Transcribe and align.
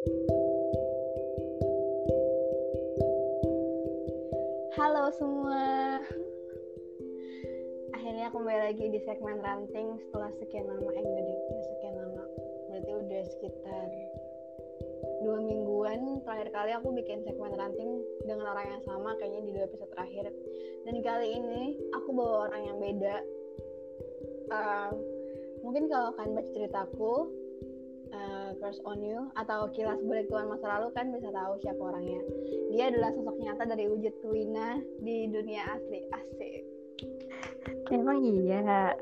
Halo 0.00 0.16
semua. 5.12 6.00
Akhirnya 7.92 8.32
kembali 8.32 8.60
lagi 8.64 8.88
di 8.88 8.96
segmen 9.04 9.44
ranting 9.44 10.00
setelah 10.08 10.32
sekian 10.40 10.72
lama 10.72 10.88
eh 10.96 11.04
enggak 11.04 11.20
deh, 11.28 11.40
sekian 11.68 11.94
lama. 12.00 12.24
Berarti 12.72 12.90
udah 12.96 13.22
sekitar 13.28 13.88
dua 15.20 15.36
mingguan 15.44 16.24
terakhir 16.24 16.48
kali 16.48 16.72
aku 16.72 16.96
bikin 16.96 17.20
segmen 17.28 17.52
ranting 17.52 18.00
dengan 18.24 18.56
orang 18.56 18.72
yang 18.72 18.82
sama 18.88 19.12
kayaknya 19.20 19.44
di 19.44 19.50
dua 19.52 19.68
episode 19.68 19.92
terakhir. 19.92 20.32
Dan 20.88 20.96
kali 21.04 21.28
ini 21.28 21.76
aku 21.92 22.08
bawa 22.16 22.48
orang 22.48 22.62
yang 22.72 22.80
beda. 22.80 23.16
Uh, 24.48 24.96
mungkin 25.60 25.92
kalau 25.92 26.16
kalian 26.16 26.40
baca 26.40 26.50
ceritaku, 26.56 27.28
Crush 28.60 28.76
on 28.84 29.00
You 29.00 29.32
atau 29.40 29.72
kilas 29.72 29.96
balik 30.04 30.28
Tuhan 30.28 30.52
masa 30.52 30.78
lalu 30.78 30.92
kan 30.92 31.08
bisa 31.08 31.32
tahu 31.32 31.52
siapa 31.64 31.80
orangnya. 31.80 32.20
Dia 32.70 32.92
adalah 32.92 33.10
sosok 33.16 33.36
nyata 33.40 33.64
dari 33.64 33.88
wujud 33.88 34.14
Wina 34.28 34.76
di 35.00 35.32
dunia 35.32 35.64
asli 35.64 36.04
asik. 36.12 36.62
Emang 37.88 38.20
iya. 38.20 38.92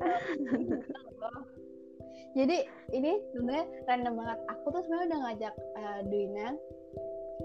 Jadi 2.39 2.59
ini 2.95 3.13
sebenarnya 3.35 3.67
random 3.91 4.15
banget. 4.15 4.39
Aku 4.55 4.67
tuh 4.71 4.83
sebenarnya 4.87 5.07
udah 5.11 5.21
ngajak 5.27 5.55
uh, 5.75 6.01
Duina 6.07 6.49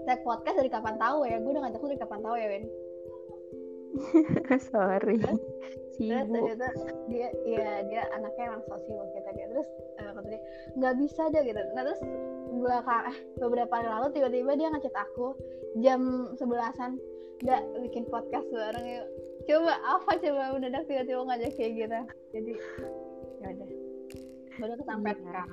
tag 0.06 0.22
podcast 0.22 0.56
dari 0.62 0.70
kapan 0.70 0.96
tahu 1.02 1.26
ya? 1.26 1.42
Gue 1.42 1.50
udah 1.50 1.62
ngajak 1.66 1.82
lu 1.82 1.88
dari 1.90 2.02
kapan 2.02 2.20
tahu 2.22 2.36
ya, 2.38 2.46
Win? 2.46 2.64
Sorry. 4.72 5.18
Terus 5.94 6.26
ternyata 6.26 6.68
dia 7.06 7.28
ya 7.46 7.86
dia 7.86 8.02
anaknya 8.18 8.50
emang 8.50 8.62
so 8.66 8.74
sibuk 8.82 9.08
kita 9.14 9.30
gitu. 9.38 9.48
Terus 9.54 9.68
uh, 10.02 10.10
kata 10.18 10.28
dia 10.34 10.40
nggak 10.74 10.94
bisa 10.98 11.22
deh 11.30 11.42
gitu. 11.46 11.60
Nah 11.78 11.82
terus 11.86 12.02
belakang 12.54 13.02
eh, 13.10 13.16
beberapa 13.38 13.72
hari 13.78 13.88
lalu 13.90 14.06
tiba-tiba 14.14 14.52
dia 14.58 14.68
ngechat 14.74 14.94
aku 14.94 15.38
jam 15.82 16.30
sebelasan 16.38 16.98
nggak 17.42 17.62
bikin 17.82 18.06
podcast 18.08 18.46
bareng 18.54 18.86
yuk 18.86 19.06
coba 19.44 19.74
apa 19.82 20.10
coba 20.22 20.54
mendadak 20.54 20.86
tiba-tiba 20.86 21.20
ngajak 21.26 21.50
kayak 21.58 21.72
gitu 21.76 22.00
jadi 22.30 22.52
ya 23.42 23.46
udah 23.52 23.70
baru 24.62 24.72
kesampaian 24.80 25.18
Iya. 25.18 25.22
sekarang 25.22 25.50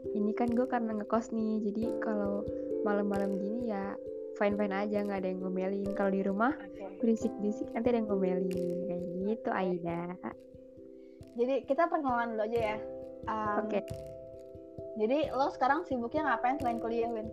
Ini 0.00 0.32
kan 0.32 0.48
gue 0.56 0.64
karena 0.64 0.96
ngekos 0.96 1.28
nih, 1.28 1.60
jadi 1.60 2.00
kalau 2.00 2.40
malam-malam 2.88 3.36
gini 3.36 3.68
ya 3.68 3.92
fine-fine 4.40 4.72
aja, 4.74 5.04
nggak 5.04 5.20
ada 5.20 5.28
yang 5.28 5.40
ngomelin. 5.44 5.84
Kalau 5.92 6.10
di 6.10 6.24
rumah 6.24 6.56
oke 6.56 6.96
berisik-berisik 6.98 7.68
nanti 7.70 7.92
ada 7.92 7.98
yang 8.00 8.08
ngomelin 8.08 8.48
kayak 8.88 9.00
gitu, 9.20 9.48
Aida. 9.52 10.16
jadi 11.32 11.62
kita 11.64 11.86
perkenalan 11.86 12.34
dulu 12.34 12.44
aja 12.48 12.60
ya 12.74 12.78
Um, 13.20 13.68
Oke, 13.68 13.84
jadi 14.96 15.28
lo 15.36 15.52
sekarang 15.52 15.84
sibuknya 15.84 16.24
ngapain 16.24 16.56
selain 16.56 16.80
kuliah 16.80 17.04
Win 17.12 17.28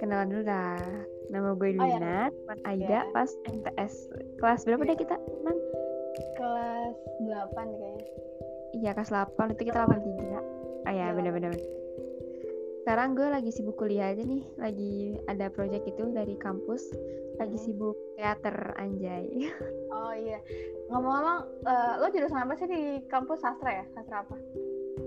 kenalan 0.00 0.32
dulu 0.32 0.42
dah. 0.42 0.80
Nama 1.28 1.52
gue 1.52 1.68
Oh, 1.76 1.84
ya. 1.84 2.32
Teman 2.32 2.58
Aida 2.64 2.88
Ya. 2.88 3.02
pas 3.12 3.28
MTS. 3.46 4.08
Kelas 4.40 4.64
berapa 4.64 4.80
Iya. 4.82 4.88
deh 4.88 4.98
kita? 4.98 5.16
Teman? 5.20 5.56
kelas 6.36 6.96
8 7.20 7.68
nih 7.68 7.78
kayaknya 7.78 8.06
Iya, 8.72 8.90
kelas 8.96 9.10
8. 9.12 9.52
Itu 9.52 9.62
kita 9.68 9.78
83. 9.84 10.40
Ah 10.82 10.92
ya, 10.92 11.12
Iya. 11.12 11.52
Sekarang 12.82 13.14
gue 13.14 13.24
lagi 13.24 13.50
sibuk 13.50 13.78
kuliah 13.78 14.10
aja 14.10 14.22
nih. 14.22 14.42
Lagi 14.58 14.94
ada 15.26 15.46
project 15.48 15.86
itu 15.86 16.10
dari 16.10 16.34
kampus. 16.34 16.82
Lagi 17.38 17.54
Hmm. 17.54 17.64
sibuk 17.64 17.96
teater 18.18 18.74
anjay. 18.76 19.26
oh 19.94 20.12
iya 20.12 20.38
ngomong-ngomong 20.88 21.38
eh, 21.62 21.92
lo 21.96 22.06
jurusan 22.10 22.42
apa 22.42 22.54
sih 22.54 22.68
di 22.68 22.82
kampus 23.06 23.40
sastra 23.40 23.80
ya 23.80 23.84
sastra 23.94 24.20
apa 24.20 24.36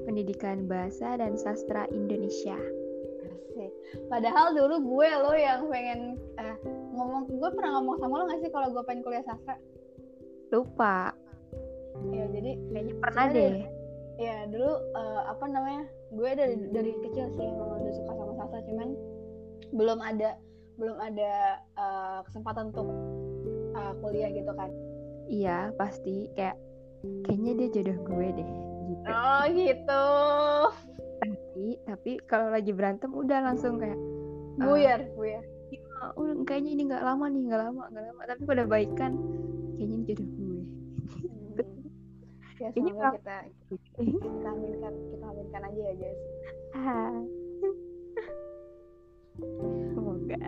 Pendidikan 0.02 0.66
Bahasa 0.66 1.14
dan 1.16 1.36
Sastra 1.36 1.86
Indonesia. 1.90 2.58
Asik. 3.22 3.72
Padahal 4.08 4.54
dulu 4.54 4.76
gue 4.82 5.10
lo 5.14 5.32
yang 5.34 5.68
pengen 5.68 6.18
eh, 6.38 6.58
ngomong 6.92 7.30
gue 7.30 7.50
pernah 7.54 7.78
ngomong 7.78 7.96
sama 8.00 8.14
lo 8.18 8.24
gak 8.28 8.42
sih 8.42 8.50
kalau 8.50 8.72
gue 8.72 8.84
pengen 8.84 9.04
kuliah 9.04 9.26
sastra? 9.26 9.60
Lupa, 10.50 11.12
Ya 12.08 12.24
jadi 12.28 12.52
kayaknya 12.70 12.94
pernah 13.00 13.26
deh. 13.30 13.54
ya 14.16 14.48
dulu 14.48 14.72
eh, 14.96 15.22
apa 15.28 15.46
namanya 15.46 15.84
gue 16.16 16.30
dari 16.32 16.56
dari 16.72 16.92
kecil 17.04 17.28
sih 17.36 17.44
emang 17.44 17.84
udah 17.84 17.94
suka 17.94 18.12
sama 18.16 18.34
sastra 18.40 18.60
cuman 18.64 18.90
belum 19.76 20.00
ada 20.00 20.30
belum 20.76 20.98
ada 21.00 21.32
eh, 21.60 22.20
kesempatan 22.28 22.72
untuk 22.72 22.88
eh, 23.76 23.94
kuliah 24.00 24.30
gitu 24.32 24.52
kan. 24.56 24.70
Iya, 25.26 25.74
pasti 25.76 26.30
kayak 26.38 26.56
kayaknya 27.26 27.52
dia 27.60 27.68
jodoh 27.80 27.98
gue 28.08 28.28
deh 28.40 28.50
gitu. 28.92 29.10
Oh 29.10 29.44
gitu. 29.52 30.06
Tapi 31.20 31.66
tapi 31.88 32.12
kalau 32.30 32.48
lagi 32.54 32.72
berantem 32.72 33.12
udah 33.12 33.40
langsung 33.42 33.82
kayak 33.82 33.98
Buyar, 34.56 35.04
buyar. 35.20 35.44
"Ah, 36.00 36.16
udah 36.16 36.48
kayaknya 36.48 36.72
ini 36.80 36.82
nggak 36.88 37.04
lama 37.04 37.28
nih, 37.28 37.42
nggak 37.44 37.60
lama, 37.60 37.84
nggak 37.92 38.04
lama. 38.08 38.22
Tapi 38.24 38.42
pada 38.48 38.64
baikan 38.64 39.12
kayaknya 39.76 39.96
ini 40.00 40.06
jodoh 40.08 40.28
gue. 40.32 40.45
Ya 42.66 42.70
semoga 42.74 43.14
kita 43.14 43.38
kita 44.26 44.50
aminkan 44.50 44.94
kita 45.14 45.26
aminkan 45.30 45.62
aja 45.70 45.82
ya 45.86 45.94
guys. 46.02 46.20
Ah. 46.74 47.14
Semoga. 49.94 50.40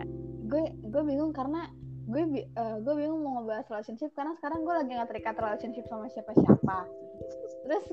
gue 0.48 0.64
gue 0.80 1.02
bingung 1.04 1.30
karena 1.36 1.68
gue 2.08 2.24
eh, 2.40 2.76
gue 2.80 2.94
bingung 2.96 3.20
mau 3.20 3.38
ngebahas 3.38 3.68
relationship 3.68 4.08
karena 4.16 4.32
sekarang 4.40 4.64
gue 4.64 4.74
lagi 4.74 4.90
nggak 4.96 5.10
terikat 5.12 5.36
relationship 5.36 5.84
sama 5.92 6.08
siapa 6.08 6.32
siapa 6.40 6.88
terus 7.68 7.84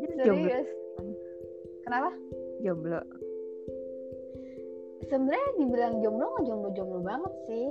Jadi 0.00 0.14
jomblo. 0.24 0.48
serius 0.48 0.68
kenapa 1.84 2.10
Jomblo. 2.64 3.00
sebenarnya 5.12 5.48
dibilang 5.60 5.94
jomblo 6.00 6.24
nggak 6.24 6.44
jomblo 6.48 6.68
jomblo 6.72 7.00
banget 7.04 7.34
sih 7.52 7.68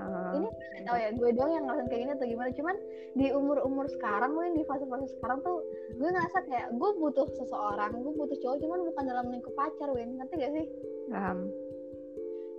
Ah, 0.00 0.32
ini 0.36 0.48
nggak 0.48 0.84
tahu 0.88 0.98
ya 0.98 1.08
gue 1.12 1.30
doang 1.36 1.52
yang 1.52 1.64
ngerasain 1.68 1.88
kayak 1.88 2.00
gini 2.00 2.12
atau 2.16 2.26
gimana. 2.28 2.50
Cuman 2.56 2.76
di 3.12 3.26
umur 3.32 3.58
umur 3.64 3.86
sekarang 3.92 4.30
gue 4.32 4.46
di 4.56 4.62
fase 4.64 4.84
fase 4.88 5.06
sekarang 5.18 5.38
tuh 5.44 5.60
gue 5.96 6.08
ngerasa 6.08 6.38
kayak 6.48 6.66
gue 6.76 6.90
butuh 6.96 7.28
seseorang 7.36 7.92
gue 7.92 8.12
butuh 8.16 8.36
cowok 8.40 8.56
cuman 8.64 8.80
bukan 8.88 9.04
dalam 9.04 9.26
lingkup 9.28 9.54
pacar 9.56 9.88
Win. 9.92 10.16
Ngerti 10.16 10.34
gak 10.40 10.52
sih? 10.56 10.66
Paham. 11.12 11.38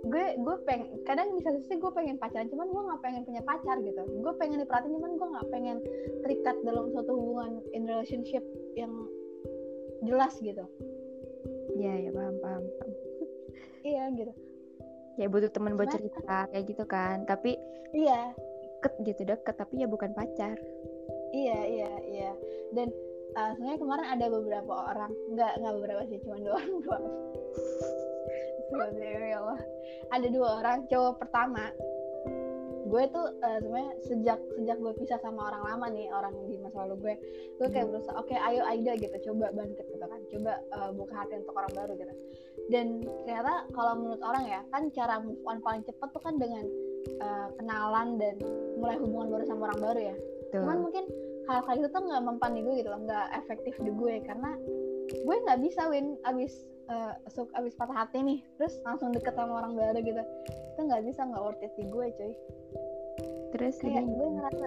gue 0.04 0.36
gue 0.36 0.56
pengen 0.68 1.00
kadang 1.08 1.32
di 1.32 1.40
satu 1.40 1.64
sisi 1.64 1.80
gue 1.80 1.88
pengen 1.96 2.20
pacaran 2.20 2.44
cuman 2.52 2.68
gue 2.68 2.82
nggak 2.92 3.00
pengen 3.00 3.24
punya 3.24 3.40
pacar 3.40 3.80
gitu. 3.80 4.04
Gue 4.20 4.32
pengen 4.36 4.60
diperhatiin 4.60 5.00
cuman 5.00 5.12
gue 5.16 5.28
nggak 5.32 5.48
pengen 5.48 5.76
terikat 6.20 6.56
dalam 6.60 6.92
suatu 6.92 7.16
hubungan 7.16 7.64
in 7.72 7.88
relationship 7.88 8.44
yang 8.76 8.92
jelas 10.04 10.36
gitu. 10.44 10.68
Iya, 11.72 12.04
ya 12.04 12.10
paham, 12.12 12.36
paham, 12.44 12.62
paham. 12.76 12.92
iya 13.84 14.08
gitu 14.12 14.32
Ya 15.14 15.26
butuh 15.30 15.50
teman 15.50 15.78
buat 15.78 15.90
cerita 15.90 16.50
kayak 16.50 16.64
gitu 16.66 16.84
kan. 16.86 17.24
Tapi 17.24 17.56
iya. 17.94 18.34
deket 18.62 18.92
gitu 19.06 19.22
deket 19.24 19.54
tapi 19.56 19.80
ya 19.80 19.88
bukan 19.88 20.12
pacar. 20.12 20.56
iya 21.34 21.58
iya 21.66 21.90
iya. 22.06 22.30
Dan 22.70 22.90
uh, 23.34 23.50
sebenarnya 23.56 23.80
kemarin 23.80 24.06
ada 24.06 24.26
beberapa 24.30 24.72
orang 24.94 25.12
nggak 25.34 25.52
nggak 25.58 25.74
beberapa 25.80 26.02
sih 26.10 26.18
cuma 26.22 26.36
dua 26.38 26.54
orang 26.58 26.72
Sebenarnya, 28.64 29.28
ya 29.32 29.38
Allah. 29.42 29.60
Ada 30.14 30.26
dua 30.30 30.48
orang 30.62 30.78
cowok 30.90 31.14
pertama 31.20 31.64
gue 32.94 33.10
tuh 33.10 33.26
uh, 33.42 33.58
sebenarnya 33.58 33.92
sejak 34.06 34.38
sejak 34.54 34.76
gue 34.78 34.92
pisah 35.02 35.18
sama 35.18 35.50
orang 35.50 35.66
lama 35.66 35.86
nih 35.90 36.06
orang 36.14 36.30
di 36.46 36.54
masa 36.62 36.86
lalu 36.86 36.94
gue 37.02 37.14
gue 37.58 37.68
kayak 37.74 37.90
berusaha 37.90 38.14
oke 38.14 38.30
ayo 38.30 38.62
Aida 38.70 38.94
gitu 38.94 39.16
coba 39.30 39.50
bangkit 39.50 39.82
gitu 39.90 40.06
kan 40.06 40.20
coba 40.30 40.52
uh, 40.78 40.90
buka 40.94 41.14
hati 41.18 41.42
untuk 41.42 41.58
orang 41.58 41.74
baru 41.74 41.92
gitu. 41.98 42.14
Dan 42.70 43.02
ternyata 43.26 43.66
kalau 43.74 43.98
menurut 43.98 44.22
orang 44.22 44.46
ya 44.46 44.60
kan 44.70 44.86
cara 44.94 45.18
move 45.18 45.42
on 45.42 45.58
paling 45.58 45.82
cepat 45.82 46.06
tuh 46.14 46.22
kan 46.22 46.38
dengan 46.38 46.62
uh, 47.18 47.50
kenalan 47.58 48.14
dan 48.22 48.38
mulai 48.78 48.94
hubungan 49.02 49.26
baru 49.34 49.44
sama 49.50 49.74
orang 49.74 49.80
baru 49.82 50.00
ya. 50.14 50.16
Tuh. 50.54 50.62
cuman 50.62 50.86
mungkin 50.86 51.04
hal 51.50 51.66
kayak 51.66 51.82
gitu 51.82 51.88
tuh 51.98 52.02
nggak 52.06 52.22
mempan 52.30 52.54
di 52.54 52.62
gue 52.62 52.74
gitu 52.78 52.88
loh 52.94 53.00
nggak 53.10 53.26
efektif 53.42 53.74
di 53.82 53.90
gue 53.90 54.14
karena 54.22 54.54
gue 55.10 55.36
nggak 55.50 55.58
bisa 55.66 55.82
win. 55.90 56.14
Abis 56.22 56.62
uh, 56.88 57.12
suk 57.32 57.48
abis 57.56 57.74
patah 57.76 58.04
hati 58.04 58.20
nih 58.20 58.38
terus 58.56 58.76
langsung 58.84 59.12
deket 59.14 59.34
sama 59.36 59.64
orang 59.64 59.76
baru 59.76 59.98
gitu. 60.02 60.22
Itu 60.74 60.80
nggak 60.84 61.02
bisa 61.06 61.20
nggak 61.24 61.42
worth 61.42 61.64
it 61.64 61.72
di 61.78 61.84
gue 61.88 62.06
cuy. 62.16 62.32
Terus 63.54 63.74
kayak 63.78 64.02
ini 64.02 64.12
gue 64.18 64.28
ngerasa 64.34 64.66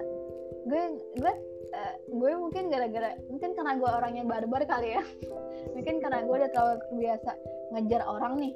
gue 0.68 0.84
gue 1.20 1.34
uh, 1.76 1.96
gue 2.08 2.32
mungkin 2.40 2.64
gara-gara 2.72 3.12
mungkin 3.28 3.50
karena 3.54 3.74
gue 3.78 3.90
orangnya 3.90 4.24
barbar 4.26 4.64
kali 4.66 4.98
ya. 4.98 5.04
Mungkin 5.76 5.96
karena 6.02 6.26
gue 6.26 6.36
udah 6.36 6.52
terlalu 6.54 6.76
terbiasa 6.90 7.32
ngejar 7.76 8.02
orang 8.08 8.34
nih. 8.42 8.54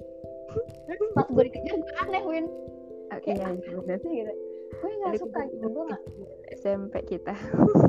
Pas 1.18 1.28
gue 1.30 1.44
dikejar 1.52 1.76
gue 1.78 1.94
aneh 2.08 2.24
win. 2.26 2.46
Iya, 3.28 3.60
bener. 3.60 4.00
sih 4.00 4.12
gitu. 4.24 4.34
Gue 4.80 4.92
nggak 5.04 5.14
suka 5.20 5.40
gitu 5.52 5.68
gue 5.68 5.84
nggak 5.92 6.04
SMP 6.56 6.96
kita. 7.06 7.36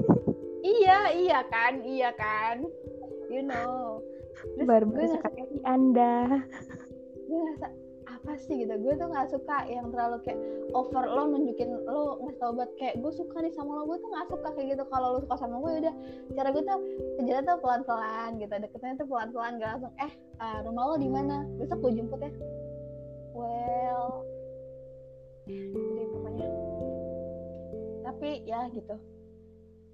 iya 0.82 1.14
iya 1.14 1.40
kan 1.46 1.80
iya 1.86 2.10
kan. 2.18 2.66
You 3.30 3.46
know 3.46 4.02
terus 4.42 4.66
Baru 4.66 4.86
gue 4.90 5.06
sekali 5.06 5.42
Anda. 5.62 6.42
gue 7.26 7.38
ngerasa 7.38 7.68
apa 8.06 8.32
sih? 8.38 8.62
Gitu. 8.62 8.74
Gue 8.82 8.94
tuh 8.98 9.08
nggak 9.08 9.28
suka 9.32 9.56
yang 9.66 9.88
terlalu 9.90 10.22
kayak 10.26 10.40
over 10.76 11.04
lo 11.06 11.22
nunjukin 11.30 11.70
lo 11.86 12.22
ngasih 12.22 12.38
tau 12.42 12.52
buat 12.54 12.70
kayak 12.78 13.00
gue 13.00 13.12
suka 13.14 13.36
nih 13.42 13.52
sama 13.54 13.72
lo 13.78 13.82
gue 13.88 13.98
tuh 13.98 14.08
nggak 14.10 14.26
suka 14.30 14.48
kayak 14.54 14.68
gitu. 14.76 14.84
Kalau 14.90 15.08
lo 15.16 15.18
suka 15.24 15.36
sama 15.38 15.56
gue 15.62 15.72
udah 15.86 15.94
cara 16.36 16.48
gue 16.50 16.62
tuh 16.62 16.80
kerja 17.18 17.34
tuh 17.42 17.56
pelan 17.62 17.82
pelan 17.86 18.30
gitu. 18.38 18.52
Deketnya 18.52 18.94
tuh 19.00 19.08
pelan 19.08 19.28
pelan 19.34 19.52
gak 19.58 19.70
langsung 19.78 19.94
eh 19.98 20.12
uh, 20.38 20.58
rumah 20.66 20.84
lo 20.92 20.94
di 20.98 21.08
mana? 21.08 21.46
Besok 21.58 21.78
gue 21.82 21.92
jemput 21.98 22.20
ya. 22.20 22.32
Well 23.32 24.22
jadi 25.42 26.02
pokoknya. 26.14 26.48
Tapi 28.06 28.30
ya 28.46 28.60
gitu. 28.70 28.96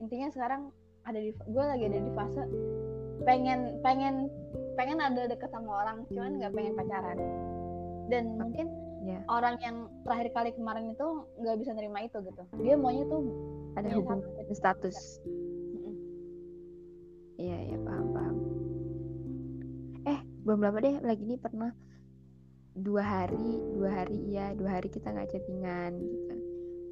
Intinya 0.04 0.28
sekarang 0.28 0.62
ada 1.08 1.18
di 1.18 1.32
gue 1.32 1.64
lagi 1.64 1.84
ada 1.88 1.98
di 2.04 2.12
fase 2.12 2.44
pengen 3.26 3.80
pengen 3.82 4.30
pengen 4.78 4.98
ada 5.02 5.26
deket 5.26 5.50
sama 5.50 5.82
orang 5.82 6.06
cuman 6.12 6.38
nggak 6.38 6.52
pengen 6.54 6.74
pacaran. 6.78 7.18
Dan 8.08 8.40
mungkin 8.40 8.66
ya. 9.04 9.20
orang 9.28 9.60
yang 9.60 9.90
terakhir 10.06 10.28
kali 10.32 10.50
kemarin 10.54 10.94
itu 10.94 11.08
nggak 11.42 11.56
bisa 11.60 11.70
nerima 11.74 11.98
itu 12.06 12.18
gitu. 12.22 12.42
Dia 12.62 12.74
maunya 12.78 13.04
tuh 13.10 13.22
ada 13.74 13.88
hubungan 13.94 14.22
status. 14.54 15.18
iya 17.38 17.58
iya 17.70 17.78
paham 17.82 18.06
paham. 18.10 18.36
Eh 20.06 20.18
belum 20.42 20.58
lama 20.62 20.78
deh 20.82 20.96
lagi 21.06 21.22
ini 21.22 21.36
pernah 21.38 21.70
dua 22.78 23.02
hari 23.02 23.62
dua 23.74 23.90
hari 24.02 24.18
iya 24.30 24.54
dua 24.54 24.78
hari 24.78 24.88
kita 24.90 25.10
nggak 25.10 25.30
chattingan 25.30 25.98
gitu. 25.98 26.34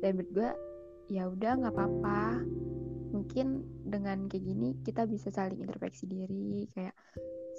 Dan 0.03 0.13
berdua 0.23 0.55
ya 1.07 1.31
udah 1.31 1.53
nggak 1.63 1.75
apa-apa 1.75 2.43
mungkin 3.11 3.63
dengan 3.87 4.27
kayak 4.27 4.45
gini 4.45 4.69
kita 4.83 5.07
bisa 5.07 5.31
saling 5.31 5.63
introspeksi 5.63 6.07
diri 6.07 6.67
kayak 6.75 6.95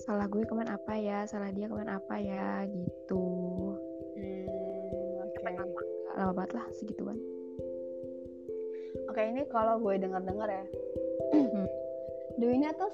salah 0.05 0.29
gue 0.29 0.45
kemarin 0.45 0.77
apa 0.77 0.93
ya? 0.97 1.25
Salah 1.25 1.49
dia 1.49 1.65
kemarin 1.65 1.97
apa 1.97 2.15
ya? 2.21 2.65
Gitu. 2.69 3.25
Hmm, 4.17 5.23
oke. 5.25 5.39
Lama, 5.41 5.81
lama 6.17 6.31
banget 6.37 6.51
lah 6.57 6.65
segituan. 6.77 7.17
Oke 9.07 9.21
ini 9.23 9.41
kalau 9.49 9.81
gue 9.81 9.97
denger 9.97 10.21
dengar 10.25 10.49
ya. 10.49 10.65
Hmm. 11.33 11.65
Duinya 12.39 12.69
tuh 12.77 12.91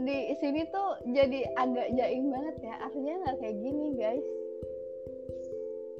di 0.00 0.34
sini 0.42 0.66
tuh 0.72 0.98
jadi 1.12 1.44
agak 1.60 1.88
jaim 1.94 2.32
banget 2.32 2.56
ya. 2.64 2.74
Aslinya 2.88 3.14
nggak 3.24 3.36
kayak 3.42 3.56
gini 3.60 3.86
guys. 4.00 4.26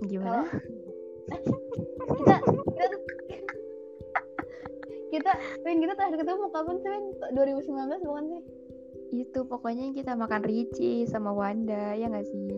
Gimana? 0.08 0.48
Kita 1.24 2.36
kita 2.36 2.84
tuh 2.88 3.02
kita 5.14 5.30
Win 5.62 5.78
kita 5.78 5.94
terakhir 5.94 6.18
ketemu 6.20 6.50
kapan 6.50 6.76
sih 6.82 6.90
Win? 6.90 7.04
2019 7.32 8.08
bukan 8.08 8.24
sih? 8.26 8.42
Itu 9.14 9.40
pokoknya 9.46 9.94
kita 9.94 10.18
makan 10.18 10.42
Ricci 10.42 11.06
sama 11.06 11.30
Wanda 11.30 11.94
ya 11.94 12.10
nggak 12.10 12.26
sih? 12.26 12.50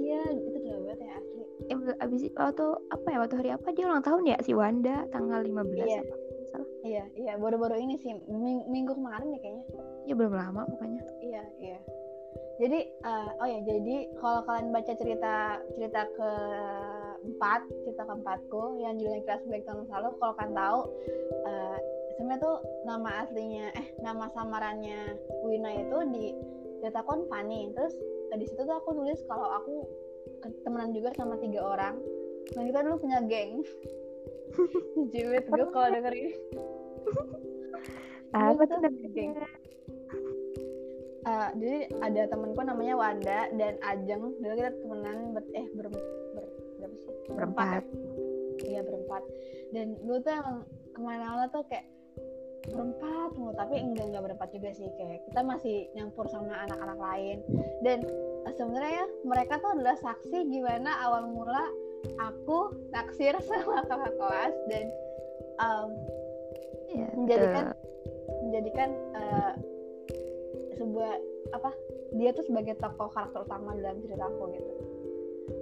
Iya 0.00 0.22
itu 0.32 0.56
udah 0.56 0.78
banget 0.82 0.98
ya 1.04 1.12
asli. 1.14 1.42
Eh, 1.70 1.76
abis 2.00 2.20
itu 2.24 2.38
waktu 2.40 2.66
apa 2.88 3.06
ya 3.06 3.18
waktu 3.20 3.36
hari 3.36 3.50
apa? 3.52 3.68
Dia 3.70 3.84
ulang 3.86 4.02
tahun 4.02 4.22
ya 4.24 4.36
si 4.40 4.52
Wanda 4.56 5.04
tanggal 5.12 5.44
15 5.44 5.84
Iya. 5.86 6.00
apa 6.00 6.14
salah. 6.50 6.68
Iya 6.82 7.04
iya 7.14 7.32
baru-baru 7.36 7.76
ini 7.78 7.94
sih 8.00 8.16
Ming- 8.26 8.66
minggu 8.66 8.96
kemarin 8.96 9.36
ya 9.36 9.38
kayaknya. 9.38 9.64
Ya 10.08 10.14
belum 10.16 10.32
lama 10.34 10.64
pokoknya. 10.66 11.02
Iya, 11.20 11.42
iya. 11.60 11.78
Jadi, 12.60 12.80
eh, 12.92 13.28
oh 13.40 13.48
ya, 13.48 13.58
jadi 13.64 13.96
kalau 14.20 14.44
kalian 14.44 14.68
baca 14.68 14.92
cerita 14.92 15.34
cerita 15.72 16.04
ke 16.12 16.30
empat, 17.24 17.60
cerita 17.84 18.04
keempatku 18.08 18.80
yang 18.80 18.96
judulnya 18.96 19.22
kelas 19.26 19.44
Black 19.46 19.64
tahun 19.68 19.86
lalu, 19.88 20.08
kalau 20.18 20.34
kalian 20.36 20.54
tahu, 20.56 20.80
eh, 21.46 21.78
sebenarnya 22.16 22.40
tuh 22.42 22.56
nama 22.88 23.10
aslinya, 23.24 23.66
eh 23.76 23.86
nama 24.00 24.24
samarannya 24.32 25.00
Wina 25.44 25.70
itu 25.76 25.98
di 26.12 26.24
cerita 26.80 27.00
kon 27.04 27.28
Fanny. 27.28 27.70
Terus 27.76 27.94
eh, 28.32 28.38
di 28.40 28.46
situ 28.48 28.62
tuh 28.64 28.76
aku 28.76 28.96
nulis 28.96 29.20
kalau 29.28 29.48
aku 29.60 29.74
temenan 30.64 30.96
juga 30.96 31.12
sama 31.16 31.36
tiga 31.40 31.60
orang. 31.64 32.00
Dan 32.56 32.66
kita 32.66 32.82
dulu 32.82 32.96
punya 33.04 33.20
geng. 33.28 33.62
Jiwit 35.14 35.46
gue 35.46 35.66
kalau 35.70 35.88
denger 35.92 36.12
ini. 36.16 36.32
apa 38.30 38.62
tuh 38.62 38.78
namanya 38.78 39.50
Eh, 41.20 41.48
jadi 41.52 41.80
ada 42.00 42.22
temenku 42.32 42.64
namanya 42.64 42.96
Wanda 42.96 43.40
dan 43.52 43.76
Ajeng 43.84 44.40
dulu 44.40 44.54
kita 44.56 44.72
temenan 44.80 45.36
ber 45.36 45.44
eh 45.52 45.68
ber, 45.76 45.86
ber 46.32 46.39
berapa 46.80 46.96
sih? 46.96 47.12
Berempat. 47.28 47.82
Iya 48.64 48.80
berempat. 48.84 49.22
Dan 49.70 49.86
dulu 50.02 50.18
tuh 50.24 50.32
emang 50.32 50.58
ke 50.90 51.00
mana-mana 51.00 51.46
tuh 51.52 51.62
kayak 51.70 51.86
berempat 52.60 53.32
mulu 53.40 53.56
tapi 53.56 53.80
enggak 53.80 54.12
enggak 54.12 54.24
berempat 54.26 54.48
juga 54.52 54.70
sih. 54.76 54.88
Kayak 54.96 55.24
kita 55.28 55.40
masih 55.44 55.76
nyampur 55.96 56.26
sama 56.28 56.52
anak-anak 56.68 56.98
lain. 56.98 57.38
Dan 57.84 58.04
eh, 58.48 58.54
sebenarnya 58.56 59.04
ya 59.04 59.06
mereka 59.24 59.60
tuh 59.60 59.70
adalah 59.76 59.96
saksi 60.00 60.38
gimana 60.48 60.90
awal 61.04 61.28
mula 61.28 61.64
aku 62.20 62.72
naksir 62.92 63.36
sama 63.48 63.84
kakak 63.84 64.14
kelas 64.16 64.54
dan 64.72 64.84
em, 65.60 65.88
ya, 66.96 67.06
menjadikan 67.12 67.64
betul. 67.72 68.40
menjadikan 68.48 68.90
eh, 69.16 69.52
sebuah 70.80 71.12
apa 71.52 71.70
dia 72.16 72.30
tuh 72.32 72.44
sebagai 72.46 72.74
tokoh 72.80 73.12
karakter 73.12 73.44
utama 73.44 73.76
dalam 73.76 74.00
ceritaku 74.00 74.42
gitu 74.56 74.72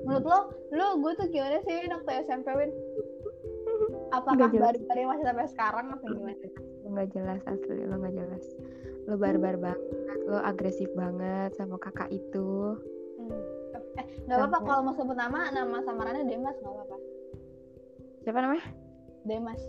menurut 0.05 0.25
lo 0.25 0.39
lo 0.73 0.87
gue 1.01 1.13
tuh 1.17 1.27
gimana 1.33 1.59
sih 1.65 1.77
waktu 1.89 2.11
SMP 2.25 2.49
Win? 2.55 2.71
Apakah 4.09 4.49
dari 4.51 5.03
masih 5.05 5.25
sampai 5.25 5.49
sekarang 5.49 5.87
atau 5.93 6.09
gimana? 6.13 6.49
lo 6.85 6.87
nggak 6.97 7.11
jelas 7.13 7.41
asli 7.45 7.85
lo 7.85 7.97
nggak 8.01 8.15
jelas. 8.17 8.45
Lo 9.05 9.15
barbar 9.21 9.57
banget 9.61 9.81
lo 10.29 10.39
agresif 10.45 10.89
banget 10.97 11.57
sama 11.57 11.81
kakak 11.81 12.09
itu. 12.13 12.77
Hmm. 13.21 13.41
eh 14.01 14.07
nggak 14.25 14.39
apa-apa 14.45 14.59
kalau 14.65 14.81
mau 14.89 14.95
sebut 14.97 15.17
nama 15.17 15.53
nama 15.53 15.81
samarannya 15.85 16.25
Demas 16.29 16.57
nggak 16.61 16.73
apa-apa. 16.73 16.97
Siapa 18.25 18.39
namanya? 18.45 18.67
Demas. 19.25 19.61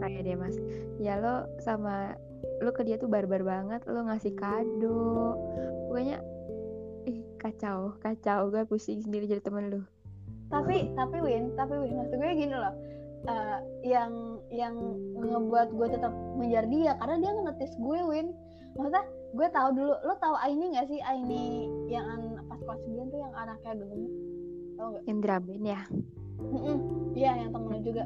Kayak 0.00 0.22
dia 0.22 0.36
mas 0.38 0.56
ya 1.02 1.18
lo 1.18 1.50
sama 1.58 2.14
lo 2.62 2.70
ke 2.70 2.86
dia 2.86 2.94
tuh 2.94 3.10
barbar 3.10 3.42
banget 3.42 3.82
lo 3.88 4.06
ngasih 4.06 4.32
kado. 4.38 5.34
Pokoknya 5.90 6.22
kacau 7.44 7.92
kacau. 8.00 8.48
Gue 8.48 8.64
pusing 8.64 9.04
sendiri 9.04 9.28
jadi 9.28 9.44
temen 9.44 9.68
lo 9.68 9.84
tapi 10.54 10.92
tapi 10.94 11.16
Win 11.18 11.50
tapi 11.58 11.74
Win 11.74 11.98
maksud 11.98 12.16
gue 12.20 12.32
gini 12.36 12.54
loh. 12.54 12.74
Eh, 13.24 13.58
yang 13.88 14.38
yang 14.52 14.74
ngebuat 15.16 15.72
gue 15.72 15.88
tetap 15.88 16.12
mengejar 16.36 16.68
dia 16.68 16.92
karena 17.00 17.16
dia 17.24 17.30
ngenetis 17.34 17.72
gue 17.80 17.98
Win. 18.06 18.26
Maksudnya 18.78 19.02
gue 19.34 19.48
tahu 19.50 19.68
dulu 19.74 19.94
lo 20.04 20.14
tahu 20.22 20.34
Aini 20.38 20.76
nggak 20.76 20.86
sih? 20.86 21.00
Aini 21.02 21.66
yang 21.90 22.06
an- 22.06 22.42
pas 22.46 22.60
kelas 22.60 22.80
9 22.86 23.10
tuh 23.10 23.18
yang 23.18 23.34
anaknya 23.34 23.72
gemuk 23.82 24.12
tau 24.76 24.86
nggak? 24.92 25.02
Yang 25.08 25.18
drum 25.22 25.42
band 25.48 25.64
ya 25.66 25.80
iya 27.16 27.30
yang 27.40 27.50
temen 27.54 27.80
juga. 27.80 28.04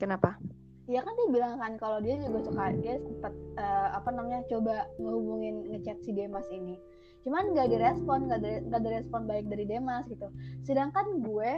Kenapa? 0.00 0.40
Iya 0.88 1.04
kan 1.04 1.12
dia 1.14 1.28
bilang 1.30 1.54
kan 1.60 1.72
kalau 1.78 1.98
dia 2.02 2.18
juga 2.18 2.38
suka 2.42 2.74
dia 2.80 2.98
sempat 2.98 3.34
eh, 3.54 3.88
apa 3.92 4.08
namanya 4.10 4.42
coba 4.50 4.88
ngehubungin 4.98 5.68
ngechat 5.70 6.00
si 6.02 6.10
Demas 6.10 6.46
ini 6.50 6.74
cuman 7.22 7.54
nggak 7.54 7.68
direspon 7.70 8.18
nggak 8.26 8.40
ada 8.42 8.52
nggak 8.66 8.80
ada 8.82 8.90
respon 8.98 9.20
baik 9.30 9.46
dari 9.46 9.64
Demas 9.66 10.04
gitu. 10.10 10.26
Sedangkan 10.66 11.22
gue 11.22 11.52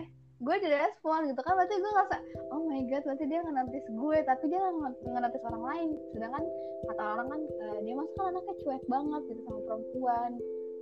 gue 0.45 0.57
direspon 0.61 1.31
gitu 1.31 1.41
kan 1.41 1.55
berarti 1.57 1.75
gue 1.79 1.93
ngerasa 1.95 2.17
oh 2.53 2.61
my 2.69 2.81
god 2.91 3.03
berarti 3.07 3.25
dia 3.31 3.41
ngenatis 3.41 3.87
gue 3.87 4.19
tapi 4.29 4.45
dia 4.53 4.61
nge- 4.61 5.01
ngenatis 5.09 5.43
orang 5.49 5.65
lain. 5.65 5.89
Sedangkan 6.13 6.45
kata 6.85 7.03
orang 7.17 7.27
kan 7.33 7.41
eh, 7.41 7.79
Demas 7.87 8.11
kan 8.19 8.25
anaknya 8.35 8.55
cuek 8.61 8.85
banget 8.91 9.23
gitu 9.33 9.41
sama 9.49 9.61
perempuan. 9.65 10.33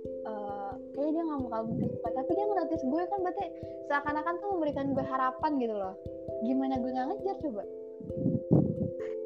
Eh, 0.03 0.71
kayaknya 0.91 1.11
dia 1.15 1.23
nggak 1.23 1.41
bakal 1.47 1.61
mungkin 1.63 1.87
suka 1.95 2.09
tapi 2.11 2.31
dia 2.35 2.45
ngenatis 2.51 2.81
gue 2.83 3.03
kan 3.07 3.19
berarti 3.23 3.45
seakan-akan 3.87 4.33
tuh 4.35 4.49
memberikan 4.51 4.85
gue 4.91 5.05
harapan 5.07 5.51
gitu 5.63 5.75
loh. 5.79 5.95
Gimana 6.43 6.75
gue 6.83 6.91
nggak 6.91 7.07
ngejar 7.07 7.37
coba? 7.39 7.63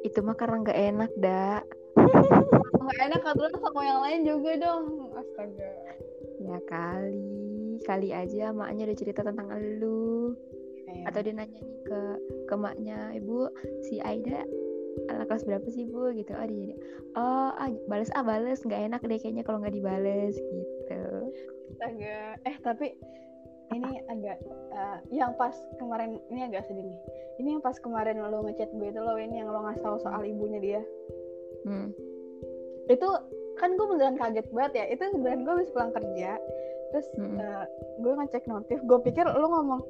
Itu 0.06 0.18
mah 0.22 0.36
karena 0.38 0.56
nggak 0.62 0.80
enak 0.94 1.12
dak 1.18 1.62
nggak 2.88 3.14
enak 3.14 3.22
aturan 3.30 3.54
sama 3.60 3.80
yang 3.84 4.00
lain 4.00 4.20
juga 4.24 4.50
dong. 4.58 4.84
Astaga. 5.14 5.70
Ya 6.42 6.58
kali 6.66 7.78
kali 7.84 8.08
aja 8.10 8.50
maknya 8.50 8.88
udah 8.88 8.98
cerita 8.98 9.20
tentang 9.22 9.52
elu. 9.52 10.34
Atau 11.04 11.20
dia 11.20 11.36
nanya 11.36 11.60
nih 11.60 11.78
ke 11.84 12.00
ke 12.48 12.54
maknya 12.56 13.12
ibu 13.14 13.46
si 13.84 14.00
Aida 14.00 14.42
anak 15.12 15.30
kelas 15.30 15.46
berapa 15.46 15.68
sih 15.68 15.86
bu? 15.86 16.10
Gitu. 16.16 16.32
Oh 16.34 16.42
dia 16.42 16.58
jadi 16.58 16.74
oh 17.14 17.50
ah, 17.54 17.70
bales 17.86 18.10
ah 18.16 18.24
bales. 18.24 18.64
Nggak 18.64 18.82
enak 18.88 19.00
deh 19.04 19.20
kayaknya 19.20 19.44
kalau 19.44 19.60
nggak 19.60 19.76
dibales 19.76 20.34
gitu. 20.34 21.04
Astaga. 21.76 22.40
Eh 22.48 22.56
tapi 22.64 22.96
ini 23.68 24.00
agak 24.08 24.40
eh, 24.72 24.98
yang 25.12 25.36
pas 25.36 25.52
kemarin 25.76 26.16
ini 26.32 26.48
agak 26.48 26.64
sedih 26.66 26.88
nih. 26.88 27.00
Ini 27.38 27.48
yang 27.54 27.62
pas 27.62 27.76
kemarin 27.78 28.18
lo 28.18 28.42
ngechat 28.42 28.72
gue 28.74 28.88
itu 28.90 28.98
lo 28.98 29.14
ini 29.20 29.44
yang 29.44 29.52
lo 29.52 29.62
ngasih 29.68 29.84
tahu 29.84 29.96
soal 30.02 30.26
ibunya 30.26 30.58
dia 30.58 30.82
hmm. 31.66 31.88
itu 32.90 33.08
kan 33.58 33.74
gue 33.74 33.86
beneran 33.90 34.16
kaget 34.16 34.46
banget 34.54 34.72
ya. 34.78 34.84
Itu 34.94 35.02
beneran 35.18 35.42
gue 35.42 35.52
habis 35.58 35.72
pulang 35.74 35.92
kerja 35.94 36.38
terus 36.88 37.04
Mm-mm. 37.20 37.36
eh, 37.36 37.64
gue 38.00 38.12
ngecek 38.16 38.48
notif 38.48 38.80
gue 38.80 38.98
pikir 39.04 39.28
lo 39.28 39.44
ngomong 39.44 39.80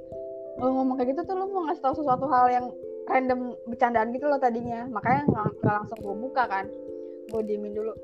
lo 0.58 0.70
ngomong 0.74 0.98
kayak 0.98 1.14
gitu 1.14 1.30
tuh 1.30 1.38
lo 1.38 1.46
mau 1.46 1.70
ngasih 1.70 1.82
tahu 1.86 1.94
sesuatu 2.02 2.26
hal 2.26 2.50
yang 2.50 2.66
random 3.08 3.54
bercandaan 3.70 4.12
gitu 4.12 4.26
loh 4.28 4.42
tadinya. 4.42 4.84
Makanya 4.90 5.30
nggak 5.30 5.46
langsung 5.64 5.98
gue 6.02 6.16
buka 6.18 6.44
kan. 6.50 6.66
Gue 7.30 7.42
diemin 7.46 7.72
dulu. 7.72 7.94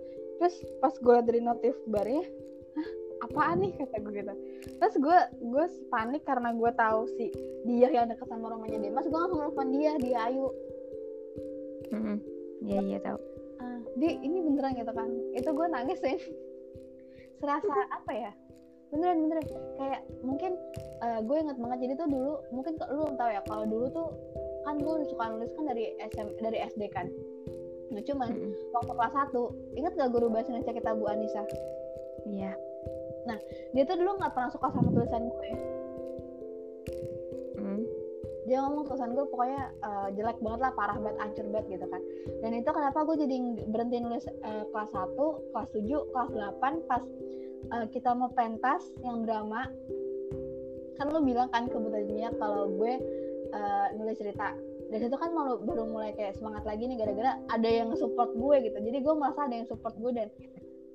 Terus 0.40 0.54
pas 0.78 0.94
gue 0.94 1.16
dari 1.26 1.40
notif 1.42 1.74
barnya 1.90 2.24
hah 2.74 2.88
apaan 3.26 3.62
nih? 3.62 3.74
kata 3.74 3.98
gue 4.00 4.12
gitu. 4.22 4.34
Terus 4.80 4.94
gue 5.02 5.18
gue 5.42 5.64
panik 5.92 6.22
karena 6.22 6.54
gue 6.54 6.70
tahu 6.78 7.00
si 7.18 7.34
dia 7.66 7.90
yang 7.90 8.06
deket 8.06 8.30
sama 8.30 8.54
rumahnya 8.54 8.80
Demas 8.80 9.06
gue 9.10 9.18
langsung 9.18 9.42
nelfon 9.42 9.68
dia 9.74 9.92
dia 10.00 10.18
Ayu. 10.30 10.48
Mm-mm. 11.92 12.16
iya 12.64 12.80
iya 12.80 12.98
tahu 13.04 13.20
di 13.98 14.08
ini 14.22 14.38
beneran 14.42 14.74
gitu 14.76 14.92
kan? 14.92 15.08
Itu 15.36 15.50
gue 15.52 15.66
nangis 15.70 16.00
ya 16.02 16.16
serasa 17.40 17.74
apa 17.92 18.12
ya? 18.12 18.32
Beneran 18.94 19.26
beneran. 19.26 19.44
Kayak 19.80 20.00
mungkin 20.22 20.52
eh, 21.02 21.20
gue 21.22 21.36
inget 21.38 21.58
banget. 21.58 21.78
Jadi 21.88 21.92
tuh 21.98 22.08
dulu 22.08 22.32
mungkin 22.54 22.72
lu 22.90 23.04
tahu 23.18 23.30
ya 23.30 23.40
kalau 23.46 23.64
dulu 23.66 23.86
tuh 23.90 24.08
kan 24.64 24.80
gue 24.80 24.94
suka 25.10 25.24
nulis 25.28 25.52
kan 25.52 25.64
dari 25.68 25.84
SM 26.00 26.28
dari 26.40 26.58
SD 26.64 26.82
kan? 26.92 27.06
Nah 27.92 28.02
cuman 28.02 28.30
waktu 28.72 28.92
kelas 28.96 29.14
1 29.30 29.78
inget 29.78 29.92
gak 29.94 30.10
guru 30.10 30.26
bahasa 30.32 30.50
Indonesia 30.50 30.72
kita 30.72 30.90
Bu 30.96 31.04
Anissa? 31.06 31.44
Iya. 32.24 32.52
Dia 33.72 33.82
tuh 33.88 33.96
dulu 33.96 34.20
nggak 34.20 34.32
pernah 34.36 34.50
suka 34.52 34.68
sama 34.72 34.92
tulisan 34.92 35.26
gue. 35.28 35.50
Dia 38.44 38.60
ngomong 38.60 38.84
tulisan 38.84 39.16
gue 39.16 39.24
pokoknya 39.24 39.72
eh, 39.80 40.08
jelek 40.20 40.38
banget 40.44 40.60
lah 40.60 40.72
parah 40.76 40.96
banget 41.00 41.18
ancur 41.20 41.46
banget 41.48 41.66
gitu 41.80 41.86
kan. 41.88 42.00
Dan 42.44 42.50
itu 42.60 42.70
kenapa 42.70 42.98
gue 43.08 43.16
jadi 43.24 43.36
berhenti 43.68 43.96
nulis 44.04 44.24
eh, 44.28 44.64
kelas 44.68 44.90
1 44.92 45.16
kelas 45.52 45.68
7 45.72 46.12
kelas 46.12 46.30
8 46.60 46.88
pas 46.88 47.02
eh, 47.72 47.86
kita 47.88 48.10
mau 48.12 48.28
pentas 48.32 48.84
yang 49.00 49.24
drama. 49.24 49.64
Kan 51.00 51.10
lu 51.10 51.20
bilang 51.24 51.50
kan 51.50 51.66
ke 51.66 51.76
Buta 51.76 51.98
Dunia 52.04 52.30
kalau 52.36 52.68
gue 52.76 52.92
eh, 53.52 53.86
nulis 53.96 54.20
cerita. 54.20 54.52
Dari 54.92 55.00
situ 55.00 55.16
kan 55.16 55.32
malu 55.32 55.58
baru 55.64 55.88
mulai 55.88 56.12
kayak 56.12 56.36
semangat 56.36 56.68
lagi 56.68 56.84
nih 56.84 57.00
gara-gara 57.00 57.40
ada 57.48 57.68
yang 57.68 57.90
support 57.96 58.30
gue 58.36 58.56
gitu. 58.68 58.76
Jadi 58.76 58.98
gue 59.00 59.14
merasa 59.16 59.48
ada 59.48 59.56
yang 59.56 59.66
support 59.66 59.96
gue 59.96 60.12
dan 60.12 60.28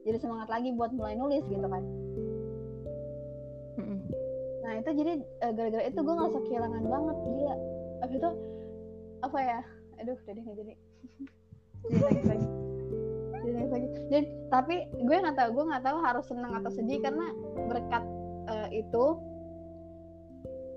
jadi 0.05 0.17
semangat 0.21 0.47
lagi 0.47 0.71
buat 0.77 0.93
mulai 0.95 1.17
nulis 1.17 1.43
gitu 1.49 1.65
kan. 1.65 1.83
Nah 4.69 4.77
itu 4.77 4.89
jadi 4.93 5.13
eh, 5.17 5.51
gara-gara 5.57 5.83
itu 5.89 5.97
gue 5.97 6.13
ngerasa 6.13 6.39
kehilangan 6.45 6.83
banget 6.85 7.17
gila. 7.25 7.55
Abis 8.05 8.15
itu 8.21 8.29
apa 9.25 9.38
ya? 9.41 9.59
Aduh, 9.97 10.13
udah 10.13 10.33
deh 10.38 10.43
nggak 10.45 10.57
jadi. 10.61 10.73
jadi 11.89 11.97
nangis 12.05 12.27
lagi. 12.29 12.47
Jadi 13.33 13.49
nangis 13.49 13.73
lagi. 13.73 13.88
Dan 14.13 14.23
tapi 14.53 14.75
gue 14.93 15.17
nggak 15.25 15.35
tahu, 15.41 15.49
gue 15.57 15.65
nggak 15.73 15.83
tahu 15.89 15.97
harus 16.05 16.25
senang 16.29 16.53
atau 16.61 16.69
sedih 16.69 17.01
karena 17.01 17.25
berkat 17.65 18.05
eh, 18.45 18.85
itu 18.85 19.05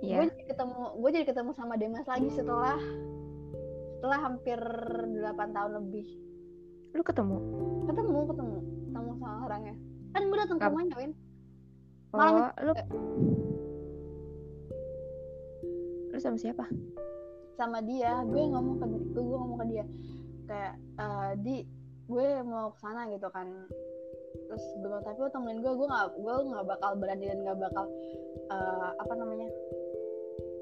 gue 0.02 0.10
iya 0.10 0.26
jadi 0.26 0.44
ketemu 0.50 0.82
gue 0.98 1.10
jadi 1.14 1.26
ketemu 1.30 1.50
sama 1.54 1.74
Demas 1.78 2.06
lagi 2.10 2.26
setelah 2.34 2.74
setelah 4.02 4.18
hampir 4.18 4.58
8 4.58 5.30
tahun 5.54 5.72
lebih. 5.78 6.08
lu 6.92 7.06
ketemu 7.06 7.38
Ketemu, 7.86 8.18
ketemu, 8.28 8.58
ketemu 8.90 9.10
sama 9.16 9.46
orangnya. 9.46 9.74
Kan 10.10 10.22
gue 10.26 10.38
datang 10.42 10.58
ke 10.58 10.66
rumahnya, 10.66 10.94
Win. 10.98 11.12
Malam 12.12 12.34
oh 12.34 12.50
lu 12.66 12.72
lu 12.74 12.74
sama 16.22 16.38
siapa? 16.38 16.64
Sama 17.58 17.82
dia. 17.82 18.22
Gue 18.22 18.46
ngomong 18.46 18.78
ke 18.78 18.86
gue, 18.86 19.22
gue 19.22 19.36
ngomong 19.36 19.58
ke 19.58 19.66
dia. 19.74 19.84
Kayak 20.46 20.74
eh, 20.78 21.32
di 21.42 21.56
gue 22.06 22.26
mau 22.46 22.70
ke 22.70 22.78
sana 22.78 23.10
gitu 23.10 23.26
kan. 23.34 23.50
Terus 24.48 24.64
gue 24.78 24.88
bilang 24.88 25.02
tapi 25.02 25.18
lo 25.18 25.28
temenin 25.34 25.58
gue 25.60 25.72
gue 25.74 25.88
nggak 25.90 26.08
gue 26.22 26.34
nggak 26.54 26.66
bakal 26.70 26.90
berani 26.96 27.24
dan 27.26 27.38
nggak 27.42 27.58
bakal 27.58 27.84
eh, 28.48 28.90
apa 29.02 29.12
namanya 29.18 29.48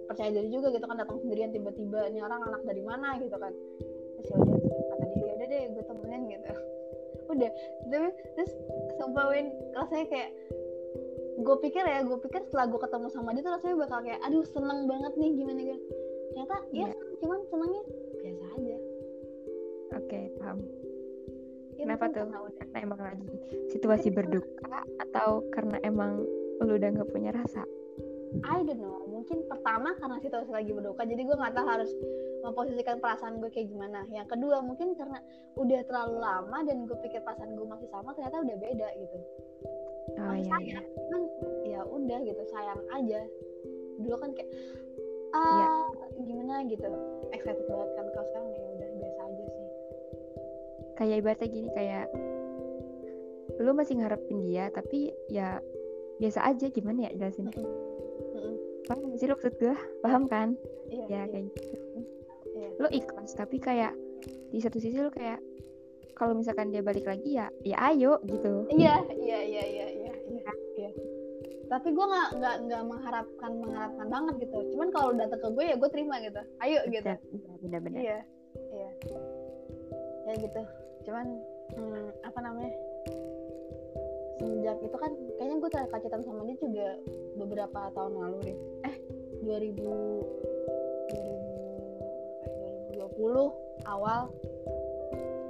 percaya 0.08 0.30
diri 0.32 0.48
juga 0.48 0.72
gitu 0.72 0.84
kan. 0.88 0.96
Datang 0.96 1.20
sendirian 1.20 1.52
tiba-tiba 1.52 2.08
ini 2.08 2.24
orang 2.24 2.40
anak 2.48 2.64
dari 2.64 2.82
mana? 2.82 3.20
Gitu 3.20 3.36
kan. 3.36 3.52
Terus 4.16 4.28
ya 4.32 4.38
kata 4.90 5.04
dia 5.12 5.24
ya 5.28 5.32
udah 5.36 5.46
deh 5.46 5.62
gue 5.76 5.84
temenin 5.84 6.22
gitu. 6.32 6.50
Udah. 7.30 7.50
Tapi 7.86 8.10
terus 8.34 8.52
sumpah 8.98 9.30
Win 9.30 9.54
rasanya 9.78 10.06
kayak 10.10 10.30
gue 11.40 11.56
pikir 11.64 11.85
ya 11.85 12.04
gue 12.04 12.18
pikir 12.20 12.40
setelah 12.49 12.68
gue 12.68 12.80
ketemu 12.80 13.06
sama 13.09 13.32
dia 13.32 13.42
tuh 13.42 13.52
rasanya 13.56 13.76
bakal 13.80 13.99
kayak 14.04 14.20
aduh 14.20 14.44
seneng 14.44 14.80
banget 14.85 15.12
nih 15.16 15.30
gimana 15.32 15.61
gitu. 15.64 15.85
Ternyata 16.30 16.56
ya 16.70 16.70
Iya. 16.70 16.87
seneng, 16.92 17.11
cuman 17.20 17.40
senengnya 17.49 17.82
biasa 18.20 18.44
aja. 18.56 18.76
Oke 19.90 20.20
paham. 20.38 20.59
Ya, 21.80 21.85
kenapa 21.88 22.04
tuh? 22.12 22.28
Karena 22.61 22.78
emang 22.85 23.00
lagi 23.00 23.28
situasi 23.73 24.09
berduka 24.12 24.85
atau 25.00 25.40
karena 25.56 25.80
emang 25.80 26.23
lu 26.61 26.76
udah 26.76 26.88
nggak 26.92 27.11
punya 27.11 27.32
rasa? 27.32 27.64
I 28.47 28.62
don't 28.62 28.78
know. 28.78 29.00
Mungkin 29.11 29.42
pertama 29.49 29.97
karena 29.99 30.20
situasi 30.23 30.52
lagi 30.52 30.70
berduka 30.76 31.02
jadi 31.09 31.25
gue 31.25 31.37
nggak 31.40 31.56
tahu 31.56 31.66
harus 31.66 31.90
memposisikan 32.44 33.00
perasaan 33.00 33.40
gue 33.40 33.49
kayak 33.49 33.73
gimana. 33.73 34.04
Yang 34.12 34.37
kedua 34.37 34.61
mungkin 34.61 34.92
karena 34.94 35.18
udah 35.56 35.80
terlalu 35.88 36.16
lama 36.20 36.59
dan 36.68 36.85
gue 36.85 36.99
pikir 37.00 37.25
perasaan 37.25 37.56
gue 37.56 37.66
masih 37.66 37.88
sama 37.88 38.12
ternyata 38.12 38.44
udah 38.44 38.56
beda 38.61 38.88
gitu 39.00 39.18
oh 40.18 40.34
iya 40.34 40.54
iya 40.62 40.80
sayang 40.80 40.86
cuman 40.96 41.22
ya 41.66 41.80
udah 41.86 42.18
gitu 42.26 42.42
sayang 42.50 42.80
aja. 42.90 43.20
Dulu 44.00 44.16
kan 44.18 44.30
kayak 44.34 44.50
Iya. 45.30 45.66
ah 45.70 45.86
gimana 46.18 46.54
gitu. 46.66 46.90
Excited 47.30 47.62
banget 47.70 47.88
kan 47.94 48.06
kalau 48.10 48.26
sekarang 48.34 48.48
ya 48.50 48.62
udah 48.74 48.88
biasa 48.98 49.20
aja 49.22 49.44
sih. 49.46 49.68
Kayak 50.98 51.16
ibaratnya 51.22 51.48
gini 51.48 51.68
kayak 51.70 52.06
lu 53.60 53.70
masih 53.76 53.94
ngarepin 54.00 54.38
dia 54.42 54.64
tapi 54.72 55.12
ya 55.28 55.60
biasa 56.18 56.44
aja 56.44 56.66
gimana 56.68 57.08
ya 57.08 57.10
jelasin? 57.16 57.48
Mm-mm. 57.52 58.54
paham 58.88 59.06
gak 59.14 59.18
sih 59.22 59.26
lu 59.30 59.34
maksud 59.38 59.54
gue 59.60 59.74
paham 60.04 60.24
kan? 60.26 60.48
Iya 60.90 61.04
ya 61.06 61.06
iya, 61.06 61.22
kayak 61.30 61.44
gitu. 61.54 61.62
Iya. 62.50 62.68
lu 62.82 62.88
ikhlas 62.90 63.30
tapi 63.38 63.56
kayak 63.62 63.94
di 64.50 64.58
satu 64.58 64.82
sisi 64.82 64.98
lu 64.98 65.14
kayak 65.14 65.38
kalau 66.18 66.36
misalkan 66.36 66.68
dia 66.68 66.82
balik 66.84 67.06
lagi 67.06 67.38
ya 67.38 67.46
ya 67.64 67.78
ayo 67.94 68.18
gitu. 68.26 68.66
Iya 68.74 68.98
iya 69.14 69.14
iya 69.14 69.38
iya 69.40 69.40
iya 69.46 69.64
iya 69.64 69.64
iya. 69.64 69.79
Tapi 71.70 71.94
gue 71.94 72.02
nggak 72.02 72.28
nggak 72.42 72.56
nggak 72.66 72.82
mengharapkan 72.82 73.52
mengharapkan 73.62 74.06
banget 74.10 74.34
gitu. 74.42 74.58
Cuman 74.74 74.90
kalau 74.90 75.14
datang 75.14 75.38
ke 75.38 75.48
gue 75.54 75.64
ya 75.70 75.78
gue 75.78 75.90
terima 75.94 76.18
gitu. 76.18 76.42
Ayo 76.58 76.82
gitu. 76.90 77.06
Bener, 77.62 77.80
iya, 77.94 78.18
iya 78.74 78.90
iya. 79.06 79.20
Ya 80.26 80.32
gitu. 80.34 80.62
Cuman 81.06 81.26
hmm, 81.78 82.10
apa 82.26 82.38
namanya? 82.42 82.74
Semenjak 84.42 84.82
itu 84.82 84.96
kan 84.98 85.14
kayaknya 85.38 85.56
gue 85.62 85.70
terkacetan 85.70 86.22
sama 86.26 86.42
dia 86.42 86.56
juga 86.58 86.88
beberapa 87.38 87.80
tahun 87.94 88.18
lalu 88.18 88.38
deh. 88.50 88.58
Eh 88.90 88.94
2000 89.46 89.78
2020 92.98 93.86
awal 93.86 94.32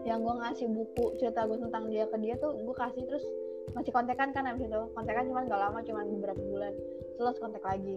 yang 0.04 0.20
gue 0.24 0.34
ngasih 0.42 0.68
buku 0.68 1.16
cerita 1.20 1.44
gue 1.44 1.60
tentang 1.60 1.88
dia 1.92 2.08
ke 2.08 2.16
dia 2.20 2.34
tuh 2.40 2.56
gue 2.56 2.76
kasih 2.76 3.04
terus 3.04 3.24
masih 3.76 3.92
kontekan 3.94 4.30
kan 4.34 4.44
abis 4.48 4.66
itu? 4.66 4.80
Kontekan 4.94 5.28
cuman 5.30 5.46
gak 5.46 5.60
lama 5.60 5.78
cuman 5.84 6.04
beberapa 6.18 6.42
bulan. 6.42 6.72
Terus 7.16 7.36
kontak 7.38 7.64
lagi. 7.64 7.96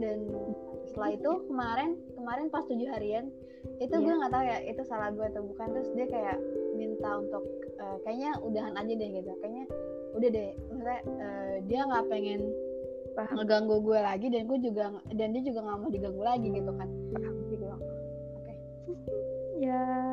Dan 0.00 0.18
setelah 0.88 1.10
itu 1.12 1.30
kemarin 1.46 1.90
kemarin 2.16 2.46
pas 2.48 2.64
tujuh 2.64 2.88
harian 2.88 3.28
itu 3.76 3.92
gue 3.92 4.08
Iya. 4.08 4.16
nggak 4.16 4.32
tahu 4.32 4.44
ya 4.48 4.58
itu 4.64 4.82
salah 4.88 5.12
gue 5.12 5.26
atau 5.28 5.42
bukan. 5.44 5.66
Terus 5.76 5.88
dia 5.92 6.06
kayak 6.08 6.38
minta 6.76 7.10
untuk 7.20 7.44
eh, 7.76 7.96
kayaknya 8.08 8.30
udahan 8.40 8.74
aja 8.76 8.92
deh 8.96 9.08
gitu. 9.20 9.30
Kayaknya 9.44 9.64
udah 10.16 10.28
deh 10.32 10.50
maksudnya 10.72 11.00
eh, 11.04 11.54
dia 11.68 11.80
nggak 11.84 12.04
pengen 12.08 12.40
paham. 13.12 13.34
ngeganggu 13.42 13.76
gue 13.84 13.98
lagi 14.00 14.26
dan 14.32 14.42
gue 14.48 14.58
juga 14.64 14.84
dan 15.12 15.28
dia 15.36 15.42
juga 15.44 15.60
nggak 15.68 15.78
mau 15.78 15.90
diganggu 15.92 16.22
lagi 16.24 16.48
gitu 16.48 16.72
kan. 16.72 16.88
Gitu 17.52 17.64
oke. 17.68 18.52
Ya. 19.60 19.76
and, 19.76 19.92
and. 19.92 20.09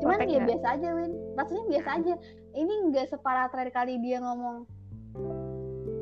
Cuman 0.00 0.26
ya 0.26 0.40
biasa 0.48 0.66
aja 0.80 0.88
Win. 0.96 1.12
Rasanya 1.36 1.64
biasa 1.68 1.88
aja. 2.00 2.14
Ini 2.56 2.74
nggak 2.90 3.06
separah 3.12 3.46
terakhir 3.52 3.72
kali 3.76 4.00
dia 4.02 4.18
ngomong 4.18 4.66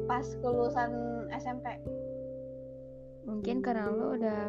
pas 0.09 0.25
kelulusan 0.41 0.91
SMP 1.37 1.77
mungkin 3.29 3.61
karena 3.61 3.93
lo 3.93 4.17
udah 4.17 4.41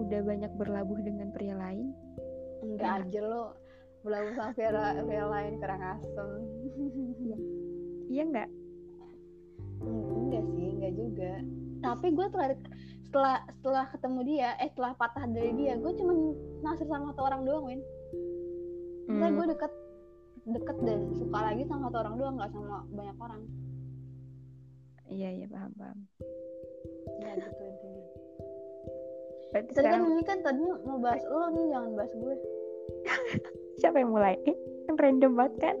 udah 0.00 0.20
banyak 0.24 0.52
berlabuh 0.56 0.96
dengan 1.04 1.28
pria 1.28 1.52
lain. 1.52 1.92
Enggak 2.64 3.04
aja 3.04 3.20
lo. 3.20 3.46
Belum 4.00 4.32
sama 4.32 4.56
Vera 4.56 4.96
Vera 5.04 5.28
lain 5.28 5.60
kurang 5.60 5.82
asem. 5.84 6.28
Iya 8.08 8.24
nggak? 8.24 8.48
Enggak 9.84 10.44
sih 10.56 10.68
enggak 10.80 10.92
juga. 10.96 11.32
Tapi 11.84 12.06
gue 12.16 12.26
terakhir 12.32 12.56
setelah 13.04 13.36
setelah 13.52 13.84
ketemu 13.92 14.20
dia 14.24 14.48
eh 14.64 14.68
setelah 14.72 14.92
patah 14.96 15.28
dari 15.28 15.52
dia 15.56 15.76
gue 15.76 15.92
cuma 15.96 16.12
naksir 16.64 16.88
sama 16.88 17.12
satu 17.12 17.24
orang 17.28 17.44
doang 17.44 17.68
Win 17.68 17.80
Maksudnya 19.08 19.28
Hmm, 19.32 19.38
gue 19.40 19.46
deket 19.56 19.72
deket 20.48 20.76
dan 20.84 21.00
suka 21.16 21.38
lagi 21.40 21.62
sama 21.64 21.88
satu 21.88 21.96
orang 22.04 22.14
doang 22.20 22.34
nggak 22.36 22.52
sama 22.52 22.78
banyak 22.92 23.16
orang. 23.16 23.42
Iya 25.08 25.28
iya 25.32 25.46
paham 25.48 25.72
paham. 25.80 25.98
Ya 27.24 27.32
gitu 27.40 27.62
intinya. 27.64 28.04
Berarti 29.48 29.70
tadi 29.72 29.88
kan 29.88 30.02
ini 30.04 30.22
kan 30.28 30.38
tadinya 30.44 30.76
mau 30.84 31.00
bahas 31.00 31.24
lo 31.24 31.48
nih 31.56 31.64
jangan 31.72 31.90
bahas 31.96 32.12
gue. 32.12 32.36
Siapa 33.80 33.96
yang 33.96 34.12
mulai? 34.12 34.36
Eh, 34.44 34.56
kan 34.84 34.94
random 35.00 35.32
banget 35.40 35.54
kan? 35.56 35.76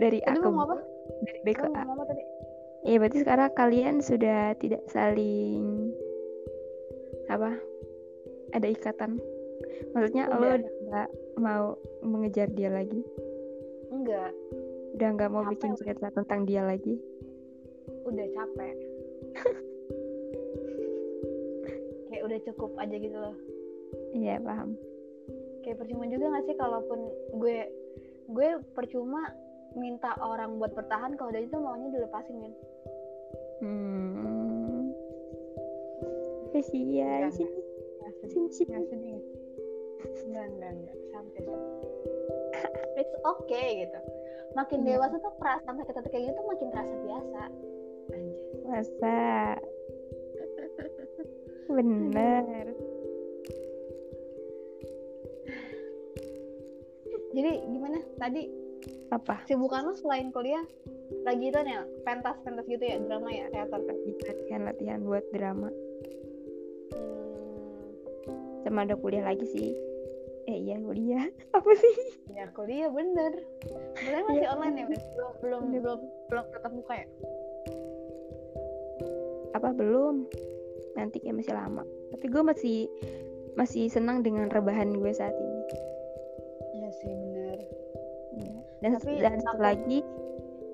Dari 0.00 0.18
tadi 0.24 0.40
aku. 0.40 0.48
mau 0.48 0.64
apa? 0.64 0.80
Dari 1.20 1.38
B 1.44 1.48
ke 1.52 1.68
mau 1.68 1.76
A. 1.76 1.84
ngomong 1.84 1.96
apa 2.00 2.04
tadi? 2.16 2.24
Ya 2.88 2.96
berarti 2.96 3.18
sekarang 3.20 3.50
kalian 3.52 3.94
sudah 4.00 4.56
tidak 4.56 4.88
saling 4.88 5.92
apa? 7.28 7.60
Ada 8.56 8.72
ikatan 8.72 9.20
maksudnya 9.92 10.24
lo 10.30 10.36
Udah. 10.36 10.56
udah 10.56 10.70
nggak 10.86 11.08
mau 11.40 11.64
mengejar 12.04 12.48
dia 12.52 12.70
lagi? 12.72 13.00
Juga 13.92 14.32
udah 14.96 15.08
nggak 15.12 15.30
mau 15.30 15.44
Capek 15.44 15.52
bikin 15.56 15.70
udah. 15.72 15.80
cerita 15.80 16.06
tentang 16.14 16.40
dia 16.48 16.62
lagi? 16.64 16.94
Udah 18.08 18.26
capek. 18.32 18.76
Kayak 22.08 22.22
udah 22.24 22.38
cukup 22.48 22.70
aja 22.80 22.96
gitu 22.96 23.18
loh. 23.18 23.36
Iya 24.16 24.40
paham. 24.40 24.78
Kayak 25.66 25.82
percuma 25.82 26.06
juga 26.06 26.30
gak 26.30 26.44
sih 26.46 26.56
kalaupun 26.56 27.00
gue 27.42 27.58
gue 28.26 28.48
percuma 28.74 29.34
minta 29.76 30.16
orang 30.24 30.56
buat 30.56 30.72
bertahan 30.72 31.14
kalau 31.20 31.30
udah 31.30 31.42
itu 31.44 31.56
maunya 31.60 31.88
dilepasin 31.92 32.36
kan 32.40 32.52
hmm. 33.60 34.90
Kasihan 36.56 37.28
Enggak, 37.28 37.36
sih. 37.36 38.64
nggak 38.64 38.84
enggak 40.26 40.46
enggak 40.50 40.70
enggak. 40.72 40.96
Sampai 41.10 41.40
sampai 41.42 41.70
it's 43.00 43.16
okay 43.24 43.66
gitu. 43.84 43.98
Makin 44.56 44.78
Iya. 44.82 44.96
dewasa 44.96 45.16
tuh 45.20 45.32
perasaan 45.36 45.76
sakit 45.82 45.94
hati 46.00 46.08
kayak 46.08 46.24
gitu 46.32 46.40
makin 46.48 46.68
terasa 46.72 46.94
biasa. 47.04 47.42
Anjir 48.06 48.62
masa 48.64 49.18
bener. 51.76 52.66
Jadi 57.36 57.52
gimana? 57.68 57.98
Tadi 58.16 58.42
apa? 59.06 59.44
sibukan 59.46 59.86
lo 59.86 59.94
selain 59.94 60.34
kuliah 60.34 60.62
lagi 61.22 61.54
itu 61.54 61.58
nih 61.62 61.78
pentas 62.02 62.34
pentas 62.42 62.66
gitu 62.66 62.82
ya 62.82 62.98
drama 62.98 63.30
ya 63.30 63.46
teater 63.54 63.78
latihan 63.78 64.62
latihan 64.66 65.00
buat 65.06 65.22
drama. 65.30 65.70
Hmm, 66.90 67.86
sama 68.66 68.82
ada 68.82 68.98
kuliah 68.98 69.22
lagi 69.22 69.46
sih 69.46 69.70
eh 70.46 70.58
iya 70.62 70.76
kuliah 70.78 71.26
apa 71.58 71.70
sih 71.74 71.96
ya 72.30 72.46
kuliah 72.54 72.88
bener 72.88 73.32
sebenarnya 73.98 74.24
masih 74.24 74.40
Iya. 74.40 74.50
online 74.54 74.76
ya 74.76 74.84
Mas? 74.86 75.02
belum 75.12 75.32
belum 75.42 75.62
Bener. 75.66 75.80
belum 75.82 76.00
belum 76.30 76.44
tetap 76.50 76.70
muka 76.72 76.94
ya 76.94 77.06
apa 79.52 79.68
belum 79.72 80.16
nanti 80.94 81.16
kayak 81.18 81.36
masih 81.36 81.54
lama 81.54 81.82
tapi 82.12 82.24
gue 82.28 82.42
masih 82.44 82.78
masih 83.56 83.88
senang 83.88 84.20
dengan 84.20 84.52
rebahan 84.52 84.92
gue 84.92 85.10
saat 85.10 85.32
ini 85.32 85.60
iya 86.74 86.88
sih 86.94 87.10
bener 87.10 87.58
Iya. 88.36 88.52
dan 88.84 88.90
Tapi 89.00 89.12
dan 89.16 89.34
satu 89.40 89.60
lagi 89.60 89.98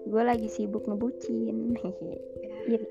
gue 0.03 0.23
lagi 0.23 0.49
sibuk 0.51 0.83
ngebucin 0.85 1.79
Iri. 2.67 2.83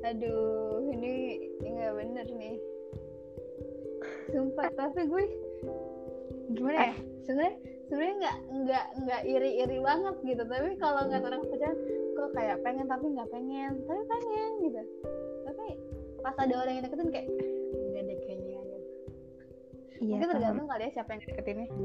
aduh 0.00 0.86
ini 0.86 1.12
nggak 1.60 1.92
bener 1.98 2.26
nih 2.30 2.56
sumpah 4.30 4.70
tapi 4.72 5.02
gue 5.04 5.24
gimana 6.50 6.78
ya? 6.90 6.94
Sebenarnya 7.24 7.56
sebenarnya 7.86 8.14
nggak 8.20 8.36
nggak 8.50 8.84
nggak 9.02 9.20
iri 9.26 9.50
iri 9.62 9.78
banget 9.78 10.16
gitu. 10.24 10.42
Tapi 10.42 10.68
kalau 10.76 11.00
nggak 11.06 11.22
orang 11.22 11.42
pacaran 11.46 11.76
kok 12.10 12.30
kayak 12.34 12.56
pengen 12.62 12.86
tapi 12.86 13.06
nggak 13.08 13.30
pengen. 13.30 13.72
Tapi 13.86 14.02
pengen 14.06 14.50
gitu. 14.66 14.80
Tapi 15.46 15.64
pas 16.20 16.36
ada 16.36 16.54
orang 16.54 16.74
yang 16.76 16.84
deketin 16.84 17.08
kayak 17.08 17.26
"Ah, 17.26 17.48
nggak 17.90 18.02
deh 18.04 18.18
kayaknya 18.20 18.60
gitu. 18.60 18.76
iya 20.00 20.16
mungkin 20.16 20.28
tergantung 20.32 20.64
kali 20.64 20.82
ya 20.84 20.90
siapa 20.92 21.10
yang 21.12 21.22
deketinnya. 21.24 21.66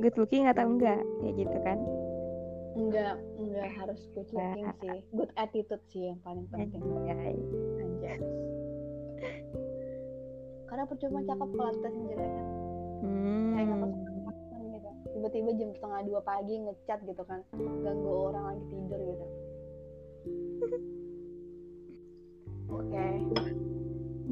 Good 0.00 0.16
looking 0.18 0.44
atau 0.48 0.64
enggak? 0.66 1.00
Kayak 1.20 1.34
gitu 1.36 1.56
kan? 1.62 1.78
Nggak 2.72 3.14
nggak 3.38 3.68
harus 3.76 4.00
good 4.16 4.28
looking 4.32 4.64
Nah. 4.66 4.74
sih. 4.80 4.98
Good 5.12 5.30
attitude 5.36 5.84
sih 5.92 6.08
yang 6.10 6.18
paling 6.24 6.48
penting. 6.48 6.80
Anjay. 6.80 7.36
anjay 7.78 8.18
karena 10.72 10.88
percuma 10.88 11.20
cakep 11.20 11.48
kalau 11.52 11.68
atasnya 11.68 12.04
jelek 12.08 12.30
kan. 12.32 12.46
Kayak 13.52 13.64
nggak 13.68 13.76
hmm. 13.76 13.82
masuk 13.84 14.00
gitu. 14.72 14.90
Tiba-tiba 15.12 15.50
jam 15.60 15.70
setengah 15.76 16.00
dua 16.08 16.20
pagi 16.24 16.54
ngechat 16.64 16.98
gitu 17.04 17.22
kan. 17.28 17.44
Ganggu 17.60 18.08
orang 18.32 18.44
lagi 18.48 18.64
tidur 18.72 19.00
gitu. 19.04 19.26
Oke. 22.80 23.04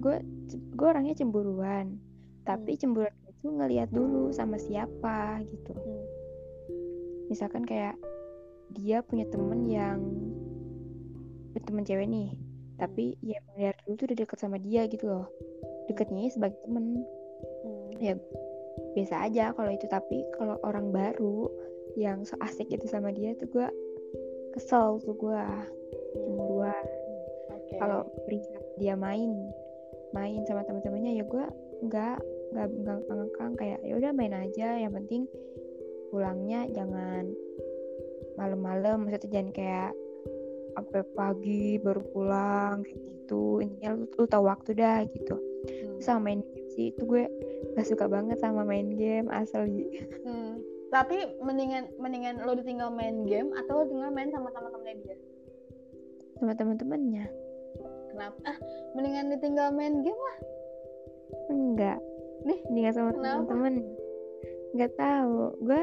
Gue 0.01 0.17
gue 0.49 0.87
orangnya 0.89 1.13
cemburuan. 1.13 2.01
Tapi 2.49 2.73
cemburuan 2.81 3.13
itu 3.29 3.45
ngelihat 3.45 3.93
dulu 3.93 4.33
sama 4.33 4.57
siapa 4.57 5.45
gitu. 5.45 5.77
Hmm. 5.77 6.05
misalkan 7.31 7.63
kayak 7.63 7.95
dia 8.75 9.07
punya 9.07 9.23
temen 9.31 9.69
yang 9.69 10.01
temen 11.53 11.85
cewek 11.85 12.09
nih. 12.09 12.33
Tapi 12.81 13.21
ya 13.21 13.45
dari 13.61 13.77
dulu 13.85 13.95
tuh 14.01 14.07
udah 14.09 14.19
deket 14.25 14.39
sama 14.41 14.57
dia 14.57 14.89
gitu 14.89 15.05
loh 15.05 15.29
deketnya 15.91 16.31
ya 16.31 16.31
sebagai 16.31 16.59
temen. 16.63 17.03
Hmm. 17.61 17.91
ya 17.99 18.15
biasa 18.95 19.27
aja 19.27 19.45
kalau 19.53 19.71
itu. 19.75 19.87
Tapi 19.91 20.23
kalau 20.39 20.57
orang 20.63 20.95
baru 20.95 21.51
yang 21.99 22.23
so 22.23 22.39
asik 22.39 22.71
gitu 22.71 22.87
sama 22.87 23.11
dia 23.11 23.35
tuh 23.35 23.51
gue 23.51 23.69
kesel 24.55 25.03
tuh 25.03 25.15
gue 25.19 25.43
cemburuan. 26.15 26.85
Oke. 27.51 27.75
Kalau 27.77 28.07
perihal 28.23 28.63
dia 28.79 28.95
main 28.95 29.35
main 30.15 30.43
sama 30.47 30.67
teman-temannya 30.67 31.23
ya 31.23 31.25
gue 31.27 31.45
nggak 31.91 32.19
nggak 32.55 32.67
nggak 32.87 32.99
ngekang. 33.03 33.53
Kayak 33.59 33.79
ya 33.83 33.95
udah 33.99 34.11
main 34.15 34.35
aja 34.35 34.69
yang 34.79 34.95
penting 34.95 35.27
pulangnya 36.15 36.71
jangan 36.71 37.31
malam-malam. 38.39 39.07
Maksudnya 39.07 39.31
jangan 39.31 39.51
kayak 39.51 39.91
sampai 40.75 41.03
pagi 41.17 41.79
baru 41.81 42.03
pulang 42.13 42.83
kayak 42.87 43.01
gitu. 43.01 43.63
Intinya 43.63 43.91
lu, 43.97 44.05
lu 44.07 44.25
tahu 44.27 44.45
waktu 44.47 44.71
dah 44.77 45.05
gitu. 45.09 45.37
Hmm. 45.61 46.01
sama 46.01 46.33
main 46.33 46.41
game 46.41 46.69
sih 46.73 46.89
itu 46.89 47.05
gue 47.05 47.29
gak 47.77 47.85
suka 47.85 48.09
banget 48.09 48.41
sama 48.41 48.65
main 48.65 48.97
game 48.97 49.29
asli. 49.29 50.09
Hmm. 50.25 50.57
tapi 50.91 51.39
mendingan 51.39 51.87
mendingan 52.03 52.43
lo 52.43 52.57
ditinggal 52.57 52.91
main 52.91 53.23
game 53.23 53.55
atau 53.55 53.85
lo 53.85 53.85
tinggal 53.87 54.11
main 54.11 54.33
sama 54.35 54.51
teman-temannya 54.51 55.05
dia? 55.07 55.17
Sama 56.41 56.53
teman-temannya. 56.57 57.25
Kenapa? 58.11 58.39
Ah 58.43 58.59
mendingan 58.97 59.31
ditinggal 59.37 59.69
main 59.71 60.03
game 60.03 60.19
lah. 60.19 60.37
Enggak. 61.53 61.99
Nih, 62.43 62.59
nggak 62.73 62.95
sama 62.97 63.11
teman-teman. 63.15 63.85
Nggak 64.75 64.93
tahu. 64.99 65.55
Gue 65.63 65.83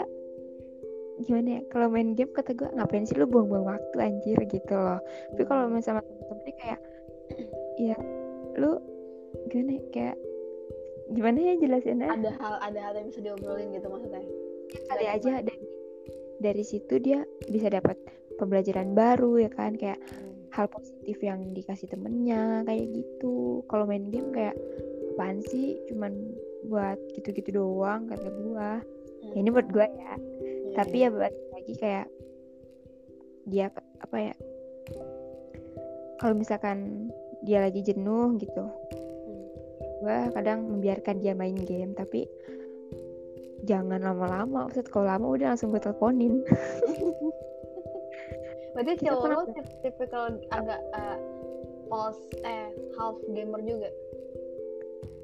gimana 1.26 1.60
ya 1.60 1.62
kalau 1.74 1.88
main 1.90 2.14
game 2.14 2.30
kata 2.30 2.54
gue 2.54 2.70
ngapain 2.78 3.06
sih 3.06 3.18
lu 3.18 3.26
buang-buang 3.26 3.66
waktu 3.66 3.98
anjir? 3.98 4.38
Gitu 4.46 4.74
loh. 4.74 5.02
Tapi 5.34 5.44
kalau 5.50 5.70
main 5.72 5.82
sama 5.82 6.02
temen-temennya 6.06 6.54
kayak 6.62 6.80
ya 7.92 7.98
lu 8.58 8.78
gimana 9.50 9.72
ya, 9.78 9.84
kayak 9.94 10.18
gimana 11.14 11.38
ya 11.40 11.54
jelasinnya? 11.58 12.10
Ada 12.12 12.32
hal 12.38 12.56
ada 12.62 12.80
hal 12.84 12.94
yang 13.00 13.08
bisa 13.10 13.20
diobrolin 13.24 13.70
gitu 13.74 13.88
maksudnya? 13.88 14.24
Kali 14.88 15.04
Nggak 15.04 15.16
aja. 15.18 15.32
Dari 15.46 15.66
dari 16.38 16.64
situ 16.64 16.94
dia 17.02 17.26
bisa 17.50 17.72
dapat 17.72 17.98
pembelajaran 18.38 18.94
baru 18.94 19.42
ya 19.42 19.50
kan? 19.50 19.74
Kayak 19.74 19.98
Hmm. 19.98 20.36
hal 20.54 20.68
positif 20.74 21.22
yang 21.22 21.54
dikasih 21.54 21.90
temennya 21.92 22.66
kayak 22.66 22.90
gitu. 22.94 23.62
Kalau 23.70 23.86
main 23.86 24.10
game 24.10 24.34
kayak 24.34 24.58
apaan 25.14 25.42
sih? 25.50 25.78
Cuman 25.90 26.14
buat 26.68 26.98
gitu-gitu 27.14 27.56
doang 27.58 28.10
kata 28.10 28.28
gua. 28.44 28.82
Hmm. 28.82 29.34
ya, 29.34 29.38
ini 29.44 29.50
buat 29.54 29.68
gua 29.70 29.86
ya. 29.86 30.14
Iya, 30.18 30.57
tapi 30.78 31.02
iya. 31.02 31.10
ya 31.10 31.18
balik 31.18 31.38
lagi 31.58 31.74
kayak 31.82 32.08
dia 33.50 33.66
apa 33.98 34.18
ya 34.22 34.34
kalau 36.22 36.38
misalkan 36.38 37.10
dia 37.42 37.66
lagi 37.66 37.82
jenuh 37.82 38.38
gitu 38.38 38.70
Hmm. 39.28 39.44
gua 40.06 40.30
kadang 40.32 40.70
membiarkan 40.70 41.20
dia 41.20 41.34
main 41.36 41.58
game 41.58 41.92
tapi 41.98 42.30
jangan 43.66 44.00
lama-lama 44.00 44.70
Maksud 44.70 44.88
kalau 44.94 45.10
lama 45.10 45.26
udah 45.36 45.48
langsung 45.52 45.74
gue 45.74 45.82
teleponin 45.82 46.46
berarti 48.78 48.94
cowok 49.04 49.10
lo 49.10 49.22
pernah- 49.26 49.50
tip- 49.58 49.78
tipikal 49.82 50.24
agak 50.54 50.80
uh, 50.94 51.18
pulse 51.90 52.22
eh 52.46 52.70
half 52.96 53.18
gamer 53.34 53.60
juga 53.66 53.90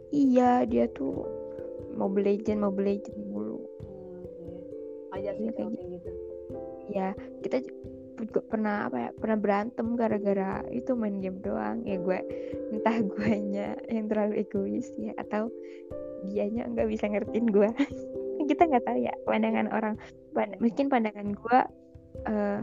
iya 0.09 0.65
dia 0.65 0.89
tuh 0.91 1.21
Mobile 1.93 2.33
Legend 2.33 2.65
Mobile 2.65 2.97
Legend 2.97 3.21
wajar 5.13 5.33
sih 5.37 5.45
Iya, 5.45 5.51
kayak 5.53 5.61
kalau 5.61 5.71
kayak 5.77 5.89
gitu. 5.93 6.09
Ya 6.89 7.07
kita 7.45 7.57
juga 8.17 8.39
pernah 8.47 8.75
apa 8.87 8.97
ya 8.97 9.09
pernah 9.17 9.37
berantem 9.37 9.87
gara-gara 9.93 10.51
itu 10.73 10.91
main 10.97 11.21
game 11.21 11.39
doang. 11.39 11.85
Ya 11.85 11.97
gue 11.97 12.19
entah 12.73 12.97
guanya 13.05 13.67
yang 13.87 14.09
terlalu 14.09 14.41
egois 14.41 14.89
ya 14.97 15.13
atau 15.21 15.53
dianya 16.29 16.65
nggak 16.71 16.87
bisa 16.89 17.05
ngertiin 17.07 17.47
gue. 17.51 17.69
Kita 18.49 18.67
nggak 18.67 18.83
tahu 18.83 18.97
ya 18.99 19.13
pandangan 19.23 19.69
orang. 19.71 19.95
Pan- 20.33 20.57
mungkin 20.59 20.89
pandangan 20.89 21.37
gue 21.37 21.59
eh 22.23 22.59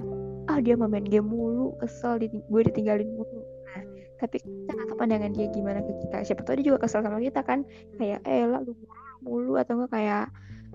ah 0.46 0.58
dia 0.62 0.74
mau 0.78 0.86
main 0.86 1.04
game 1.04 1.26
mulu 1.26 1.74
kesel 1.78 2.18
di 2.18 2.26
gue 2.30 2.62
ditinggalin 2.66 3.08
mulu. 3.14 3.40
Nah 3.70 3.80
Hmm. 3.80 3.96
tapi 4.20 4.36
kita 4.42 4.70
nggak 4.76 4.88
tahu 4.92 4.98
pandangan 5.00 5.30
dia 5.32 5.46
gimana 5.50 5.80
ke 5.80 5.92
kita. 6.06 6.16
Siapa 6.28 6.42
tahu 6.44 6.60
dia 6.60 6.66
juga 6.74 6.84
kesel 6.84 7.00
sama 7.00 7.18
kita 7.18 7.40
kan. 7.40 7.64
Kayak 7.96 8.20
eh 8.28 8.44
lah 8.44 8.60
lu 8.60 8.76
mulu 9.20 9.56
atau 9.56 9.76
enggak 9.80 9.92
kayak 9.96 10.26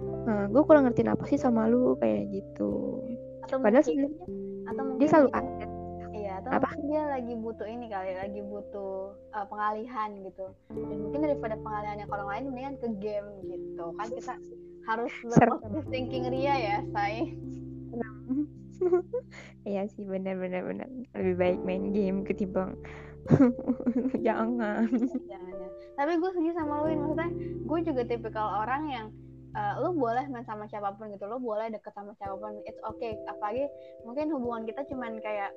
"Eh, 0.01 0.45
gue 0.51 0.63
kurang 0.65 0.84
ngertiin 0.89 1.12
apa 1.12 1.23
sih 1.29 1.39
sama 1.39 1.69
lu 1.71 1.95
kayak 2.01 2.27
gitu. 2.34 3.01
Atau 3.47 3.62
padahal 3.62 3.86
mungkin, 3.86 4.10
sebenarnya 4.10 4.65
atau 4.65 4.84
mungkin 4.84 4.99
dia 4.99 5.10
selalu 5.10 5.29
ada. 5.31 5.65
Iya 6.15 6.34
atau 6.41 6.49
Apa? 6.49 6.67
mungkin 6.67 6.84
dia 6.89 7.03
lagi 7.12 7.34
butuh 7.38 7.67
ini 7.67 7.86
kali 7.91 8.12
lagi 8.17 8.41
butuh 8.41 8.93
uh, 9.36 9.45
pengalihan 9.47 10.10
gitu. 10.25 10.45
Dan 10.73 10.97
mungkin 11.05 11.19
daripada 11.23 11.55
pengalihannya 11.62 12.05
ke 12.08 12.13
orang 12.13 12.29
lain 12.31 12.43
mendingan 12.51 12.75
ke 12.81 12.88
game 12.99 13.27
gitu. 13.45 13.86
Kan 13.95 14.08
kita 14.12 14.34
harus 14.89 15.13
berpositif 15.29 15.84
thinking 15.93 16.25
ria 16.27 16.55
ya 16.55 16.77
say. 16.91 17.31
Iya 19.65 19.88
sih 19.88 20.03
benar 20.03 20.36
benar 20.38 20.67
benar 20.67 20.86
lebih 21.15 21.36
baik 21.39 21.60
main 21.63 21.95
game 21.95 22.27
ketimbang 22.27 22.75
jangan. 24.27 24.86
Jangan 25.25 25.53
ya 25.58 25.69
tapi 25.95 26.12
gue 26.19 26.29
setuju 26.36 26.51
sama 26.53 26.84
lu 26.84 26.91
Win. 26.91 26.99
maksudnya 27.01 27.29
gue 27.65 27.79
juga 27.88 28.01
tipikal 28.03 28.47
orang 28.62 28.84
yang 28.91 29.08
eh, 29.56 29.74
lu 29.80 29.96
boleh 29.96 30.28
main 30.28 30.44
sama 30.44 30.68
siapa 30.68 30.91
pun 31.00 31.10
gitu 31.10 31.26
lu 31.26 31.39
boleh 31.39 31.72
deket 31.72 31.96
sama 31.96 32.12
siapa 32.20 32.36
pun 32.36 32.60
it's 32.68 32.80
okay. 32.84 33.15
Apalagi 33.32 33.72
mungkin 34.04 34.30
hubungan 34.36 34.68
kita 34.68 34.84
cuman 34.91 35.18
kayak 35.24 35.56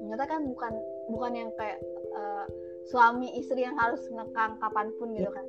ternyata 0.00 0.24
kan 0.28 0.40
bukan 0.46 0.72
bukan 1.10 1.32
yang 1.34 1.50
kayak 1.58 1.78
eh, 2.14 2.46
suami 2.88 3.34
istri 3.36 3.66
yang 3.66 3.76
harus 3.76 4.00
ngekang 4.08 4.56
kapan 4.62 4.86
pun 4.96 5.12
gitu 5.12 5.30
kan. 5.30 5.46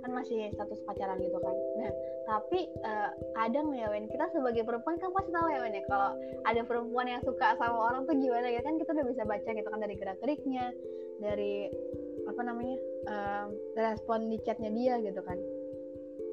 Kan 0.00 0.16
masih 0.16 0.48
status 0.56 0.80
pacaran 0.88 1.20
gitu 1.20 1.36
kan. 1.42 1.56
Nah 1.82 1.92
tapi 2.30 2.70
eh, 2.70 3.10
kadang 3.34 3.74
ya 3.74 3.90
Wen 3.90 4.06
kita 4.06 4.30
sebagai 4.30 4.62
perempuan 4.62 4.96
kan 5.02 5.10
pasti 5.10 5.34
tahu 5.34 5.50
ya 5.50 5.66
Wen 5.66 5.74
ya 5.74 5.82
kalau 5.90 6.14
ada 6.46 6.62
perempuan 6.62 7.10
yang 7.10 7.20
suka 7.26 7.58
sama 7.58 7.74
orang 7.90 8.06
tuh 8.06 8.14
gimana 8.14 8.46
ya 8.46 8.62
kan 8.62 8.78
kita 8.78 8.94
udah 8.94 9.06
bisa 9.10 9.22
baca 9.26 9.50
gitu 9.50 9.66
kan 9.66 9.80
dari 9.82 9.94
gerak 9.98 10.18
geriknya 10.22 10.70
dari 11.18 11.68
apa 12.30 12.40
namanya 12.46 12.78
eh, 13.10 13.44
respon 13.76 14.30
di 14.30 14.38
chatnya 14.46 14.70
dia 14.70 14.94
gitu 15.02 15.20
kan. 15.26 15.38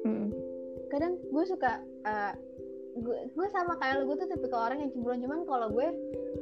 Mm. 0.06 0.30
Kadang 0.88 1.20
gue 1.20 1.44
suka 1.44 1.80
eh, 2.04 2.32
gue 3.06 3.46
sama 3.54 3.78
kayak 3.78 4.02
lu 4.02 4.12
gue 4.12 4.16
tuh 4.24 4.28
tipikal 4.30 4.66
orang 4.70 4.82
yang 4.82 4.90
cemburuan 4.90 5.20
cuman 5.22 5.40
kalau 5.46 5.68
gue 5.70 5.86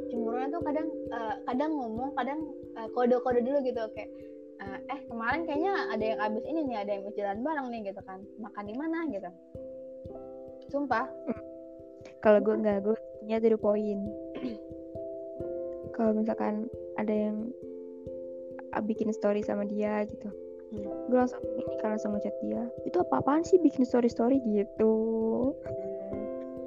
cemburuan 0.09 0.49
tuh 0.49 0.63
kadang 0.65 0.89
eh, 1.13 1.35
kadang 1.45 1.71
ngomong 1.77 2.11
kadang 2.17 2.41
eh, 2.77 2.89
kode-kode 2.97 3.41
dulu 3.45 3.59
gitu. 3.67 3.83
Kayak 3.93 4.11
eh, 4.63 4.79
eh 4.93 5.01
kemarin 5.11 5.43
kayaknya 5.45 5.73
ada 5.93 6.05
yang 6.05 6.21
abis 6.23 6.45
ini 6.49 6.61
nih 6.73 6.77
ada 6.81 6.91
yang 6.97 7.03
habis 7.05 7.19
jalan 7.19 7.39
bareng 7.45 7.69
nih 7.73 7.81
gitu 7.93 8.01
kan. 8.07 8.19
Makan 8.41 8.65
di 8.65 8.75
mana? 8.75 8.99
gitu. 9.13 9.31
Sumpah. 10.73 11.07
Kalau 12.25 12.41
gue 12.43 12.55
nggak 12.57 12.79
gue 12.83 12.97
punya 13.23 13.37
dari 13.39 13.57
poin. 13.59 13.99
Kalau 15.97 16.13
misalkan 16.13 16.69
ada 17.01 17.13
yang 17.13 17.53
ah, 18.77 18.85
bikin 18.85 19.13
story 19.13 19.41
sama 19.41 19.65
dia 19.65 20.05
gitu 20.05 20.29
Hmm. 20.67 20.83
gue 20.83 21.15
langsung 21.15 21.39
ini 21.47 21.63
kan 21.79 21.95
langsung 21.95 22.13
ngechat 22.19 22.35
dia. 22.43 22.63
Itu 22.83 22.99
apa 22.99 23.23
apaan 23.23 23.47
sih 23.47 23.59
bikin 23.63 23.87
story 23.87 24.11
story 24.11 24.43
gitu? 24.43 24.95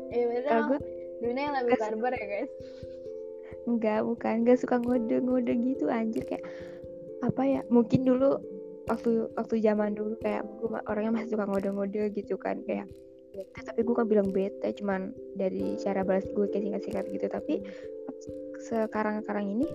Eh 0.10 0.24
kalau 0.24 0.40
emang 0.48 0.68
gue 0.72 0.80
dunia 1.20 1.44
yang 1.52 1.56
lebih 1.60 1.76
barbar 1.78 2.14
ya 2.16 2.26
guys. 2.26 2.52
Enggak, 3.68 4.08
bukan. 4.08 4.34
Enggak 4.46 4.58
suka 4.64 4.80
ngode-ngode 4.80 5.54
gitu 5.62 5.92
anjir. 5.92 6.24
Kayak 6.26 6.48
apa 7.22 7.44
ya? 7.44 7.62
Mungkin 7.68 8.08
dulu 8.08 8.40
waktu 8.88 9.30
waktu 9.38 9.56
zaman 9.62 9.94
dulu 9.94 10.18
kayak 10.24 10.48
gue 10.64 10.80
orangnya 10.90 11.22
masih 11.22 11.38
suka 11.38 11.46
ngode-ngode 11.46 12.10
gitu 12.16 12.40
kan 12.40 12.64
kayak 12.66 12.90
bete, 13.30 13.62
tapi 13.62 13.86
gue 13.86 13.94
kan 13.94 14.10
bilang 14.10 14.34
bete 14.34 14.74
cuman 14.82 15.14
dari 15.38 15.78
cara 15.78 16.02
balas 16.02 16.26
gue 16.34 16.46
kayak 16.50 16.66
singkat-singkat 16.66 17.06
gitu. 17.14 17.28
Tapi 17.30 17.54
sekarang-sekarang 18.64 19.46
ini 19.60 19.68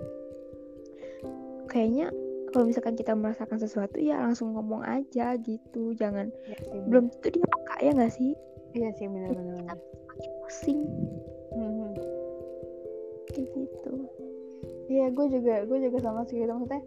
kayaknya 1.70 2.10
kalau 2.54 2.70
misalkan 2.70 2.94
kita 2.94 3.18
merasakan 3.18 3.58
sesuatu 3.58 3.98
ya 3.98 4.22
langsung 4.22 4.54
ngomong 4.54 4.86
aja 4.86 5.34
gitu. 5.42 5.90
Jangan 5.98 6.30
Iya 6.46 6.56
sih, 6.62 6.80
belum 6.86 7.10
tentu 7.10 7.34
dia 7.34 7.46
peka 7.50 7.76
ya 7.82 7.90
nggak 7.98 8.14
sih? 8.14 8.30
Iya 8.78 8.88
sih 8.94 9.10
benar-benar 9.10 9.74
makin 10.06 10.30
pusing. 10.46 10.80
Hmm. 11.50 11.90
kayak 13.34 13.50
gitu. 13.50 13.94
Iya, 14.86 15.10
gue 15.10 15.26
juga, 15.34 15.54
gue 15.66 15.78
juga 15.90 15.98
sama 15.98 16.22
sih 16.30 16.38
gitu. 16.38 16.54
Maksudnya. 16.54 16.82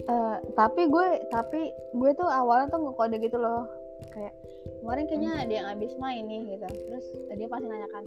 eh, 0.00 0.36
tapi 0.56 0.88
gue, 0.88 1.06
tapi 1.28 1.68
gue 1.92 2.10
tuh 2.16 2.24
awalnya 2.24 2.72
tuh 2.72 2.80
ngekode 2.88 3.20
gitu 3.20 3.36
loh, 3.36 3.68
kayak 4.16 4.32
kemarin 4.80 5.04
kayaknya 5.04 5.32
ada 5.36 5.52
yang 5.52 5.68
habis 5.68 5.92
main 6.00 6.24
nih 6.24 6.56
gitu. 6.56 6.64
Terus 6.64 7.06
dia 7.36 7.48
pasti 7.52 7.68
nanyakan, 7.68 8.04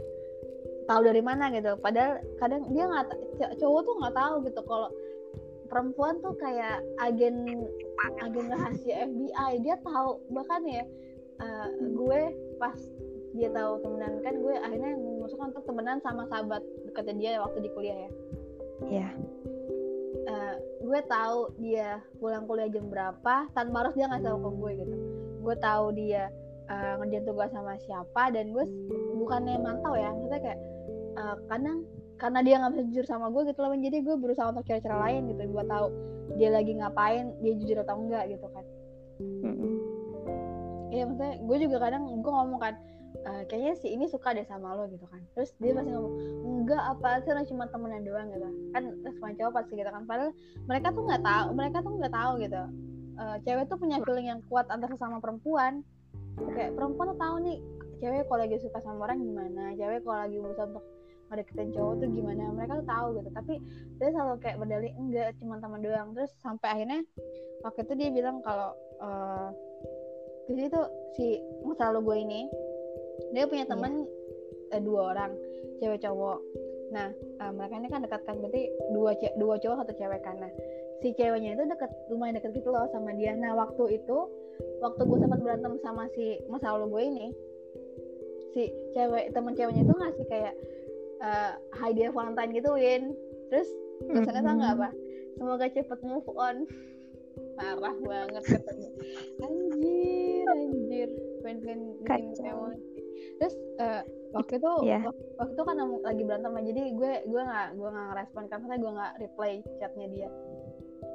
tahu 0.89 1.01
dari 1.05 1.21
mana? 1.21 1.53
gitu. 1.53 1.77
Padahal 1.77 2.17
kadang 2.41 2.65
dia 2.73 2.89
nggak, 2.89 3.13
cowok 3.61 3.81
tuh 3.85 3.93
nggak 4.01 4.15
tahu 4.17 4.33
gitu 4.49 4.61
kalau 4.65 4.89
perempuan 5.67 6.19
tuh 6.19 6.35
kayak 6.39 6.83
agen 7.01 7.67
agen 8.23 8.45
rahasia 8.51 9.07
FBI. 9.07 9.51
Dia 9.63 9.75
tahu 9.83 10.19
bahkan 10.31 10.61
ya 10.67 10.83
eh, 11.41 11.67
gue 11.79 12.21
pas 12.57 12.77
dia 13.33 13.49
tahu 13.49 13.81
temenan 13.81 14.21
kan 14.21 14.35
gue 14.37 14.55
akhirnya 14.61 14.93
memutuskan 14.93 15.49
untuk 15.49 15.65
temenan 15.65 15.97
sama 16.05 16.29
sahabat 16.29 16.61
dekatnya 16.85 17.13
dia 17.17 17.41
waktu 17.41 17.65
di 17.65 17.69
kuliah 17.73 17.97
ya. 17.97 18.11
ya 18.85 19.07
Eh, 20.23 20.55
gue 20.79 20.99
tahu 21.11 21.51
dia 21.59 21.99
pulang 22.15 22.47
kuliah 22.47 22.71
jam 22.71 22.87
berapa 22.87 23.51
tanpa 23.51 23.75
harus 23.83 23.95
dia 23.95 24.07
ngasih 24.07 24.27
tahu 24.31 24.39
ke 24.39 24.49
gue 24.55 24.71
gitu 24.79 24.95
gue 25.43 25.55
tahu 25.59 25.85
dia 25.99 26.31
eh, 26.71 26.93
ngerjain 26.95 27.27
tugas 27.27 27.51
sama 27.51 27.75
siapa 27.83 28.31
dan 28.31 28.55
gue 28.55 28.63
bukannya 29.19 29.59
mantau 29.59 29.99
ya 29.99 30.15
maksudnya 30.15 30.39
kayak 30.39 30.59
eh, 31.19 31.35
kadang 31.51 31.83
karena 32.21 32.39
dia 32.45 32.55
nggak 32.61 32.71
bisa 32.77 32.83
jujur 32.93 33.05
sama 33.09 33.27
gue 33.33 33.51
gitu 33.51 33.59
loh 33.59 33.73
jadi 33.73 33.97
gue 34.05 34.15
berusaha 34.15 34.47
untuk 34.53 34.65
cari 34.69 34.79
cara 34.79 34.97
lain 35.09 35.33
gitu 35.33 35.41
gue 35.49 35.63
tahu 35.65 35.87
dia 36.37 36.49
lagi 36.49 36.71
ngapain 36.77 37.33
dia 37.41 37.53
jujur 37.57 37.77
atau 37.83 37.95
enggak 37.99 38.23
gitu 38.31 38.47
kan. 38.53 38.65
Iya 40.93 41.03
maksudnya 41.09 41.33
gue 41.41 41.57
juga 41.65 41.77
kadang 41.81 42.03
gue 42.21 42.31
ngomong 42.31 42.61
kan 42.61 42.73
"Eh, 43.13 43.43
kayaknya 43.45 43.73
si 43.77 43.87
ini 43.93 44.09
suka 44.09 44.33
deh 44.33 44.45
sama 44.45 44.73
lo 44.73 44.89
gitu 44.89 45.05
kan. 45.09 45.21
Terus 45.37 45.53
dia 45.61 45.77
pasti 45.77 45.89
ngomong 45.93 46.13
enggak 46.41 46.81
apa 46.81 47.21
sih 47.21 47.29
orang 47.33 47.45
cuma 47.45 47.63
temenan 47.69 48.01
doang 48.05 48.27
gitu. 48.33 48.49
Kan 48.73 48.83
respon 49.05 49.37
cowok 49.37 49.53
pasti 49.61 49.73
gitu 49.77 49.89
kan 49.89 50.03
padahal 50.09 50.31
mereka 50.65 50.87
tuh 50.93 51.03
nggak 51.05 51.21
tahu 51.21 51.47
mereka 51.53 51.77
tuh 51.81 51.91
nggak 51.97 52.13
tahu 52.13 52.31
gitu. 52.41 52.61
Eh, 53.13 53.37
cewek 53.45 53.65
tuh 53.69 53.77
punya 53.77 53.97
feeling 54.01 54.27
yang 54.33 54.41
kuat 54.49 54.65
antar 54.73 54.89
sesama 54.89 55.21
perempuan. 55.21 55.85
Kayak 56.57 56.73
perempuan 56.73 57.13
tuh 57.13 57.19
tahu 57.21 57.35
nih 57.45 57.57
cewek 58.01 58.27
kalau 58.27 58.39
lagi 58.43 58.57
suka 58.59 58.79
sama 58.83 59.07
orang 59.07 59.23
gimana 59.23 59.71
cewek 59.79 60.03
kalau 60.03 60.19
lagi 60.27 60.37
berusaha 60.41 60.67
untuk 60.67 60.83
ngedeketin 61.33 61.73
cowok 61.73 61.93
tuh 61.97 62.09
gimana 62.13 62.53
mereka 62.53 62.77
tuh 62.77 62.87
tahu 62.87 63.07
gitu. 63.17 63.29
Tapi 63.33 63.53
dia 63.97 64.09
selalu 64.13 64.35
kayak 64.37 64.57
berdalih 64.61 64.91
enggak 64.93 65.33
cuma 65.41 65.57
teman 65.57 65.81
doang. 65.81 66.13
Terus 66.13 66.31
sampai 66.37 66.67
akhirnya 66.69 66.99
waktu 67.65 67.79
itu 67.89 67.93
dia 67.97 68.09
bilang 68.13 68.37
kalau 68.45 68.77
eh 69.01 69.49
jadi 70.43 70.69
tuh 70.69 70.85
si 71.17 71.39
masa 71.63 71.89
lalu 71.89 71.99
gue 72.05 72.17
ini 72.29 72.41
dia 73.31 73.47
punya 73.49 73.65
teman 73.65 74.05
eh, 74.69 74.81
dua 74.83 75.17
orang 75.17 75.33
cewek 75.81 76.03
cowok. 76.05 76.39
Nah 76.93 77.09
eh, 77.15 77.51
mereka 77.51 77.73
ini 77.81 77.87
kan 77.89 78.05
dekat 78.05 78.21
kan 78.29 78.37
berarti 78.37 78.69
dua 78.93 79.17
ce- 79.17 79.35
dua 79.41 79.57
cowok 79.57 79.77
satu 79.81 79.93
cewek 79.97 80.21
kan. 80.21 80.37
Nah 80.37 80.51
si 81.01 81.11
ceweknya 81.17 81.57
itu 81.57 81.63
deket 81.65 81.91
lumayan 82.13 82.37
deket 82.37 82.53
gitu 82.53 82.69
loh 82.69 82.85
sama 82.93 83.15
dia. 83.17 83.33
Nah 83.33 83.57
waktu 83.57 83.97
itu 83.97 84.17
waktu 84.83 85.01
gue 85.01 85.17
sempat 85.17 85.39
berantem 85.41 85.73
sama 85.81 86.05
si 86.13 86.37
masa 86.51 86.75
lalu 86.77 86.85
gue 86.93 87.03
ini 87.07 87.27
si 88.53 88.69
cewek 88.93 89.33
teman 89.33 89.57
ceweknya 89.57 89.81
itu 89.81 89.93
ngasih 89.95 90.25
kayak 90.29 90.53
eh, 91.23 91.51
hadiah 91.79 92.11
Valentine 92.11 92.51
gitu 92.53 92.69
Win. 92.75 93.03
Terus 93.49 93.69
tulisannya 94.03 94.41
tau 94.43 94.55
nggak 94.59 94.73
apa? 94.77 94.89
Semoga 95.39 95.65
cepet 95.71 95.99
move 96.03 96.27
on. 96.35 96.67
Parah 97.57 97.97
banget 98.05 98.43
katanya. 98.45 98.89
Anjir 99.41 100.45
anjir. 100.51 101.09
Pengen 101.41 101.79
bikin 102.03 102.45
emosi 102.45 102.93
terus 103.39 103.55
eh, 103.81 104.01
waktu 104.35 104.59
itu 104.59 104.71
wak- 105.03 105.19
waktu 105.39 105.53
itu 105.53 105.63
kan 105.63 105.75
lagi 106.03 106.21
berantem 106.25 106.53
aja, 106.53 106.65
jadi 106.69 106.81
gue 106.95 107.13
gue 107.29 107.41
nggak 107.43 107.67
gue 107.75 107.89
nggak 107.89 108.07
ngerespon 108.13 108.43
kan 108.49 108.57
karena 108.65 108.77
gue 108.77 108.91
nggak 108.93 109.13
reply 109.21 109.51
chatnya 109.79 110.07
dia. 110.11 110.29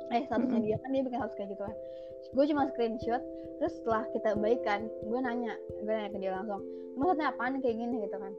Eh 0.08 0.24
statusnya 0.24 0.60
dia 0.64 0.76
kan 0.80 0.88
dia 0.92 1.02
bikin 1.04 1.18
status 1.20 1.34
kayak 1.36 1.48
gitu 1.52 1.62
kan. 1.62 1.76
Gue 2.34 2.44
cuma 2.48 2.62
screenshot 2.72 3.22
terus 3.58 3.74
setelah 3.82 4.06
kita 4.14 4.38
baikan 4.38 4.86
gue 4.86 5.18
nanya 5.18 5.54
gue 5.82 5.92
nanya 5.92 6.10
ke 6.14 6.18
dia 6.22 6.32
langsung 6.34 6.62
maksudnya 6.94 7.30
apaan 7.30 7.58
kayak 7.62 7.76
gini? 7.78 8.06
gitu 8.06 8.16
kan 8.18 8.32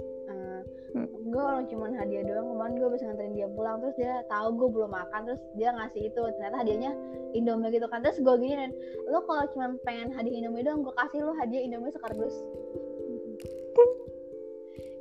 Hmm. 0.89 1.06
gue 1.06 1.38
orang 1.38 1.69
cuma 1.69 1.86
hadiah 1.93 2.25
doang 2.25 2.49
kemarin 2.49 2.82
gue 2.82 2.89
bisa 2.97 3.06
nganterin 3.06 3.38
dia 3.38 3.45
pulang 3.54 3.78
terus 3.78 3.93
dia 3.93 4.25
tahu 4.25 4.58
gue 4.58 4.69
belum 4.73 4.89
makan 4.89 5.21
terus 5.30 5.38
dia 5.54 5.69
ngasih 5.69 6.10
itu 6.10 6.21
ternyata 6.34 6.65
hadiahnya 6.65 6.97
Indomie 7.38 7.69
gitu 7.69 7.86
kan. 7.86 8.02
Terus 8.02 8.17
gue 8.17 8.36
gini 8.41 8.73
lo 9.06 9.21
kalau 9.30 9.45
cuma 9.54 9.78
pengen 9.86 10.10
hadiah 10.17 10.41
Indomie 10.41 10.65
doang 10.65 10.82
gue 10.82 10.89
kasih 10.97 11.30
lo 11.30 11.38
hadiah 11.38 11.62
Indomie 11.62 11.93
sekardus. 11.93 12.34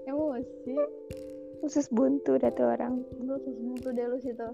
Emosi 0.09 0.77
khusus 1.64 1.88
buntu 1.88 2.37
dah 2.37 2.53
tuh 2.53 2.68
orang. 2.68 3.01
Lu 3.24 3.40
semua 3.40 3.81
tuh 3.81 3.92
deh 3.96 4.05
lu 4.05 4.20
situ 4.20 4.44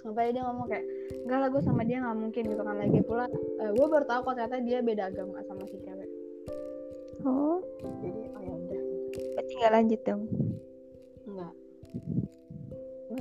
sampai 0.00 0.32
dia 0.32 0.40
ngomong 0.48 0.64
kayak 0.64 0.80
enggak 1.28 1.38
lah 1.44 1.48
gue 1.52 1.60
sama 1.60 1.84
dia 1.84 2.00
nggak 2.02 2.18
mungkin 2.18 2.42
gitu 2.42 2.62
kan. 2.66 2.74
Lagi 2.74 3.06
pula 3.06 3.30
gue 3.62 3.86
baru 3.86 4.02
tahu 4.02 4.26
kok 4.26 4.34
ternyata 4.34 4.58
dia 4.66 4.82
beda 4.82 5.14
agama 5.14 5.46
sama 5.46 5.62
si 5.70 5.78
cewek. 5.78 6.10
Oh. 7.22 7.62
Jadi 8.02 8.34
oh 8.34 8.42
ya 8.42 8.59
berarti 9.50 9.66
nggak 9.66 9.74
lanjut 9.82 10.00
dong. 10.06 10.22
Enggak. 11.26 11.52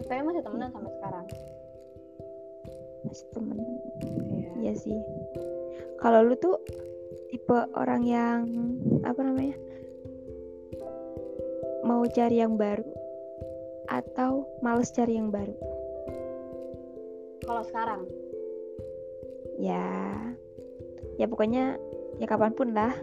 Saya 0.06 0.22
masih 0.22 0.42
temenan 0.46 0.70
sampai 0.70 0.92
sekarang. 0.94 1.26
Masih 3.10 3.28
temen 3.34 3.58
iya. 3.58 4.50
Iya 4.62 4.74
sih. 4.78 5.00
Kalau 5.98 6.22
lu 6.22 6.38
tuh 6.38 6.62
tipe 7.34 7.58
orang 7.74 8.06
yang 8.06 8.46
apa 9.02 9.26
namanya 9.26 9.58
mau 11.82 12.06
cari 12.06 12.38
yang 12.38 12.62
baru 12.62 12.86
atau 13.90 14.46
males 14.62 14.94
cari 14.94 15.18
yang 15.18 15.34
baru? 15.34 15.58
Kalau 17.42 17.66
sekarang? 17.66 18.06
Ya. 19.58 19.82
Ya 21.18 21.26
pokoknya 21.26 21.82
ya 22.22 22.30
kapan 22.30 22.54
pun 22.54 22.78
lah 22.78 22.94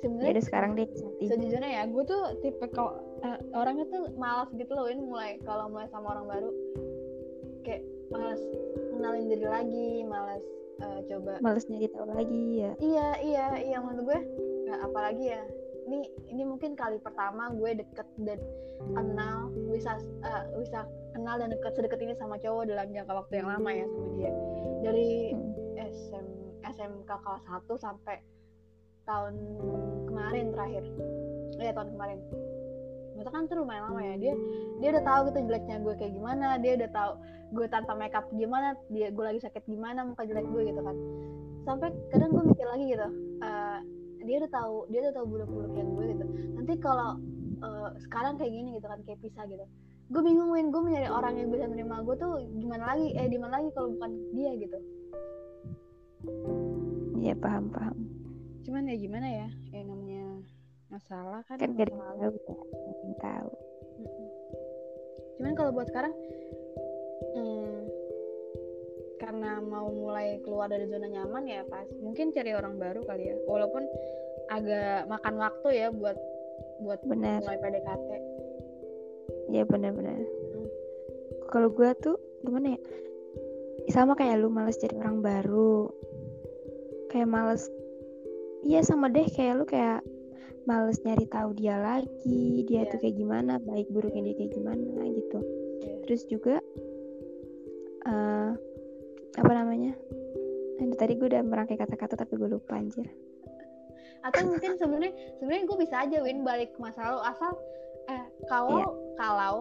sebenarnya 0.00 0.32
udah 0.38 0.44
sekarang 0.44 0.70
deh 0.78 0.88
Sati. 0.94 1.24
sejujurnya 1.26 1.70
ya 1.70 1.82
gue 1.90 2.02
tuh 2.06 2.22
tipe 2.44 2.66
kalau 2.70 2.98
eh, 3.22 3.38
orangnya 3.54 3.86
tuh 3.90 4.12
malas 4.14 4.50
gitu 4.54 4.70
loh 4.72 4.86
Win 4.86 5.02
mulai 5.06 5.38
kalau 5.42 5.66
mulai 5.70 5.88
sama 5.90 6.14
orang 6.14 6.26
baru 6.26 6.50
kayak 7.66 7.82
malas 8.08 8.40
kenalin 8.94 9.26
diri 9.28 9.46
lagi 9.46 9.90
malas 10.06 10.42
eh, 10.80 10.98
coba 11.10 11.32
males 11.42 11.64
nyari 11.66 11.88
tahu 11.90 12.06
lagi 12.14 12.42
ya 12.62 12.72
iya 12.78 13.08
iya 13.22 13.46
iya 13.58 13.76
menurut 13.82 14.04
gue 14.06 14.20
ya, 14.70 14.74
apalagi 14.86 15.24
ya 15.34 15.42
ini 15.88 16.04
ini 16.28 16.42
mungkin 16.44 16.76
kali 16.76 17.00
pertama 17.00 17.48
gue 17.56 17.80
deket 17.80 18.08
dan 18.22 18.38
kenal 18.94 19.50
bisa 19.72 19.98
eh, 20.22 20.42
bisa 20.60 20.86
kenal 21.16 21.34
dan 21.40 21.50
deket 21.50 21.74
sedekat 21.74 22.00
ini 22.04 22.14
sama 22.14 22.38
cowok 22.38 22.70
dalam 22.70 22.88
jangka 22.94 23.12
waktu 23.12 23.34
yang 23.42 23.48
lama 23.50 23.70
ya 23.74 23.86
sama 23.90 24.08
dia 24.14 24.32
dari 24.86 25.34
Hmm. 25.34 25.58
SM, 25.78 26.26
SMK 26.74 27.06
kelas 27.06 27.44
1 27.46 27.78
sampai 27.78 28.18
tahun 29.08 29.34
kemarin 30.04 30.46
terakhir. 30.52 30.84
Iya 31.56 31.72
tahun 31.72 31.88
kemarin. 31.96 32.18
Itu 33.18 33.30
kan 33.32 33.42
tuh 33.48 33.56
lumayan 33.64 33.90
lama 33.90 34.00
ya. 34.04 34.14
Dia 34.20 34.34
dia 34.78 34.88
udah 34.94 35.04
tahu 35.08 35.20
gitu 35.32 35.38
jeleknya 35.48 35.76
gue 35.82 35.94
kayak 35.96 36.12
gimana 36.14 36.46
dia 36.60 36.72
udah 36.76 36.90
tahu 36.92 37.12
gue 37.48 37.66
tanpa 37.72 37.96
makeup 37.96 38.28
gimana 38.36 38.76
dia 38.92 39.08
gue 39.08 39.24
lagi 39.24 39.40
sakit 39.40 39.64
gimana 39.64 40.04
muka 40.04 40.28
jelek 40.28 40.46
gue 40.46 40.62
gitu 40.68 40.80
kan. 40.84 40.96
Sampai 41.64 41.88
kadang 42.12 42.30
gue 42.36 42.44
mikir 42.52 42.66
lagi 42.68 42.84
gitu 42.92 43.08
eh, 43.42 43.78
dia 44.28 44.36
udah 44.44 44.50
tahu 44.52 44.74
dia 44.92 44.98
udah 45.08 45.14
tahu 45.16 45.26
buruk-buruk 45.26 45.72
yang 45.74 45.88
gue 45.96 46.04
gitu. 46.12 46.24
Nanti 46.60 46.72
kalau 46.78 47.10
eh, 47.64 47.88
sekarang 48.04 48.36
kayak 48.36 48.52
gini 48.52 48.76
gitu 48.76 48.86
kan 48.86 49.00
kayak 49.08 49.20
pisah 49.24 49.48
gitu 49.48 49.64
gue 50.08 50.22
bingung 50.24 50.48
Win. 50.52 50.72
Gue 50.72 50.84
mencari 50.84 51.08
orang 51.08 51.36
yang 51.36 51.48
bisa 51.52 51.64
menerima 51.68 51.96
gue 52.04 52.16
tuh 52.16 52.32
gimana 52.60 52.96
lagi? 52.96 53.12
Eh 53.16 53.28
di 53.28 53.36
mana 53.40 53.60
lagi 53.60 53.68
kalau 53.72 53.92
bukan 53.92 54.10
dia 54.32 54.52
gitu? 54.56 54.78
Iya 57.18 57.34
paham 57.36 57.68
paham 57.68 58.17
cuman 58.68 58.84
ya 58.92 58.96
gimana 59.00 59.28
ya 59.32 59.48
yang 59.72 59.88
namanya 59.88 60.24
masalah 60.92 61.40
kan, 61.48 61.56
kan 61.56 61.72
gak 61.72 61.88
ada 61.88 61.96
masa 61.96 62.12
yang 62.12 62.36
lalu. 62.36 62.38
tahu 62.44 62.66
ya 62.84 63.14
tahu 63.16 63.50
cuman 65.40 65.52
kalau 65.56 65.70
buat 65.72 65.88
sekarang 65.88 66.14
hmm, 67.32 67.78
karena 69.16 69.50
mau 69.64 69.88
mulai 69.88 70.36
keluar 70.44 70.68
dari 70.68 70.84
zona 70.92 71.08
nyaman 71.08 71.48
ya 71.48 71.64
pas 71.64 71.88
mungkin 72.04 72.28
cari 72.36 72.52
orang 72.52 72.76
baru 72.76 73.00
kali 73.08 73.32
ya 73.32 73.36
walaupun 73.48 73.88
agak 74.52 75.08
makan 75.08 75.34
waktu 75.40 75.68
ya 75.72 75.88
buat 75.88 76.16
buat 76.84 77.00
benar 77.08 77.40
mulai 77.40 77.58
PDKT 77.58 78.10
Iya 79.48 79.64
benar-benar. 79.64 80.20
Kalau 81.48 81.72
gue 81.72 81.88
tuh 82.04 82.16
gimana 82.44 82.76
ya? 82.76 82.80
Sama 83.88 84.12
kayak 84.12 84.44
lu 84.44 84.52
males 84.52 84.76
jadi 84.76 85.00
orang 85.00 85.24
baru. 85.24 85.88
Kayak 87.08 87.28
males. 87.32 87.64
Iya 88.62 88.80
sama 88.82 89.06
deh 89.08 89.26
kayak 89.26 89.54
lu 89.54 89.64
kayak 89.64 90.02
males 90.64 91.00
nyari 91.00 91.24
tahu 91.26 91.56
dia 91.56 91.78
lagi, 91.78 92.62
dia 92.64 92.84
Iya. 92.84 92.90
tuh 92.92 92.98
kayak 93.00 93.16
gimana, 93.16 93.56
baik 93.58 93.88
buruknya 93.88 94.22
dia 94.22 94.36
kayak 94.36 94.52
gimana 94.52 94.84
gitu. 95.08 95.38
Iya. 95.80 95.94
Terus 96.04 96.22
juga 96.26 96.56
eh 98.04 98.50
apa 99.34 99.52
namanya? 99.52 99.92
Aduh, 100.78 100.94
tadi 100.94 101.14
gue 101.14 101.26
udah 101.26 101.42
merangkai 101.42 101.74
kata-kata 101.74 102.14
tapi 102.16 102.36
gue 102.36 102.48
lupa 102.48 102.76
anjir. 102.76 103.06
atau 104.18 104.50
mungkin 104.50 104.74
sebenarnya 104.74 105.14
sebenarnya 105.38 105.64
gue 105.64 105.78
bisa 105.78 105.94
aja 106.02 106.18
win 106.18 106.42
balik 106.42 106.74
ke 106.74 106.82
masa 106.82 107.06
lalu 107.06 107.22
asal 107.22 107.54
eh 108.10 108.24
kalau 108.50 108.82
Iya. 108.82 108.88
kalau 109.14 109.56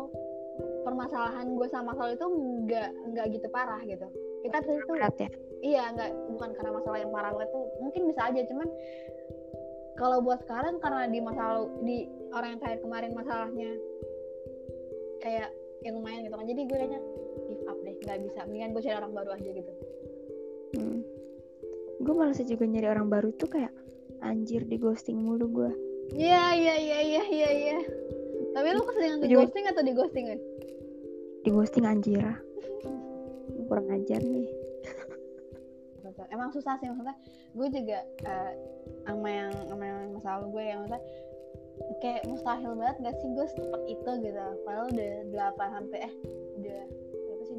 permasalahan 0.82 1.54
gue 1.54 1.68
sama 1.70 1.94
Sal 1.94 2.18
itu 2.18 2.26
nggak 2.66 2.90
nggak 3.14 3.26
gitu 3.38 3.48
parah 3.54 3.78
gitu 3.86 4.10
kita 4.42 4.58
tuh 4.66 4.82
itu 4.82 4.94
ya. 4.98 5.30
iya 5.62 5.84
nggak 5.94 6.10
bukan 6.34 6.50
karena 6.58 6.72
masalah 6.74 6.98
yang 6.98 7.14
parah 7.14 7.32
banget 7.38 7.50
tuh 7.54 7.67
mungkin 7.82 8.02
bisa 8.10 8.22
aja 8.30 8.42
cuman 8.50 8.68
kalau 9.98 10.22
buat 10.22 10.40
sekarang 10.46 10.78
karena 10.78 11.10
di 11.10 11.20
masa 11.22 11.42
lalu 11.42 11.66
di 11.84 11.98
orang 12.34 12.56
yang 12.56 12.60
terakhir 12.62 12.80
kemarin 12.86 13.12
masalahnya 13.18 13.72
kayak 15.26 15.50
yang 15.82 15.94
lumayan 15.98 16.26
gitu 16.26 16.36
kan 16.38 16.46
jadi 16.46 16.62
gue 16.66 16.78
kayaknya 16.78 17.02
give 17.50 17.63
up 17.66 17.78
deh 17.82 17.96
nggak 18.06 18.20
bisa 18.26 18.40
mendingan 18.46 18.72
gue 18.74 18.82
cari 18.86 18.96
orang 18.98 19.13
baru 19.13 19.30
aja 19.34 19.50
gitu 19.52 19.74
Hmm. 20.76 21.00
Gue 22.04 22.12
malas 22.13 22.44
juga 22.44 22.68
nyari 22.68 22.92
orang 22.92 23.08
baru 23.08 23.32
tuh 23.40 23.48
kayak 23.48 23.72
anjir 24.20 24.68
di 24.68 24.76
ghosting 24.76 25.16
mulu 25.16 25.48
gue. 25.48 25.72
iya 26.12 26.52
iya 26.56 26.76
iya 26.76 27.00
iya 27.04 27.24
iya 27.24 27.50
iya 27.52 27.78
tapi 28.52 28.68
lu 28.76 28.84
keseringan 28.84 29.24
di 29.24 29.36
ghosting 29.36 29.66
atau 29.68 29.84
di 29.84 29.94
ghosting 29.96 30.26
kan 30.28 30.40
Di 31.46 31.50
ghosting 31.56 31.86
anjir. 31.88 32.20
Kurang 33.72 33.88
ajar 33.92 34.20
nih. 34.20 34.48
Betul. 36.18 36.34
emang 36.34 36.50
susah 36.50 36.74
sih 36.82 36.90
maksudnya 36.90 37.14
gue 37.54 37.68
juga 37.70 38.00
eh, 38.26 38.54
sama 39.06 39.30
yang 39.30 39.54
sama 39.70 39.84
yang 39.86 40.00
masa 40.18 40.42
lalu 40.42 40.48
gue 40.58 40.64
yang 40.66 40.80
maksudnya 40.82 41.04
kayak 42.02 42.26
mustahil 42.26 42.74
banget 42.74 42.98
gak 43.06 43.16
sih 43.22 43.30
gue 43.38 43.46
secepat 43.54 43.82
itu 43.86 44.12
gitu. 44.26 44.46
Padahal 44.66 44.86
udah 44.90 45.14
8 45.54 45.76
sampai 45.78 46.00
eh 46.10 46.14
udah 46.58 46.80
berapa 47.14 47.44
sih 47.46 47.56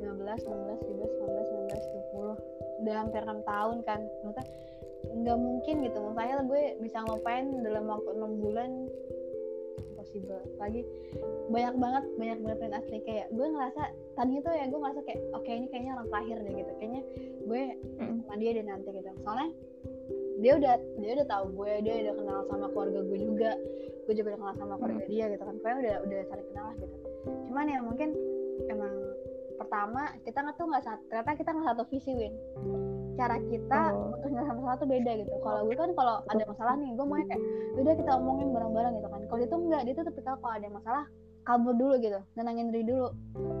16 0.00 0.88
17 0.88 1.20
18 1.20 1.68
19 1.68 2.00
20 2.16 2.80
udah 2.80 2.94
hampir 2.96 3.22
6 3.28 3.44
tahun 3.44 3.76
kan 3.84 4.00
maksudnya 4.24 4.46
nggak 5.10 5.38
mungkin 5.40 5.74
gitu. 5.84 5.98
Mustahil 6.00 6.38
gue 6.48 6.62
bisa 6.80 6.96
ngelupain 7.04 7.46
dalam 7.60 7.84
waktu 7.92 8.10
6 8.16 8.40
bulan 8.40 8.70
impossible 10.14 10.42
lagi 10.58 10.82
banyak 11.50 11.74
banget 11.78 12.04
banyak 12.18 12.38
banget 12.42 12.58
yang 12.62 12.74
asli. 12.78 12.98
Kayak 13.06 13.26
gue 13.34 13.46
ngerasa 13.46 13.82
tadi 14.18 14.32
itu 14.38 14.50
ya 14.50 14.64
gue 14.66 14.78
ngerasa 14.78 15.00
kayak 15.06 15.20
oke 15.34 15.50
ini 15.50 15.66
kayaknya 15.70 15.92
orang 15.98 16.08
terakhir 16.10 16.36
deh 16.42 16.52
gitu. 16.54 16.72
Kayaknya 16.78 17.02
gue 17.46 17.62
sama 17.98 18.34
dia 18.38 18.50
deh 18.54 18.64
nanti 18.66 18.88
gitu. 18.90 19.10
Soalnya 19.22 19.48
dia 20.40 20.52
udah 20.56 20.74
dia 20.98 21.10
udah 21.20 21.28
tahu 21.28 21.44
gue 21.52 21.72
dia 21.84 21.94
udah 22.06 22.14
kenal 22.16 22.38
sama 22.48 22.66
keluarga 22.72 23.00
gue 23.06 23.18
juga. 23.18 23.50
Gue 24.06 24.14
juga 24.18 24.26
udah 24.34 24.40
kenal 24.40 24.54
sama 24.58 24.74
keluarga 24.78 25.02
dia 25.06 25.24
gitu 25.30 25.42
kan. 25.42 25.54
Pokoknya 25.58 25.78
udah 25.78 25.94
udah 26.06 26.20
saling 26.30 26.46
kenal 26.50 26.64
lah 26.66 26.76
gitu. 26.78 26.96
Cuman 27.50 27.64
ya 27.66 27.78
mungkin 27.82 28.08
emang 28.70 28.94
pertama 29.60 30.02
kita 30.24 30.38
nggak 30.40 30.56
tuh 30.56 30.66
nggak 30.72 30.84
ternyata 31.12 31.30
kita 31.36 31.50
nggak 31.52 31.68
satu 31.68 31.84
visi 31.92 32.12
win 32.16 32.32
cara 33.20 33.36
kita 33.52 33.80
Oh. 33.92 34.16
untuk 34.16 34.28
nyelesain 34.32 34.56
masalah 34.56 34.76
tuh 34.80 34.88
beda 34.88 35.10
gitu. 35.20 35.32
Kalau 35.44 35.60
gue 35.68 35.76
kan 35.76 35.90
kalau 35.92 36.14
ada 36.24 36.44
masalah 36.48 36.74
nih 36.80 36.90
gue 36.96 37.04
maunya 37.04 37.26
kayak 37.28 37.42
udah 37.76 37.94
kita 38.00 38.10
omongin 38.16 38.48
bareng-bareng 38.56 38.94
gitu 38.96 39.08
kan. 39.12 39.20
Kalau 39.28 39.38
dia 39.38 39.48
tuh 39.52 39.60
enggak 39.60 39.82
dia 39.84 39.94
tuh 39.94 40.04
tipikal 40.08 40.34
kalau 40.40 40.54
ada 40.56 40.68
masalah 40.72 41.04
kabur 41.44 41.74
dulu 41.76 41.94
gitu. 42.00 42.20
Nenangin 42.40 42.72
diri 42.72 42.84
dulu. 42.88 43.08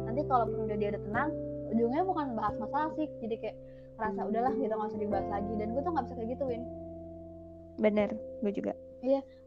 Nanti 0.08 0.20
kalau 0.24 0.44
udah 0.48 0.76
dia 0.80 0.88
udah 0.96 1.02
tenang 1.04 1.30
ujungnya 1.70 2.02
bukan 2.08 2.26
bahas 2.32 2.54
masalah 2.56 2.88
sih. 2.96 3.08
Jadi 3.20 3.34
kayak 3.36 3.56
rasa 4.00 4.20
udahlah 4.24 4.52
kita 4.56 4.72
nggak 4.72 4.90
usah 4.96 5.00
dibahas 5.04 5.26
lagi. 5.28 5.52
Dan 5.60 5.68
gue 5.76 5.82
tuh 5.84 5.92
nggak 5.92 6.04
bisa 6.08 6.14
kayak 6.16 6.30
gitu 6.32 6.44
win. 6.48 6.62
Bener, 7.76 8.08
gue 8.40 8.52
juga. 8.56 8.72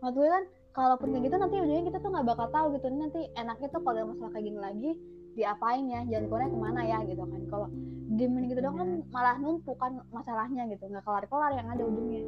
maksud 0.02 0.18
gue 0.18 0.30
kan 0.30 0.44
kalaupun 0.74 1.14
kayak 1.14 1.24
gitu 1.30 1.36
nanti 1.38 1.56
ujungnya 1.62 1.84
kita 1.86 1.98
tuh 2.02 2.10
nggak 2.14 2.26
bakal 2.30 2.48
tahu 2.54 2.66
gitu. 2.78 2.86
Nanti 2.94 3.22
enaknya 3.34 3.68
tuh 3.74 3.82
kalau 3.82 3.98
ada 3.98 4.06
masalah 4.14 4.32
kayak 4.34 4.46
gini 4.46 4.60
lagi 4.62 4.92
diapain 5.34 5.86
ya 5.86 6.02
jalan 6.08 6.26
keluarnya 6.30 6.50
ke 6.50 6.60
mana 6.60 6.82
ya 6.86 6.98
gitu 7.04 7.24
kan 7.26 7.42
kalau 7.50 7.68
diemin 8.14 8.46
gitu 8.46 8.62
dong 8.62 8.78
kan 8.78 8.90
malah 9.10 9.36
numpuk 9.38 9.78
kan 9.78 9.98
masalahnya 10.14 10.70
gitu 10.70 10.86
nggak 10.86 11.02
kelar 11.02 11.26
kelar 11.26 11.52
yang 11.54 11.68
ada 11.68 11.84
ujungnya 11.84 12.24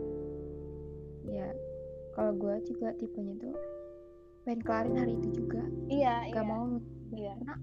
Ya, 1.25 1.49
kalau 2.13 2.37
gue 2.37 2.53
juga 2.69 2.93
tipenya 2.95 3.33
tuh 3.41 3.57
pengen 4.45 4.61
kelarin 4.61 4.93
hari 4.93 5.13
itu 5.17 5.41
juga. 5.41 5.57
iya 5.89 6.21
Gak 6.29 6.37
iya 6.37 6.41
mau 6.45 6.77
iya 7.17 7.33
karena 7.33 7.55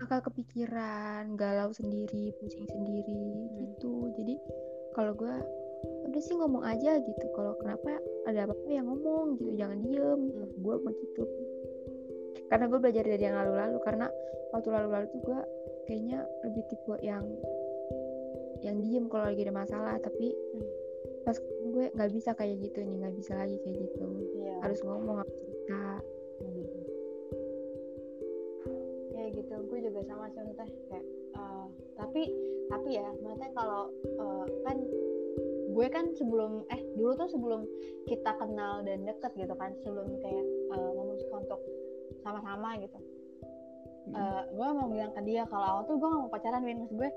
bakal 0.00 0.18
kepikiran, 0.32 1.36
galau 1.36 1.68
sendiri, 1.76 2.32
pusing 2.40 2.64
sendiri 2.64 3.20
Hmm. 3.20 3.52
gitu. 3.60 4.08
Jadi 4.16 4.34
kalau 4.96 5.12
gue 5.12 5.34
udah 6.08 6.22
sih 6.24 6.40
ngomong 6.40 6.64
aja 6.64 6.96
gitu. 6.98 7.26
Kalau 7.36 7.52
kenapa 7.60 8.00
ada 8.24 8.48
apa-apa 8.48 8.64
ya 8.72 8.80
ngomong 8.80 9.36
gitu, 9.36 9.52
jangan 9.60 9.78
diem. 9.84 10.20
Hmm. 10.32 10.48
Gue 10.56 10.76
begitu. 10.80 11.22
Karena 12.48 12.64
gue 12.70 12.78
belajar 12.80 13.04
dari 13.04 13.22
yang 13.22 13.36
lalu-lalu. 13.36 13.76
Karena 13.84 14.06
waktu 14.54 14.68
lalu-lalu 14.70 15.06
tuh 15.12 15.20
gue 15.20 15.40
kayaknya 15.84 16.18
lebih 16.46 16.62
tipe 16.70 16.94
yang 17.04 17.24
yang 18.60 18.76
diem 18.80 19.04
kalau 19.10 19.28
lagi 19.28 19.42
ada 19.44 19.54
masalah. 19.54 19.94
Tapi 20.00 20.26
Hmm. 20.56 20.68
pas 21.20 21.36
gue 21.40 21.86
nggak 21.92 22.10
bisa 22.16 22.30
kayak 22.32 22.56
gitu 22.64 22.80
nih, 22.80 22.96
nggak 23.04 23.14
bisa 23.18 23.32
lagi 23.36 23.56
kayak 23.60 23.76
gitu. 23.84 24.04
iya 24.40 24.56
Harus 24.64 24.80
ngomong, 24.86 25.20
harus 25.20 25.34
cerita. 25.36 25.82
ya 29.20 29.28
gitu 29.36 29.54
gue 29.68 29.78
juga 29.84 30.00
sama 30.08 30.32
sih 30.32 30.40
kayak 30.88 31.04
eh, 31.36 31.66
tapi 31.92 32.22
tapi 32.72 32.88
ya 32.96 33.04
maksudnya 33.20 33.52
kalau 33.52 33.92
eh, 34.08 34.44
kan 34.64 34.76
gue 35.70 35.86
kan 35.92 36.06
sebelum 36.16 36.64
eh 36.72 36.80
dulu 36.96 37.12
tuh 37.14 37.28
sebelum 37.30 37.62
kita 38.08 38.32
kenal 38.40 38.82
dan 38.82 39.04
deket 39.06 39.32
gitu 39.36 39.54
kan 39.54 39.76
sebelum 39.84 40.08
kayak 40.24 40.44
eh, 40.72 40.90
memutuskan 40.96 41.44
untuk 41.44 41.60
sama-sama 42.22 42.76
gitu 42.78 42.98
Hmm. 44.00 44.16
Eh, 44.16 44.42
gue 44.56 44.68
mau 44.74 44.88
bilang 44.88 45.12
ke 45.12 45.20
dia 45.22 45.44
kalau 45.44 45.62
awal 45.62 45.82
tuh 45.84 46.00
gue 46.00 46.08
gak 46.08 46.20
mau 46.24 46.32
pacaran 46.32 46.64
Win 46.64 46.82
maksud 46.82 46.96
gue 46.98 47.10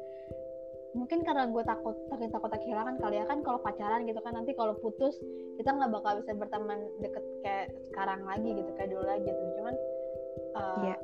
mungkin 0.94 1.26
karena 1.26 1.48
gue 1.50 1.64
takut 1.66 1.96
takut 2.06 2.30
takut 2.30 2.52
kehilangan 2.54 3.00
kali 3.02 3.18
ya 3.18 3.26
kan 3.26 3.40
kalau 3.42 3.58
pacaran 3.58 4.04
gitu 4.06 4.20
kan 4.22 4.36
nanti 4.36 4.54
kalau 4.54 4.78
putus 4.78 5.16
kita 5.58 5.74
nggak 5.74 5.90
bakal 5.90 6.22
bisa 6.22 6.38
berteman 6.38 6.86
deket 7.02 7.24
kayak 7.42 7.72
sekarang 7.90 8.22
lagi 8.28 8.46
gitu 8.52 8.70
kayak 8.78 8.90
dulu 8.94 9.04
lagi 9.10 9.26
gitu 9.26 9.44
cuman 9.58 9.76
eh, 10.54 10.84
Iya. 10.86 10.98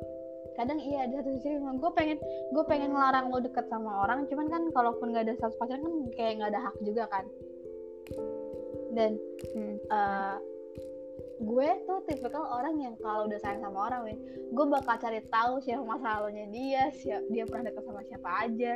kadang 0.54 0.78
iya 0.78 0.98
ada 1.08 1.14
satu 1.24 1.30
sisi 1.34 1.48
gue 1.58 1.90
pengen 1.96 2.18
gue 2.54 2.64
pengen 2.68 2.90
ngelarang 2.94 3.26
lo 3.32 3.38
deket 3.40 3.66
sama 3.66 4.04
orang 4.04 4.28
cuman 4.30 4.46
kan 4.46 4.62
kalaupun 4.70 5.10
nggak 5.10 5.26
ada 5.26 5.34
status 5.34 5.58
pacaran 5.58 5.82
kan 5.82 5.94
kayak 6.14 6.32
nggak 6.38 6.50
ada 6.54 6.60
hak 6.70 6.76
juga 6.86 7.04
kan 7.10 7.24
dan 8.94 9.16
Hmm. 9.56 9.74
eh, 9.80 10.36
gue 11.40 11.68
tuh 11.88 12.04
tipikal 12.04 12.44
orang 12.52 12.76
yang 12.76 12.94
kalau 13.00 13.24
udah 13.24 13.40
sayang 13.40 13.64
sama 13.64 13.88
orang 13.88 14.04
Win 14.04 14.18
gue 14.52 14.66
bakal 14.68 15.00
cari 15.00 15.24
tahu 15.32 15.56
siapa 15.64 15.80
masa 15.80 16.20
lalunya 16.20 16.44
dia 16.52 16.82
siapa 16.92 17.24
dia 17.32 17.48
pernah 17.48 17.72
dekat 17.72 17.84
sama 17.88 18.02
siapa 18.04 18.28
aja. 18.44 18.72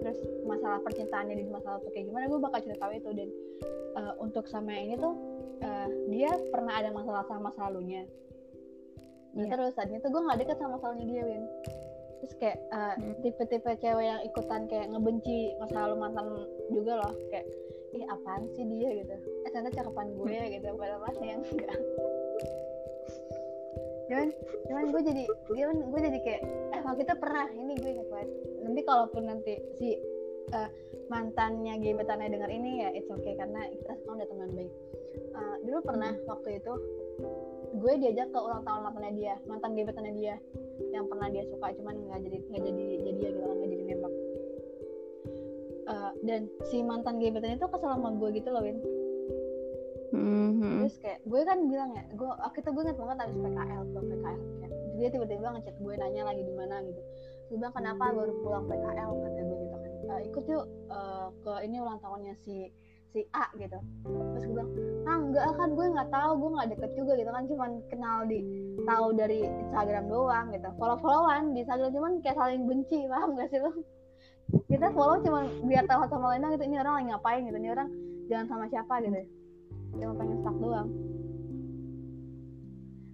Terus 0.00 0.18
masalah 0.48 0.80
percintaannya 0.80 1.34
di 1.36 1.44
masa 1.52 1.76
lalu 1.76 1.84
tuh 1.84 1.92
kayak 1.92 2.06
gimana 2.08 2.24
gue 2.26 2.40
bakal 2.40 2.58
cari 2.64 2.76
tahu 2.80 2.92
itu. 2.96 3.10
Dan 3.12 3.28
eh, 4.00 4.14
untuk 4.16 4.48
sama 4.48 4.72
yang 4.72 4.84
ini 4.88 4.96
tuh 4.96 5.14
eh, 5.60 5.88
dia 6.08 6.30
pernah 6.48 6.74
ada 6.80 6.88
masalah 6.88 7.22
sama 7.28 7.52
masa 7.52 7.68
lalunya. 7.68 8.08
Nah, 9.36 9.44
Iya. 9.44 9.52
terus 9.52 9.76
tadinya 9.76 10.00
tuh 10.00 10.10
gue 10.16 10.22
nggak 10.24 10.38
deket 10.40 10.56
sama 10.56 10.80
masa 10.80 10.84
lalunya 10.88 11.06
dia 11.12 11.22
Win. 11.28 11.44
Terus 12.16 12.32
kayak 12.40 12.58
eh, 12.72 12.94
Hmm. 12.96 13.14
tipe-tipe 13.20 13.70
cewek 13.76 14.04
yang 14.08 14.20
ikutan 14.24 14.64
kayak 14.72 14.88
ngebenci 14.88 15.52
masa 15.60 15.84
lalu 15.84 15.96
mantan 16.00 16.26
juga 16.72 16.96
loh. 17.04 17.12
Kayak 17.28 17.44
ih 17.96 18.06
apaan 18.06 18.44
sih 18.52 18.64
dia? 18.68 18.90
gitu. 19.02 19.14
Eh 19.44 19.50
ternyata 19.50 19.82
cakepan 19.82 20.08
gue 20.14 20.36
Hmm. 20.36 20.52
gitu. 20.52 20.68
Padahal 20.76 21.00
masih 21.08 21.26
yang 21.26 21.42
enggak. 21.42 21.78
Cuman 24.06 24.28
cuman 24.70 24.84
gue 24.94 25.02
jadi 25.02 25.24
cuman 25.50 25.76
gue 25.90 26.00
jadi 26.12 26.18
kayak 26.22 26.42
eh 26.46 26.80
waktu 26.86 26.98
kita 27.02 27.14
pernah 27.18 27.46
ini 27.50 27.72
gue 27.74 27.90
ingat 27.96 28.08
banget. 28.12 28.28
Nanti 28.62 28.80
kalaupun 28.86 29.22
nanti 29.26 29.54
si 29.80 29.88
eh, 30.54 30.70
mantannya 31.10 31.74
gebetannya 31.82 32.30
dengar 32.30 32.50
ini 32.50 32.86
ya 32.86 32.88
it's 32.94 33.10
okay 33.10 33.34
karena 33.34 33.66
kita 33.74 33.98
sekarang 33.98 34.22
udah 34.22 34.28
teman 34.30 34.50
baik. 34.54 34.72
Eh, 35.16 35.56
dulu 35.66 35.78
pernah 35.82 36.12
waktu 36.30 36.62
itu 36.62 36.72
gue 37.76 37.92
diajak 38.00 38.32
ke 38.32 38.38
ulang 38.40 38.62
tahun 38.64 38.80
mantannya 38.88 39.12
dia 39.18 39.34
mantan 39.44 39.76
gebetannya 39.76 40.14
dia 40.16 40.34
yang 40.94 41.04
pernah 41.10 41.28
dia 41.28 41.44
suka 41.50 41.76
cuman 41.76 41.94
nggak 42.08 42.20
jadi 42.24 42.38
nggak 42.48 42.62
jadi 42.62 42.82
jadian 43.04 43.32
gitu 43.36 43.38
kan 43.44 43.56
nggak 43.56 43.70
jadi 43.72 43.84
Eh, 45.86 46.10
dan 46.26 46.50
si 46.66 46.82
mantan 46.82 47.22
gebetannya 47.22 47.62
itu 47.62 47.68
kesel 47.70 47.94
sama 47.94 48.10
gue 48.18 48.28
gitu 48.34 48.50
loh 48.50 48.58
Win. 48.58 48.78
Hmm, 50.10 50.50
hmm. 50.58 50.76
terus 50.82 50.98
kayak 51.02 51.20
gue 51.26 51.40
kan 51.46 51.58
bilang 51.66 51.90
ya 51.94 52.02
gue 52.14 52.26
waktu 52.26 52.58
itu 52.62 52.70
gue 52.74 52.82
inget 52.86 52.98
banget 52.98 53.16
habis 53.26 53.38
PKL 53.42 53.82
tuh 53.90 54.02
PKL 54.06 54.38
kayak 54.62 54.72
dia 54.96 55.08
tiba-tiba 55.10 55.46
ngechat 55.54 55.76
gue 55.78 55.94
nanya 55.94 56.22
lagi 56.26 56.42
di 56.42 56.54
mana 56.58 56.82
gitu. 56.82 57.00
Gue 57.46 57.56
bilang 57.62 57.74
kenapa 57.74 58.04
baru 58.10 58.32
pulang 58.42 58.64
PKL 58.66 59.10
kata 59.14 59.40
gue 59.46 59.56
gitu 59.62 59.74
kan. 59.78 59.90
"Eh, 60.10 60.20
ikut 60.26 60.44
yuk 60.50 60.64
eh, 60.90 61.26
ke 61.46 61.52
ini 61.70 61.76
ulang 61.78 61.98
tahunnya 62.02 62.34
si 62.42 62.56
si 63.14 63.22
A 63.30 63.46
gitu. 63.54 63.78
Terus 64.34 64.42
gue 64.42 64.54
bilang 64.58 64.70
ah 65.06 65.16
enggak 65.22 65.46
kan 65.54 65.68
gue 65.70 65.86
nggak 65.86 66.10
tahu 66.10 66.30
gue 66.34 66.50
nggak 66.50 66.68
deket 66.74 66.90
juga 66.98 67.12
gitu 67.14 67.30
kan. 67.30 67.44
Cuman 67.46 67.70
kenal 67.94 68.18
di 68.26 68.42
tahu 68.82 69.06
dari 69.14 69.38
Instagram 69.46 70.10
doang 70.10 70.50
gitu. 70.50 70.66
Follow 70.82 70.98
followan 70.98 71.54
di 71.54 71.62
Instagram 71.62 71.94
cuman 71.94 72.12
kayak 72.26 72.38
saling 72.42 72.66
benci 72.66 73.06
paham 73.06 73.38
gak 73.38 73.54
sih 73.54 73.62
lo 73.62 73.70
kita 74.70 74.94
follow 74.94 75.18
cuman 75.22 75.44
biar 75.66 75.84
tahu 75.90 76.06
sama 76.06 76.34
lain 76.34 76.46
gitu 76.54 76.64
ini 76.70 76.78
orang 76.78 76.94
lagi 77.02 77.06
ngapain 77.10 77.42
gitu 77.46 77.58
ini 77.58 77.70
orang 77.74 77.88
jangan 78.30 78.46
sama 78.46 78.64
siapa 78.70 78.94
gitu. 79.02 79.22
Cuma 79.96 80.12
pengen 80.18 80.38
stuck 80.42 80.56
doang. 80.58 80.88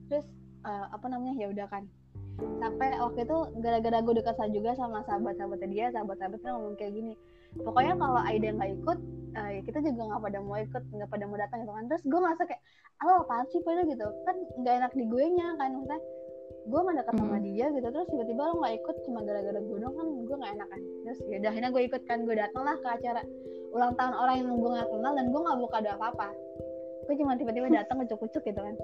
Terus 0.09 0.27
eh, 0.67 0.87
apa 0.93 1.07
namanya 1.09 1.35
ya 1.41 1.47
udah 1.53 1.67
kan. 1.69 1.85
Sampai 2.59 2.97
waktu 2.97 3.29
itu 3.29 3.39
gara-gara 3.61 3.99
gue 4.01 4.15
dekat 4.25 4.37
juga 4.57 4.73
sama 4.73 5.05
sahabat-sahabatnya 5.05 5.69
dia 5.69 5.87
sahabat-sahabatnya 5.93 6.51
ngomong 6.57 6.75
kayak 6.81 6.93
gini. 6.97 7.15
Pokoknya 7.61 7.95
kalau 8.01 8.21
Aida 8.25 8.49
nggak 8.57 8.73
ikut 8.81 8.99
ya 9.33 9.61
kita 9.65 9.81
juga 9.81 10.13
nggak 10.13 10.23
pada 10.29 10.39
mau 10.45 10.61
ikut 10.61 10.85
nggak 10.93 11.09
pada 11.09 11.25
mau 11.29 11.37
datang 11.37 11.59
gitu 11.65 11.73
kan. 11.73 11.85
Terus 11.89 12.03
gue 12.09 12.21
ngerasa 12.21 12.43
kayak 12.49 12.63
lo 13.05 13.13
apaan 13.25 13.47
sih 13.53 13.61
pada 13.61 13.83
gitu. 13.85 14.07
Kan 14.25 14.37
nggak 14.61 14.75
enak 14.81 14.93
di 14.97 15.05
gue 15.09 15.25
nya 15.37 15.49
kan 15.61 15.71
maksudnya 15.77 16.01
gue 16.63 16.81
mah 16.81 16.95
dekat 16.95 17.15
sama 17.19 17.39
dia 17.43 17.67
gitu 17.75 17.89
terus 17.91 18.09
tiba-tiba 18.09 18.43
lo 18.49 18.55
nggak 18.63 18.75
ikut 18.79 18.97
cuma 19.05 19.21
gara-gara 19.27 19.59
gue 19.59 19.77
doang 19.83 19.97
kan 19.99 20.09
gue 20.09 20.37
nggak 20.37 20.53
enak 20.59 20.69
kan. 20.71 20.81
Terus 21.07 21.19
ya 21.27 21.37
udah 21.43 21.51
akhirnya 21.51 21.71
gue 21.75 21.83
ikut 21.91 22.03
kan 22.07 22.19
gue 22.23 22.37
datang 22.39 22.63
lah 22.63 22.77
ke 22.79 22.89
acara 22.89 23.23
ulang 23.73 23.93
tahun 23.99 24.15
orang 24.15 24.35
yang 24.39 24.49
gue 24.61 24.71
nggak 24.71 24.89
kenal 24.89 25.13
dan 25.17 25.27
gue 25.33 25.41
nggak 25.43 25.59
buka 25.59 25.77
ada 25.83 25.91
apa-apa. 25.99 26.29
Gue 27.11 27.15
cuma 27.19 27.33
tiba-tiba 27.35 27.67
datang 27.83 27.97
ucuk-ucuk 28.05 28.43
gitu 28.47 28.61
kan. 28.61 28.75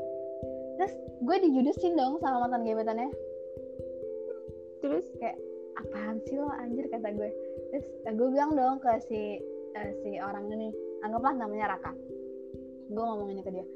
Terus 0.79 0.93
gue 1.23 1.37
dijudesin 1.49 1.95
dong 1.95 2.19
sama 2.19 2.47
mantan 2.47 2.67
gebetannya. 2.67 3.11
Terus? 4.83 5.07
Apaan 5.79 6.19
sih 6.27 6.35
lo 6.35 6.51
anjir 6.51 6.91
kata 6.91 7.15
gue 7.15 7.31
terus 7.71 7.87
eh, 8.03 8.13
gue 8.17 8.29
bilang 8.35 8.59
dong 8.59 8.83
ke 8.83 8.91
si 9.07 9.39
eh, 9.79 9.91
si 10.03 10.19
orang 10.19 10.51
ini 10.51 10.75
anggaplah 11.07 11.39
namanya 11.39 11.79
Raka. 11.79 11.95
Gue 12.91 13.03
ngomonginnya 13.05 13.47
ke 13.47 13.53
dia 13.55 13.67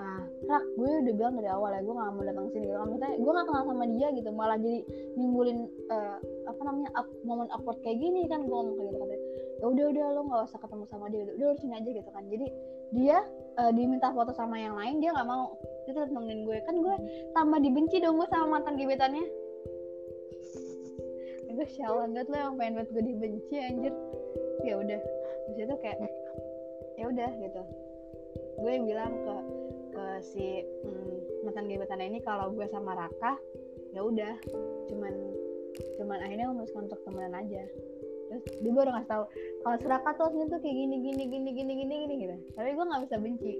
ah 0.00 0.24
Rak 0.48 0.64
gue 0.76 0.90
udah 1.04 1.14
bilang 1.14 1.34
dari 1.36 1.48
awal 1.52 1.70
ya 1.76 1.80
gue 1.84 1.94
gak 1.94 2.12
mau 2.16 2.24
datang 2.24 2.46
sini. 2.52 2.64
Gitu 2.68 2.78
maksudnya 2.80 3.10
gue 3.20 3.32
gak 3.32 3.46
kenal 3.48 3.64
sama 3.68 3.84
dia 3.92 4.08
gitu 4.16 4.30
malah 4.32 4.56
jadi 4.56 4.80
nimbulin 5.20 5.58
eh, 5.92 6.16
apa 6.48 6.60
namanya 6.64 6.90
up- 6.96 7.20
momen 7.24 7.48
awkward 7.52 7.78
kayak 7.84 8.00
gini 8.00 8.24
kan 8.28 8.44
gue 8.44 8.52
ngomong 8.52 8.76
kayak 8.80 8.90
gitu 8.96 9.06
ya 9.62 9.70
udah 9.70 9.84
udah 9.94 10.06
lo 10.10 10.20
nggak 10.26 10.42
usah 10.50 10.58
ketemu 10.58 10.84
sama 10.90 11.06
dia 11.06 11.22
udah 11.22 11.34
lu 11.38 11.54
sini 11.54 11.74
aja 11.78 11.90
gitu 11.94 12.10
kan. 12.10 12.24
Jadi 12.26 12.46
dia 12.98 13.22
eh, 13.62 13.70
diminta 13.70 14.10
foto 14.10 14.34
sama 14.34 14.58
yang 14.58 14.74
lain 14.74 14.98
dia 14.98 15.14
nggak 15.14 15.28
mau. 15.30 15.54
Dia 15.86 15.92
tetap 15.94 16.10
nemenin 16.10 16.42
gue. 16.42 16.58
Kan 16.66 16.82
gue 16.82 16.94
tambah 17.30 17.58
dibenci 17.62 18.02
dong 18.02 18.18
gue 18.18 18.26
sama 18.26 18.58
mantan 18.58 18.74
gebetannya. 18.74 19.22
Gue 21.52 21.66
sialan 21.70 22.10
banget 22.10 22.26
lo 22.32 22.36
yang 22.42 22.54
pengen 22.58 22.72
banget 22.74 22.90
gue 22.90 23.04
dibenci 23.06 23.54
anjir. 23.62 23.94
Ya 24.66 24.74
udah 24.82 25.00
terus 25.46 25.58
itu 25.62 25.74
kayak 25.78 25.98
ya 26.98 27.04
udah 27.06 27.30
gitu. 27.38 27.62
Gue 28.58 28.74
bilang 28.82 29.14
ke 29.14 29.34
ke 30.02 30.10
si 30.34 30.46
mm, 30.66 31.46
mantan 31.46 31.70
gebetannya 31.70 32.10
ini 32.10 32.20
kalau 32.26 32.50
gue 32.50 32.66
sama 32.74 32.98
Raka 32.98 33.38
ya 33.94 34.02
udah. 34.02 34.34
Cuman 34.90 35.14
cuman 36.02 36.18
akhirnya 36.18 36.50
memutuskan 36.50 36.90
untuk 36.90 37.00
temenan 37.06 37.38
aja. 37.38 37.62
Terus 38.32 38.42
dia 38.64 38.72
baru 38.72 38.90
ngasih 38.96 39.10
tahu 39.10 39.24
kalau 39.62 39.76
si 39.78 39.86
Raka 39.86 40.10
tuh 40.18 40.24
aslinya 40.26 40.46
tuh 40.50 40.58
kayak 40.58 40.76
gini 40.76 40.96
gini 40.98 41.24
gini 41.30 41.50
gini 41.54 41.72
gini 41.78 41.94
gini 42.02 42.14
gitu. 42.26 42.36
Tapi 42.58 42.68
gue 42.74 42.84
nggak 42.84 43.02
bisa 43.06 43.16
benci. 43.22 43.52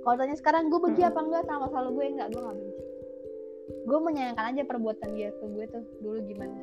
Kalau 0.00 0.16
tanya 0.16 0.36
sekarang 0.40 0.62
gue 0.72 0.80
benci 0.80 1.02
apa 1.04 1.20
enggak 1.20 1.44
sama 1.44 1.66
selalu 1.68 1.90
gue 1.92 2.04
enggak 2.16 2.28
gue 2.32 2.40
nggak 2.40 2.56
benci. 2.56 2.82
Gue 3.84 3.98
menyayangkan 4.00 4.46
aja 4.56 4.62
perbuatan 4.64 5.10
dia 5.12 5.28
ke 5.36 5.44
gue 5.44 5.64
tuh 5.68 5.84
dulu 6.00 6.18
gimana. 6.24 6.56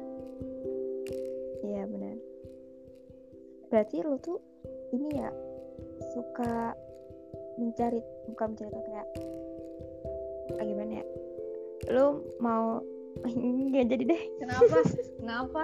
Iya 1.62 1.84
benar. 1.86 2.18
Berarti 3.70 3.98
lu 4.02 4.18
tuh 4.18 4.40
ini 4.92 5.08
ya 5.22 5.30
suka 6.12 6.76
mencari 7.62 8.02
bukan 8.32 8.50
tahu 8.58 8.82
kayak 8.88 9.08
ah, 10.58 10.66
gimana 10.66 10.92
ya? 11.02 11.06
Lu 11.92 12.24
mau 12.40 12.80
nggak 13.72 13.86
jadi 13.92 14.04
deh. 14.08 14.24
kenapa 14.40 14.78
kenapa 15.20 15.64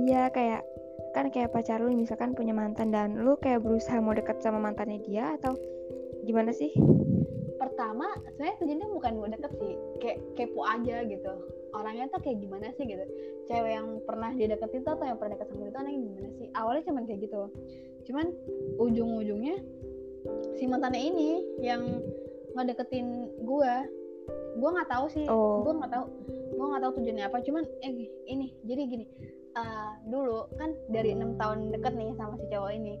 Iya 0.00 0.32
kayak 0.32 0.62
kan 1.12 1.26
kayak 1.28 1.50
pacar 1.50 1.82
lu 1.82 1.92
misalkan 1.92 2.32
punya 2.32 2.54
mantan 2.54 2.94
dan 2.94 3.18
lu 3.18 3.34
kayak 3.36 3.60
berusaha 3.60 3.98
mau 3.98 4.14
deket 4.14 4.40
sama 4.40 4.62
mantannya 4.62 5.02
dia 5.02 5.34
atau 5.36 5.58
gimana 6.24 6.54
sih? 6.54 6.70
pertama 7.60 8.08
sebenarnya 8.24 8.56
tujuannya 8.56 8.88
bukan 8.96 9.12
gue 9.20 9.28
deket 9.36 9.52
sih 9.60 9.74
kayak 10.00 10.18
kepo 10.32 10.64
aja 10.64 11.04
gitu 11.04 11.32
orangnya 11.76 12.08
tuh 12.08 12.20
kayak 12.24 12.40
gimana 12.40 12.72
sih 12.72 12.88
gitu 12.88 13.04
cewek 13.44 13.72
yang 13.76 14.00
pernah 14.08 14.32
dia 14.32 14.48
deketin 14.48 14.80
tuh 14.80 14.96
atau 14.96 15.04
yang 15.04 15.20
pernah 15.20 15.36
deket 15.36 15.52
sama 15.52 15.68
dia 15.68 15.72
tuh 15.76 15.80
anaknya 15.84 16.00
gimana 16.08 16.28
sih 16.40 16.48
awalnya 16.56 16.82
cuman 16.88 17.02
kayak 17.04 17.20
gitu 17.28 17.40
cuman 18.08 18.26
ujung-ujungnya 18.80 19.56
si 20.56 20.64
mantannya 20.68 21.00
ini 21.00 21.30
yang 21.60 22.02
ngedeketin 22.54 23.30
gue 23.42 23.72
gue 24.58 24.70
nggak 24.70 24.90
tahu 24.90 25.06
sih. 25.10 25.26
Oh. 25.26 25.62
gue 25.64 25.72
nggak 25.74 25.92
tahu. 25.92 26.04
Gue 26.54 26.66
nggak 26.66 26.82
tahu 26.82 26.92
tujuannya 27.00 27.24
apa. 27.26 27.38
Cuman 27.42 27.64
eh 27.82 27.92
ini. 28.28 28.52
Jadi 28.66 28.82
gini 28.86 29.06
eh, 29.50 29.90
dulu 30.06 30.46
kan 30.54 30.70
dari 30.90 31.10
enam 31.16 31.34
tahun 31.34 31.74
deket 31.74 31.92
nih 31.98 32.14
sama 32.14 32.38
si 32.38 32.46
cowok 32.50 32.72
ini 32.74 32.94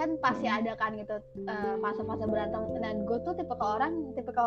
kan 0.00 0.16
pasti 0.24 0.48
Hmm. 0.48 0.64
ada 0.64 0.72
kan 0.80 0.96
gitu 0.96 1.16
eh, 1.44 1.74
fase-fase 1.80 2.24
berantem. 2.24 2.62
Dan 2.80 3.04
gue 3.04 3.18
tuh 3.24 3.36
tipe 3.36 3.52
ke 3.52 3.66
orang 3.66 4.12
tipe 4.16 4.32
ke 4.32 4.46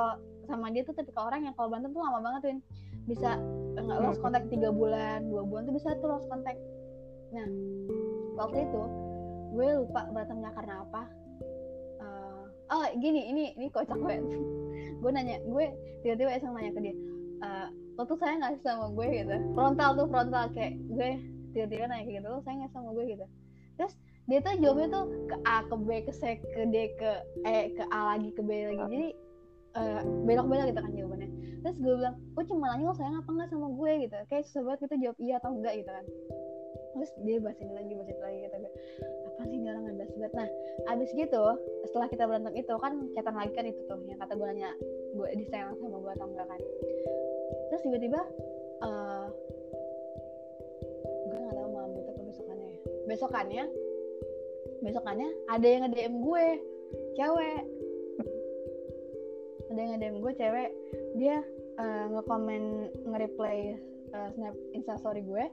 sama 0.49 0.67
dia 0.73 0.83
tuh 0.83 0.93
tipe 0.97 1.13
ke 1.13 1.21
orang 1.21 1.45
yang 1.45 1.53
kalau 1.55 1.69
berantem 1.71 1.93
tuh 1.93 2.01
lama 2.01 2.19
banget 2.21 2.41
Win. 2.49 2.59
Bisa 3.05 3.37
nggak 3.73 3.99
lost 3.99 4.17
Hmm. 4.21 4.25
kontak 4.29 4.43
tiga 4.47 4.69
bulan 4.69 5.27
dua 5.27 5.43
bulan 5.43 5.65
tuh 5.67 5.75
bisa 5.75 5.97
tuh 5.97 6.07
lost 6.07 6.29
kontak 6.29 6.55
nah 7.33 7.49
waktu 8.37 8.69
itu 8.69 8.81
gue 9.57 9.67
lupa 9.81 10.05
berantemnya 10.13 10.53
karena 10.53 10.85
apa 10.85 11.09
oh 12.71 12.85
gini 12.99 13.21
ini 13.31 13.43
ini 13.59 13.67
kocak 13.71 13.97
banget. 13.97 14.23
Gue 14.99 15.11
nanya 15.11 15.39
gue 15.43 15.65
tiba-tiba 16.05 16.31
iseng 16.39 16.53
nanya 16.55 16.71
ke 16.71 16.79
dia 16.79 16.95
eh, 17.43 17.67
lo 17.99 18.03
tuh 18.07 18.17
sayang 18.17 18.39
gak 18.41 18.55
sih 18.57 18.63
sama 18.63 18.87
gue? 18.93 19.07
Gitu. 19.11 19.35
Frontal 19.53 19.89
tuh 19.99 20.07
frontal 20.07 20.43
kayak 20.55 20.79
gue 20.87 21.09
tiba-tiba 21.51 21.85
nanya 21.89 22.03
kayak 22.07 22.17
gitu 22.23 22.27
lo 22.29 22.39
sayang 22.45 22.59
gak 22.63 22.73
sama 22.75 22.89
gue? 22.95 23.05
Gitu. 23.15 23.25
Terus 23.75 23.93
dia 24.23 24.39
tuh 24.39 24.53
jawabnya 24.63 24.87
tuh 24.87 25.05
ke 25.27 25.35
A 25.43 25.57
ke 25.67 25.75
B 25.75 25.89
ke 26.07 26.13
C 26.15 26.23
ke 26.39 26.61
D 26.71 26.75
ke 26.95 27.11
E 27.43 27.57
ke 27.75 27.83
A 27.91 27.99
lagi 28.15 28.29
ke 28.31 28.41
B 28.41 28.49
lagi. 28.71 28.83
Jadi 28.87 29.09
eh, 29.73 30.01
belok-belok 30.23 30.65
gitu 30.71 30.79
kan 30.79 30.91
jawabannya. 30.95 31.29
Terus 31.63 31.77
gue 31.79 31.93
bilang 31.99 32.15
gue 32.19 32.43
cuma 32.47 32.65
nanya 32.71 32.83
lo 32.91 32.95
sayang 32.95 33.19
apa 33.19 33.29
enggak 33.31 33.49
sama 33.51 33.67
gue? 33.75 33.91
Gitu. 34.07 34.15
Kayak 34.31 34.43
susah 34.47 34.61
banget 34.63 34.79
kita 34.87 34.95
jawab 35.03 35.17
iya 35.19 35.35
atau 35.41 35.51
enggak 35.51 35.73
gitu 35.83 35.91
kan 35.91 36.05
terus 36.93 37.09
dia 37.25 37.41
bahas 37.41 37.57
ini 37.57 37.73
lagi 37.73 37.91
bahas 37.97 38.09
itu 38.13 38.21
lagi 38.21 38.37
gitu 38.45 38.57
gue 38.61 38.71
apa 39.33 39.41
sih 39.49 39.57
dia 39.59 39.69
orang 39.73 39.83
bahas 39.97 40.11
banget? 40.13 40.33
Nah 40.37 40.47
abis 40.93 41.09
gitu 41.17 41.43
setelah 41.89 42.07
kita 42.07 42.23
berantem 42.29 42.53
itu 42.53 42.73
kan 42.77 42.93
chatan 43.17 43.35
lagi 43.35 43.53
kan 43.57 43.65
itu 43.65 43.81
tuh 43.89 43.99
yang 44.05 44.19
kata 44.21 44.33
gue 44.37 44.45
nanya 44.45 44.71
gue 45.17 45.27
disayang 45.41 45.73
sama 45.81 45.97
gue 45.97 46.11
atau 46.13 46.27
enggak 46.29 46.47
kan? 46.47 46.59
Terus 47.73 47.81
tiba-tiba 47.81 48.21
eh 48.85 49.27
gue 51.33 51.37
nggak 51.41 51.55
tahu 51.57 51.69
malam 51.73 51.91
itu 51.97 52.11
besokannya. 52.29 52.69
Ya 52.69 52.79
besokannya 53.09 53.63
besokannya 54.83 55.29
ada 55.49 55.67
yang 55.67 55.81
nge 55.87 55.91
DM 55.97 56.15
gue 56.21 56.45
cewek. 57.17 57.61
Ada 59.73 59.79
yang 59.81 59.91
nge-DM 59.97 60.17
gue 60.21 60.33
cewek. 60.37 60.69
Dia 61.17 61.41
uh, 61.81 62.05
nge-comment 62.13 62.93
nge-reply 63.09 63.57
uh, 64.13 64.29
snap 64.37 64.53
instastory 64.77 65.25
gue 65.25 65.45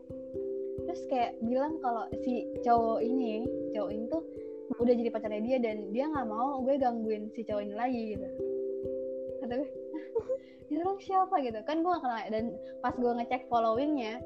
terus 0.90 1.06
kayak 1.06 1.38
bilang 1.46 1.78
kalau 1.78 2.10
si 2.26 2.50
cowok 2.66 2.98
ini 2.98 3.46
cowok 3.70 3.90
ini 3.94 4.04
tuh 4.10 4.26
udah 4.82 4.90
jadi 4.90 5.10
pacarnya 5.14 5.42
dia 5.46 5.58
dan 5.62 5.94
dia 5.94 6.10
nggak 6.10 6.26
mau 6.26 6.58
gue 6.66 6.74
gangguin 6.82 7.30
si 7.30 7.46
cowok 7.46 7.62
ini 7.62 7.74
lagi 7.78 8.02
gitu. 8.18 8.26
Kata 9.38 9.54
gue 9.54 9.70
orang 10.82 10.98
siapa? 10.98 11.34
Gitu. 11.46 11.58
Kan 11.62 11.86
gue 11.86 11.94
gak 11.94 12.02
kenal 12.02 12.18
dan 12.34 12.44
pas 12.82 12.94
gue 12.98 13.06
ngecek 13.22 13.46
followingnya 13.46 14.18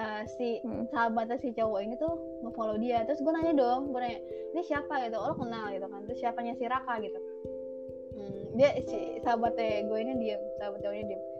uh, 0.00 0.24
si 0.40 0.64
hmm. 0.64 0.88
sahabatnya 0.96 1.36
si 1.44 1.52
cowok 1.52 1.80
ini 1.84 1.94
tuh 2.00 2.16
nge-follow 2.40 2.80
dia. 2.80 3.04
Terus 3.04 3.20
gue 3.20 3.32
nanya 3.36 3.52
dong 3.52 3.92
gue 3.92 4.00
nanya 4.00 4.20
ini 4.56 4.62
siapa? 4.64 5.04
Gitu. 5.04 5.16
Oh, 5.20 5.28
lo 5.28 5.36
kenal? 5.36 5.68
Gitu 5.68 5.86
kan. 5.92 6.00
Terus 6.08 6.18
siapanya 6.24 6.56
si 6.56 6.64
Raka? 6.64 6.94
Gitu. 7.04 7.20
Hmm, 8.16 8.40
dia 8.56 8.70
si 8.88 9.20
sahabatnya 9.20 9.84
gue 9.84 9.98
ini 10.00 10.12
diem 10.24 10.42
sahabat 10.56 10.80
cowoknya 10.80 11.04
diem 11.12 11.20
uh, 11.20 11.37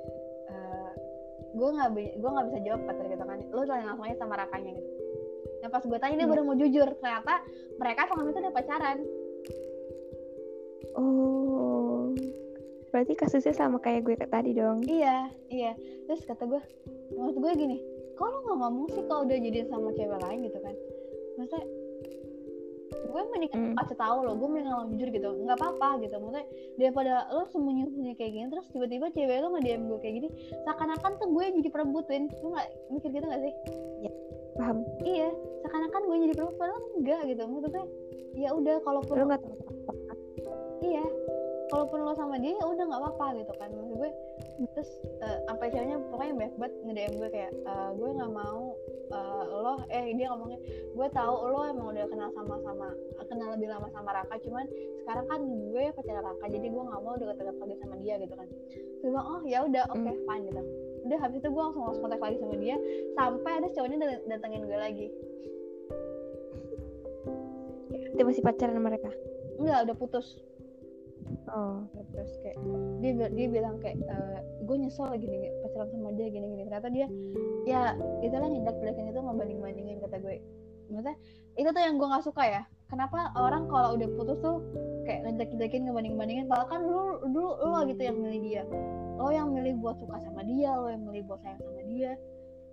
gue 1.59 1.69
nggak 1.75 1.91
gue 2.23 2.31
nggak 2.31 2.47
bisa 2.55 2.59
jawab 2.63 2.81
kata 2.87 3.03
gitu 3.11 3.25
kan. 3.27 3.39
Lo 3.51 3.61
tanya 3.67 3.85
langsung 3.91 4.07
aja 4.07 4.17
sama 4.23 4.35
Rakanya 4.39 4.71
gitu. 4.79 4.91
Nah 5.59 5.69
pas 5.75 5.83
gue 5.83 5.99
tanya 5.99 6.15
dia 6.15 6.27
hmm. 6.27 6.33
baru 6.33 6.43
mau 6.47 6.57
jujur. 6.57 6.89
Ternyata 7.03 7.35
mereka 7.77 8.01
selama 8.07 8.31
itu 8.31 8.41
udah 8.41 8.55
pacaran. 8.55 8.99
Oh. 10.95 12.15
Berarti 12.89 13.13
kasusnya 13.19 13.53
sama 13.53 13.83
kayak 13.83 14.07
gue 14.07 14.15
tadi 14.17 14.55
dong? 14.55 14.87
Iya 14.87 15.29
iya. 15.51 15.73
Terus 16.07 16.23
kata 16.25 16.47
gue 16.47 16.63
maksud 17.19 17.43
gue 17.43 17.53
gini 17.59 17.79
kok 18.19 18.27
lo 18.35 18.39
nggak 18.43 18.59
ngomong 18.59 18.87
sih 18.91 19.03
kalau 19.07 19.23
udah 19.23 19.39
jadi 19.39 19.59
sama 19.71 19.95
cewek 19.95 20.19
lain? 20.19 20.39
gitu 20.47 20.59
kan. 20.59 20.75
Maksudnya 21.39 21.65
gue 22.89 23.23
mendingan 23.33 23.61
mm. 23.73 23.75
kasih 23.77 23.97
tahu 23.97 24.19
lo 24.25 24.33
gue 24.37 24.49
mendingan 24.49 24.73
ngomong 24.73 24.89
jujur 24.97 25.09
gitu 25.13 25.29
nggak 25.45 25.59
apa-apa 25.61 25.89
gitu. 26.05 26.15
Maksudnya 26.19 26.47
daripada 26.81 27.13
lo 27.33 27.43
sembunyi 27.51 27.83
sembunyi 27.89 28.15
kayak 28.17 28.33
gini 28.33 28.47
terus 28.49 28.67
tiba-tiba 28.73 29.07
cewek 29.13 29.39
lo 29.45 29.49
nggak 29.53 29.65
diam 29.65 29.83
gue 29.89 29.99
kayak 30.01 30.15
gini 30.23 30.29
seakan-akan 30.65 31.13
tuh 31.21 31.29
gue 31.33 31.45
jadi 31.61 31.69
perebutin 31.73 32.23
lo 32.41 32.49
nggak 32.57 32.69
mikir 32.93 33.09
gitu 33.13 33.27
nggak 33.27 33.43
sih? 33.45 33.55
Ya 34.05 34.13
paham. 34.59 34.79
Iya 35.05 35.29
seakan-akan 35.65 36.01
gue 36.07 36.17
jadi 36.29 36.35
perebut 36.37 36.57
padahal 36.57 36.81
enggak 36.99 37.21
gitu. 37.29 37.43
Maksudnya 37.45 37.85
ya 38.39 38.49
udah 38.55 38.77
kalau 38.87 39.01
lo 39.03 39.25
nggak 39.29 39.43
tahu 39.43 39.57
iya 40.79 41.05
kalaupun 41.69 41.99
lo 42.01 42.13
sama 42.17 42.41
dia 42.41 42.55
ya 42.57 42.65
udah 42.65 42.85
nggak 42.87 43.01
apa-apa 43.03 43.27
gitu 43.43 43.53
kan. 43.61 43.69
Maksud 43.73 43.97
gue 43.99 44.11
terus 44.75 44.91
uh, 45.23 45.39
sampai 45.47 45.71
ceweknya 45.71 45.99
pokoknya 46.11 46.35
banyak 46.35 46.55
banget 46.59 46.75
nge 46.83 47.05
gue 47.15 47.29
kayak 47.31 47.53
uh, 47.63 47.91
gue 47.95 48.09
nggak 48.11 48.33
mau 48.35 48.75
uh, 49.15 49.43
lo 49.47 49.75
eh 49.87 50.11
dia 50.19 50.27
ngomongnya 50.35 50.59
gue 50.95 51.09
tahu 51.15 51.35
lo 51.55 51.61
emang 51.71 51.87
udah 51.95 52.07
kenal 52.11 52.31
sama 52.35 52.55
sama 52.67 52.89
kenal 53.31 53.49
lebih 53.55 53.69
lama 53.71 53.87
sama 53.95 54.11
Raka 54.11 54.35
cuman 54.43 54.67
sekarang 55.05 55.27
kan 55.31 55.41
gue 55.47 55.85
pacar 55.95 56.19
Raka 56.19 56.45
jadi 56.51 56.67
gue 56.67 56.83
nggak 56.83 57.03
mau 57.07 57.15
deket-deket 57.15 57.57
lagi 57.63 57.77
sama 57.79 57.95
dia 58.03 58.15
gitu 58.19 58.35
kan. 58.35 58.49
Terus 58.99 59.11
bilang 59.15 59.27
oh 59.31 59.41
ya 59.47 59.59
udah 59.63 59.85
oke 59.95 60.01
okay, 60.03 60.15
hmm. 60.15 60.27
fine 60.27 60.45
gitu. 60.51 60.63
Udah 61.07 61.19
habis 61.23 61.39
itu 61.39 61.49
gue 61.49 61.63
langsung 61.63 61.83
langsung 61.87 62.03
kontak 62.03 62.21
lagi 62.21 62.37
sama 62.43 62.57
dia 62.59 62.77
sampai 63.15 63.53
ada 63.63 63.69
cowoknya 63.71 63.97
datengin 64.27 64.63
gue 64.67 64.79
lagi. 64.79 65.07
Dia 68.19 68.25
masih 68.27 68.43
pacaran 68.43 68.83
mereka 68.83 69.11
enggak 69.59 69.91
udah 69.91 69.97
putus 69.99 70.39
oh. 71.53 71.85
Terus 72.13 72.33
kayak 72.43 72.57
dia 73.01 73.13
dia 73.33 73.47
bilang 73.49 73.77
kayak 73.81 73.97
e, 74.01 74.17
eh, 74.17 74.41
gue 74.65 74.77
nyesel 74.77 75.09
lagi 75.09 75.27
nih 75.29 75.53
pacaran 75.65 75.89
sama 75.93 76.11
dia 76.17 76.27
gini 76.29 76.47
gini. 76.51 76.63
Ternyata 76.67 76.89
dia 76.91 77.07
ya 77.69 77.81
itulah 78.25 78.49
ngindak 78.49 78.77
balikin 78.81 79.11
itu 79.13 79.21
ngebanding 79.21 79.61
bandingin 79.61 79.99
kata 80.03 80.17
gue. 80.21 80.37
Maksudnya 80.89 81.17
itu 81.59 81.69
tuh 81.69 81.83
yang 81.83 81.95
gue 82.01 82.09
nggak 82.09 82.25
suka 82.25 82.43
ya. 82.45 82.63
Kenapa 82.89 83.29
orang 83.37 83.69
kalau 83.69 84.01
udah 84.01 84.09
putus 84.17 84.41
tuh 84.41 84.65
kayak 85.05 85.29
ngejek 85.29 85.49
ngejekin 85.53 85.83
ngebanding 85.85 86.15
bandingin 86.17 86.47
padahal 86.49 86.69
kan 86.73 86.81
dulu 86.85 87.05
dulu 87.29 87.51
lo 87.61 87.81
gitu 87.85 88.03
yang 88.03 88.17
milih 88.17 88.41
dia. 88.41 88.63
Lo 89.21 89.29
yang 89.29 89.53
milih 89.53 89.77
buat 89.81 90.01
suka 90.01 90.17
sama 90.25 90.41
dia 90.49 90.73
lo 90.73 90.89
yang 90.89 91.05
milih 91.05 91.29
buat 91.29 91.41
sayang 91.45 91.61
sama 91.61 91.83
dia. 91.85 92.13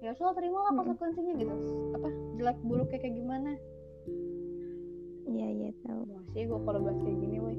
Ya 0.03 0.11
so 0.15 0.27
terima 0.35 0.63
lah 0.63 0.71
konsekuensinya 0.75 1.33
gitu. 1.39 1.53
Apa 1.95 2.07
jelek 2.39 2.57
buruk 2.63 2.87
kayak 2.91 3.03
kayak 3.07 3.15
gimana? 3.19 3.51
Iya 5.25 5.47
iya 5.51 5.69
tahu. 5.83 6.01
Masih 6.07 6.47
gue 6.47 6.59
kalau 6.63 6.79
bahas 6.83 6.99
kayak 7.03 7.17
gini 7.19 7.37
woi 7.43 7.57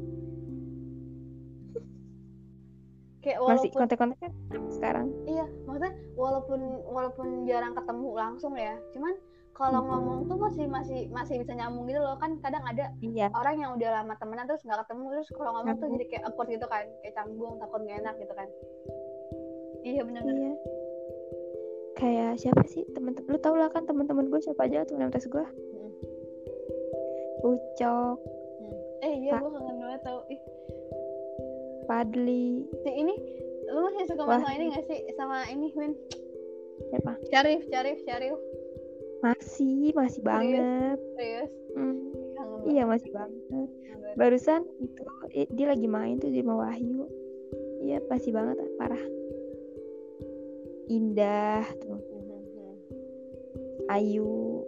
kayak 3.26 3.42
walaupun 3.42 3.58
masih 3.58 3.70
kontak-kontaknya 3.74 4.30
sekarang? 4.70 5.06
Iya 5.26 5.46
maksudnya 5.66 5.92
walaupun 6.14 6.60
walaupun 6.86 7.26
jarang 7.42 7.74
ketemu 7.74 8.08
langsung 8.14 8.54
ya. 8.54 8.78
Cuman 8.94 9.18
kalau 9.50 9.82
hmm. 9.82 9.88
ngomong 9.90 10.18
tuh 10.30 10.38
masih 10.38 10.64
masih 10.70 11.00
masih 11.10 11.42
bisa 11.42 11.58
nyambung 11.58 11.90
gitu 11.90 11.98
loh. 11.98 12.14
Kan 12.22 12.38
kadang 12.38 12.62
ada 12.62 12.94
iya. 13.02 13.26
orang 13.34 13.58
yang 13.58 13.74
udah 13.74 13.90
lama 13.90 14.14
temenan 14.22 14.46
terus 14.46 14.62
nggak 14.62 14.86
ketemu. 14.86 15.04
Terus 15.18 15.28
kalau 15.34 15.50
ngomong 15.58 15.76
tuh 15.82 15.88
jadi 15.98 16.04
kayak 16.06 16.22
awkward 16.30 16.48
gitu 16.54 16.66
kan. 16.70 16.86
Kayak 17.02 17.14
canggung 17.18 17.54
takut 17.58 17.80
gak 17.82 17.98
enak 17.98 18.14
gitu 18.22 18.34
kan. 18.38 18.48
Iya 19.82 20.02
benar 20.06 20.22
iya. 20.22 20.54
kayak 21.96 22.32
siapa 22.38 22.62
sih? 22.70 22.86
Temen 22.94 23.18
lu 23.26 23.38
tau 23.42 23.58
lah 23.58 23.72
kan 23.74 23.82
teman-teman 23.90 24.30
gue 24.30 24.38
siapa 24.38 24.70
aja 24.70 24.86
tuh 24.86 25.02
tes 25.10 25.26
gue 25.26 25.42
hmm. 25.42 25.90
Ucok. 27.42 28.18
Hmm. 28.62 28.74
eh 29.02 29.14
iya 29.26 29.42
gue 29.42 29.50
kangen 29.50 29.76
banget 29.82 30.00
tau 30.06 30.20
ih 30.30 30.40
Padli 31.86 32.66
si 32.82 32.90
ini 32.90 33.14
lu 33.66 33.80
masih 33.90 34.04
suka 34.10 34.22
Wah. 34.26 34.38
sama 34.38 34.50
ini 34.54 34.64
gak 34.70 34.84
sih? 34.86 35.00
Sama 35.18 35.38
ini 35.50 35.66
Win. 35.74 35.92
Siapa? 36.92 37.12
Syarif 37.32 37.60
Syarif 37.70 37.98
Syarif. 38.06 38.38
Masih 39.24 39.90
masih 39.96 40.22
banget. 40.22 40.98
Serius? 41.18 41.50
Hmm. 41.76 41.98
iya 42.66 42.82
masih 42.86 43.10
banget. 43.10 43.68
Barusan 44.16 44.64
itu 44.80 45.02
dia 45.52 45.66
lagi 45.68 45.86
main 45.86 46.18
tuh 46.22 46.30
di 46.30 46.40
rumah 46.42 46.68
Wahyu. 46.68 47.06
Iya 47.82 48.02
pasti 48.06 48.30
banget 48.30 48.58
parah. 48.78 49.02
Indah 50.86 51.66
tuh. 51.82 51.98
Mm-hmm. 51.98 53.92
Ayu. 53.92 54.62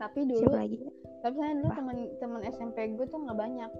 Tapi 0.00 0.24
dulu 0.28 0.48
Siapa 0.48 0.60
lagi 0.60 0.76
tapi 1.20 1.36
saya 1.36 1.52
dulu 1.60 1.70
teman 1.76 1.96
teman 2.16 2.40
SMP 2.48 2.76
gue 2.96 3.06
tuh 3.08 3.20
nggak 3.20 3.38
banyak. 3.38 3.70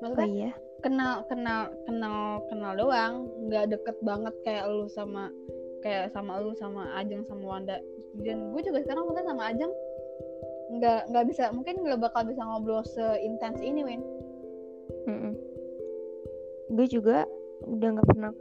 Maksudnya 0.00 0.24
oh, 0.24 0.32
iya? 0.32 0.50
Kenal 0.84 1.24
kenal 1.32 1.72
kenal 1.88 2.44
kenal 2.52 2.72
doang. 2.76 3.14
Nggak 3.48 3.72
deket 3.72 3.96
banget 4.04 4.34
kayak 4.44 4.68
lu 4.68 4.84
sama 4.92 5.32
kayak 5.80 6.12
sama 6.12 6.36
lu 6.44 6.52
sama 6.60 6.92
Ajeng 7.00 7.24
sama 7.24 7.56
Wanda. 7.56 7.80
Dan 8.20 8.52
gue 8.52 8.60
juga 8.60 8.84
sekarang 8.84 9.08
mungkin 9.08 9.24
sama 9.24 9.48
Ajeng 9.48 9.72
nggak 10.64 11.00
nggak 11.12 11.24
bisa 11.28 11.52
mungkin 11.52 11.76
nggak 11.80 12.00
bakal 12.04 12.24
bisa 12.28 12.44
ngobrol 12.44 12.84
seintens 12.84 13.64
ini 13.64 13.80
Win. 13.80 14.02
Mm 15.08 15.16
-mm. 15.16 15.32
gue 16.76 16.86
juga 16.88 17.24
udah 17.64 17.88
nggak 17.96 18.08
pernah. 18.12 18.32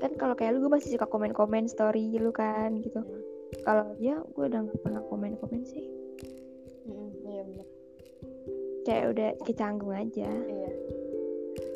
Kan 0.00 0.12
kalau 0.20 0.36
kayak 0.36 0.56
lu 0.56 0.68
gue 0.68 0.72
masih 0.72 0.92
suka 0.92 1.08
komen-komen 1.08 1.64
story 1.68 2.20
lu 2.20 2.32
kan 2.36 2.76
gitu. 2.84 3.00
Mm. 3.00 3.20
kalau 3.66 3.82
dia 3.98 4.14
gue 4.20 4.44
udah 4.46 4.60
nggak 4.62 4.80
pernah 4.84 5.02
komen-komen 5.08 5.64
sih. 5.64 5.84
Mm, 6.86 7.10
iya 7.26 7.42
benar 7.44 7.66
kayak 8.84 9.04
udah 9.12 9.30
kecanggung 9.44 9.94
aja. 9.94 10.28
Iya 10.28 10.59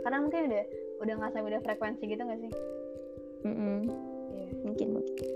karena 0.04 0.18
mungkin 0.20 0.40
udah 0.52 0.64
udah 1.00 1.14
nggak 1.16 1.30
sama 1.32 1.46
udah 1.48 1.60
frekuensi 1.64 2.04
gitu 2.04 2.22
gak 2.22 2.40
sih? 2.44 2.52
Mm 3.44 3.54
-mm. 3.56 3.78
Yeah. 4.36 4.50
mungkin 4.62 4.88
mungkin. 5.00 5.28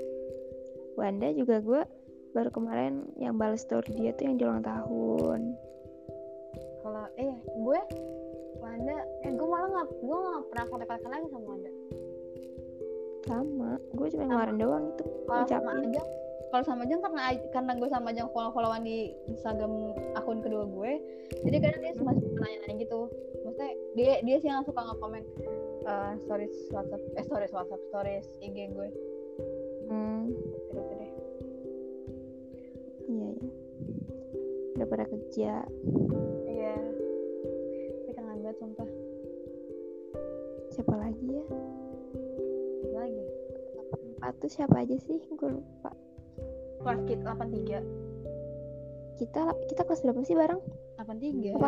Wanda 0.95 1.29
juga 1.33 1.57
gue 1.65 1.83
baru 2.37 2.51
kemarin 2.53 3.09
yang 3.17 3.41
balas 3.41 3.65
story 3.65 3.97
dia 3.97 4.13
tuh 4.13 4.29
yang 4.29 4.37
di 4.37 4.45
ulang 4.45 4.65
tahun. 4.65 5.41
Kalau 6.85 7.05
eh 7.17 7.35
gue 7.43 7.81
Wanda 8.59 8.97
eh 9.25 9.33
gue 9.33 9.49
malah 9.49 9.69
nggak 9.73 9.89
gue 10.05 10.17
nggak 10.19 10.45
pernah 10.53 10.65
kontak 10.69 10.89
lagi 11.09 11.27
sama 11.33 11.47
Wanda. 11.49 11.73
Sama 13.25 13.71
gue 13.97 14.07
cuma 14.13 14.25
kemarin 14.29 14.57
doang 14.61 14.85
itu. 14.93 15.05
Kalau 15.25 15.45
sama 15.49 15.71
aja 15.81 16.03
kalau 16.49 16.65
sama 16.65 16.89
Jeng 16.89 17.05
karena 17.05 17.37
karena 17.53 17.73
gue 17.77 17.89
sama 17.93 18.11
Jeng 18.17 18.33
follow 18.33 18.53
followan 18.57 18.85
di 18.85 19.13
Instagram 19.29 19.93
akun 20.17 20.41
kedua 20.41 20.65
gue 20.65 20.93
jadi 21.45 21.57
kadang 21.61 21.81
dia 21.85 21.93
masih 22.01 22.27
nanya-nanya 22.41 22.77
gitu. 22.83 23.01
Maksudnya 23.45 23.73
dia 23.95 24.13
dia 24.25 24.37
sih 24.41 24.49
yang 24.49 24.65
suka 24.65 24.81
nge-komen 24.81 25.23
uh, 25.85 26.13
stories 26.25 26.55
WhatsApp 26.73 27.03
eh 27.21 27.25
stories 27.25 27.53
WhatsApp 27.53 27.83
stories 27.93 28.27
IG 28.41 28.73
gue. 28.73 28.89
Hmm. 29.89 30.33
gitu 30.73 30.93
deh. 31.01 31.13
Iya 33.09 33.29
iya. 33.33 33.51
Udah 34.77 34.87
pada 34.89 35.05
kerja. 35.09 35.53
Iya. 36.49 36.77
Tapi 38.05 38.11
kangen 38.17 38.41
banget 38.45 38.57
sumpah. 38.61 38.89
Siapa 40.73 40.95
lagi 40.97 41.27
ya? 41.29 41.45
Siapa 42.85 42.99
lagi? 43.05 43.25
Empat 44.19 44.35
tuh 44.43 44.51
siapa 44.51 44.77
aja 44.85 44.97
sih? 44.97 45.19
Gue 45.37 45.51
lupa 45.57 45.93
kelas 46.83 47.01
kita 47.07 47.23
83 47.35 49.19
kita 49.19 49.43
kita 49.67 49.83
kelas 49.83 50.01
berapa 50.07 50.21
sih 50.23 50.39
bareng? 50.39 50.61
83 50.99 51.59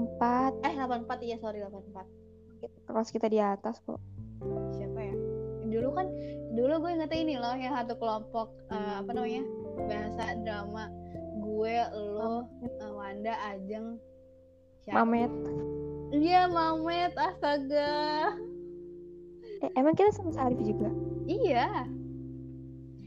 empat. 0.00 0.52
Eh 0.64 0.74
84 0.76 1.26
iya 1.28 1.36
sorry 1.40 1.60
84 1.60 2.04
kelas 2.88 3.08
kita 3.12 3.26
di 3.28 3.38
atas 3.40 3.80
kok. 3.84 4.00
Siapa 4.76 5.00
ya? 5.00 5.14
Dulu 5.70 5.88
kan 5.96 6.06
dulu 6.56 6.82
gue 6.82 6.90
ingetnya 6.92 7.18
ini 7.20 7.34
loh 7.40 7.54
yang 7.56 7.72
satu 7.76 7.96
kelompok 7.96 8.52
uh, 8.68 9.00
apa 9.00 9.10
namanya 9.12 9.44
bahasa 9.88 10.36
drama. 10.44 10.88
Gue 11.40 11.76
lo 11.92 12.44
uh, 12.44 12.92
Wanda 12.92 13.36
Ajeng 13.48 13.96
Siapa? 14.80 15.04
Mamet. 15.04 15.32
Iya 16.10 16.48
Mamet, 16.50 17.12
astaga. 17.14 17.92
eh, 19.60 19.70
emang 19.76 19.92
kita 19.92 20.10
sama 20.16 20.32
Arif 20.40 20.58
juga? 20.64 20.88
Iya, 21.28 21.84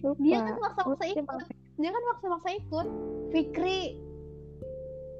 lupa 0.03 0.19
dia 0.19 0.37
kan 0.37 0.55
maksa-maksa 0.59 1.05
ikut. 1.09 1.43
Dia 1.73 1.89
kan 1.89 2.03
maksa-maksa 2.05 2.49
ikut. 2.53 2.87
Fikri. 3.31 3.79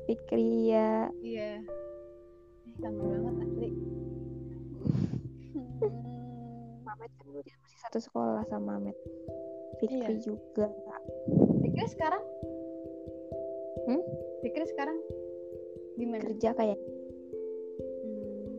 Fikri 0.03 0.69
ya 0.69 1.07
Iya. 1.23 1.63
Eh, 1.63 2.75
kangen 2.77 2.99
banget 3.23 3.35
asli. 3.41 3.69
Hmm. 5.53 6.79
Mamet 6.83 7.11
kan 7.11 7.23
dulu 7.23 7.39
dia 7.41 7.55
masih 7.59 7.79
satu 7.81 7.99
sekolah 7.99 8.43
sama 8.47 8.79
Mamet 8.79 8.95
Fikri 9.77 10.15
Iya. 10.15 10.23
juga 10.23 10.67
Fikri 11.59 11.87
sekarang? 11.89 12.23
Hmm? 13.83 14.01
Fikri 14.39 14.65
sekarang 14.65 14.97
gimana? 15.95 16.23
kerja 16.23 16.51
kayak 16.53 16.79
Hmm. 17.83 18.55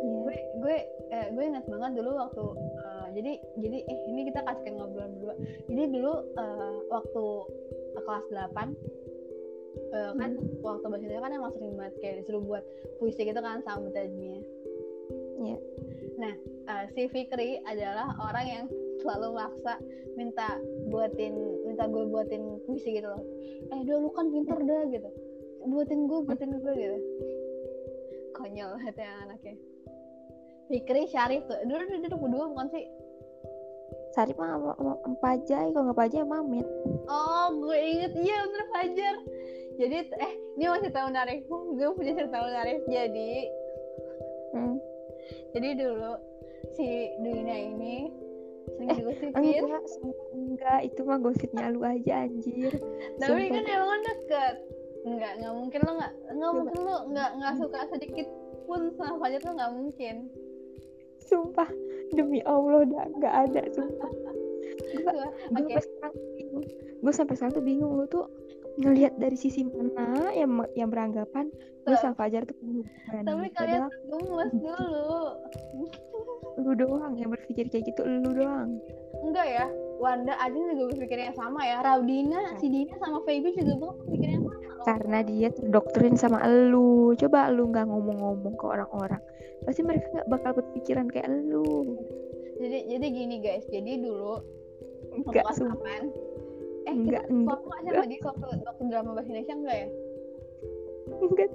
Iya. 0.00 0.16
gue 0.24 0.36
gue 0.58 0.76
eh, 1.10 1.26
gue 1.32 1.44
ingat 1.44 1.64
banget 1.64 1.92
dulu 1.96 2.10
waktu 2.16 2.44
eh, 2.56 2.97
jadi 3.18 3.32
jadi 3.58 3.78
eh 3.82 3.98
ini 4.14 4.20
kita 4.30 4.40
kasih 4.46 4.70
ngobrol 4.78 5.10
berdua. 5.18 5.34
Jadi 5.66 5.82
dulu 5.90 6.12
eh, 6.38 6.74
waktu 6.88 7.24
kelas 7.98 8.26
8 8.30 8.72
eh, 9.92 10.12
kan 10.16 10.30
waktu 10.62 10.84
bahasa 10.86 11.02
Indonesia 11.02 11.24
kan 11.24 11.32
emang 11.34 11.52
sering 11.54 11.74
banget 11.74 11.94
kayak 12.00 12.14
disuruh 12.22 12.42
buat 12.42 12.64
puisi 13.02 13.26
gitu 13.26 13.40
kan 13.42 13.60
sama 13.66 13.90
Tajmiah 13.92 14.42
Iya. 15.38 15.58
nah 16.18 16.34
eh, 16.66 16.84
si 16.92 17.06
Fikri 17.06 17.62
adalah 17.62 18.10
orang 18.18 18.46
yang 18.46 18.64
selalu 18.98 19.38
maksa 19.38 19.78
minta 20.18 20.58
buatin 20.90 21.62
minta 21.62 21.86
gue 21.86 22.04
buatin 22.10 22.58
puisi 22.66 22.98
gitu 22.98 23.06
loh. 23.06 23.22
Eh 23.70 23.80
do 23.86 24.02
lu 24.02 24.10
kan 24.10 24.26
pinter 24.34 24.58
dah 24.58 24.82
gitu. 24.90 25.10
Buatin 25.62 26.10
gue 26.10 26.18
buatin 26.26 26.58
gue 26.58 26.72
gitu. 26.74 26.98
Konyol 28.34 28.74
banget 28.82 28.96
ya 28.98 29.12
anaknya. 29.22 29.54
Fikri 30.66 31.06
Syarif 31.06 31.46
tuh. 31.46 31.62
Dulu 31.62 31.82
dulu 31.86 31.98
dulu 32.02 32.16
berdua 32.26 32.44
bukan 32.50 32.66
sih 32.74 32.84
Sarip 34.18 34.34
mah 34.34 34.58
Pajai 35.22 35.70
kalau 35.70 35.94
nggak 35.94 35.98
Pajai 36.02 36.26
Mamet 36.26 36.66
oh 37.06 37.46
gue 37.54 37.78
inget. 37.78 38.12
Iya 38.18 38.36
bener 38.50 38.64
Fajar. 38.74 39.16
Jadi 39.78 39.96
eh 40.10 40.32
ini 40.58 40.64
masih 40.66 40.90
tahu 40.90 41.06
menarik 41.14 41.46
gue 41.46 41.90
punya 41.94 42.12
cerita 42.18 42.42
menarik 42.42 42.82
jadi 42.90 43.30
hmm. 44.50 44.76
jadi 45.54 45.68
dulu 45.78 46.18
si 46.74 47.14
Duina 47.22 47.54
ini 47.54 48.10
sering 48.74 48.90
Eh, 48.90 48.96
digosipin. 48.98 49.32
enggak 49.38 49.82
enggak. 50.34 50.80
Itu 50.90 51.00
mah 51.06 51.18
gosipnya 51.22 51.70
lu 51.70 51.80
aja 51.86 52.26
anjir. 52.26 52.74
Tapi 53.22 53.42
sumpah. 53.48 53.54
kan 53.54 53.64
emang 53.70 54.00
deket. 54.02 54.56
Nggak 55.06 55.32
nggak 55.40 55.54
mungkin 55.54 55.80
lo 55.86 55.92
nggak 55.94 56.12
nggak 56.34 56.50
Coba. 56.50 56.58
mungkin 56.58 56.80
lo 56.82 56.96
nggak 57.14 57.30
nggak 57.38 57.54
suka 57.62 57.78
sedikit 57.94 58.26
pun 58.66 58.80
sama 58.98 59.14
Fajar 59.22 59.40
tuh 59.40 59.54
nggak 59.54 59.72
mungkin 59.72 60.16
sumpah 61.22 61.68
demi 62.14 62.40
Allah 62.46 62.86
dah 62.86 63.06
nggak 63.18 63.34
ada 63.48 63.62
sumpah. 63.74 64.10
Gue 64.88 65.12
oke. 65.12 65.72
sampai 65.72 65.82
sekarang 65.82 66.14
bingung. 66.36 66.66
Gue 66.98 67.12
sampai 67.14 67.34
sekarang 67.34 67.54
tuh 67.54 67.64
bingung 67.64 67.92
lu 67.98 68.04
tuh 68.06 68.26
ngelihat 68.78 69.18
dari 69.18 69.34
sisi 69.34 69.66
mana 69.66 70.30
yang 70.30 70.62
yang 70.78 70.86
beranggapan 70.86 71.50
gue 71.82 71.98
sama 71.98 72.14
Fajar 72.14 72.46
tuh 72.46 72.54
tapi 73.10 73.50
kalian 73.56 73.90
gemes 74.06 74.52
dulu. 74.54 75.34
Lu 76.62 76.72
doang 76.74 77.14
yang 77.18 77.34
berpikir 77.34 77.66
kayak 77.70 77.90
gitu 77.90 78.06
lu 78.06 78.30
doang. 78.30 78.78
Enggak 79.24 79.46
ya 79.50 79.66
Wanda 79.98 80.34
aja 80.38 80.54
juga 80.54 80.94
berpikirnya 80.94 81.34
sama 81.34 81.60
ya. 81.66 81.82
Raudina 81.82 82.54
si 82.62 82.70
Dina 82.70 82.94
sama 83.02 83.18
Feby 83.26 83.50
juga 83.58 83.74
berpikirnya 83.98 84.38
sama 84.46 84.54
loh. 84.54 84.84
karena 84.86 85.18
dia 85.26 85.48
terdoktrin 85.50 86.14
sama 86.14 86.38
lu 86.46 87.12
coba 87.18 87.50
lu 87.50 87.66
nggak 87.66 87.86
ngomong-ngomong 87.90 88.54
ke 88.54 88.64
orang-orang 88.64 89.18
pasti 89.66 89.82
mereka 89.82 90.06
nggak 90.14 90.30
bakal 90.30 90.54
berpikiran 90.54 91.10
kayak 91.10 91.28
lu 91.50 91.98
jadi 92.58 92.78
jadi 92.90 93.06
gini 93.14 93.36
guys. 93.38 93.64
Jadi 93.70 94.02
dulu 94.02 94.42
enggak 95.14 95.46
8 95.54 95.70
eh 96.88 96.94
Enggak, 96.94 97.24
kita 97.28 97.32
enggak, 97.32 97.58
aja 97.60 97.90
sama 97.92 98.06
dia 98.08 98.20
waktu 98.24 98.46
waktu 98.64 98.82
drama 98.88 99.10
bahasa 99.14 99.28
Indonesia 99.30 99.54
enggak 99.54 99.76
ya? 99.76 99.88
Enggak 101.08 101.50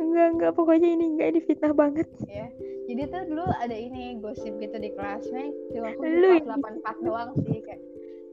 enggak 0.00 0.26
enggak 0.34 0.50
pokoknya 0.58 0.88
ini 0.90 1.04
enggak 1.14 1.28
ini 1.36 1.40
fitnah 1.46 1.72
banget. 1.72 2.08
Ya 2.26 2.50
jadi 2.90 3.02
tuh 3.06 3.22
dulu 3.30 3.46
ada 3.62 3.76
ini 3.76 4.18
gosip 4.18 4.58
gitu 4.58 4.76
di 4.82 4.90
kelasnya 4.98 5.46
cuma 5.70 5.94
aku 5.94 6.02
Lu 6.02 6.28
kelas 6.42 6.58
8 6.58 6.82
4 6.82 7.06
doang 7.06 7.30
sih 7.46 7.62
kayak 7.62 7.80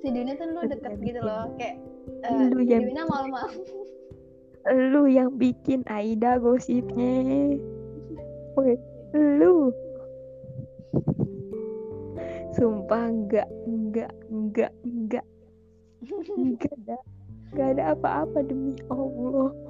si 0.01 0.07
Dina 0.09 0.33
tuh 0.33 0.49
dulu 0.49 0.61
deket 0.65 0.93
gitu 1.05 1.21
loh 1.21 1.53
kayak 1.61 1.77
eh 2.25 2.49
Lu 2.49 2.65
yang 2.65 2.81
Dina 2.89 3.05
malu-malu 3.05 3.61
lu 4.67 5.07
yang 5.07 5.31
bikin 5.39 5.83
Aida 5.87 6.35
gosipnya. 6.43 7.55
Woi, 8.59 8.75
lu. 9.15 9.71
Sumpah 12.57 13.07
enggak 13.07 13.47
enggak 13.63 14.11
enggak 14.27 14.73
enggak. 14.83 15.25
Enggak 16.35 16.73
ada 16.83 16.97
enggak 17.47 17.67
ada 17.77 17.83
apa-apa 17.95 18.39
demi 18.43 18.75
Allah 18.91 19.66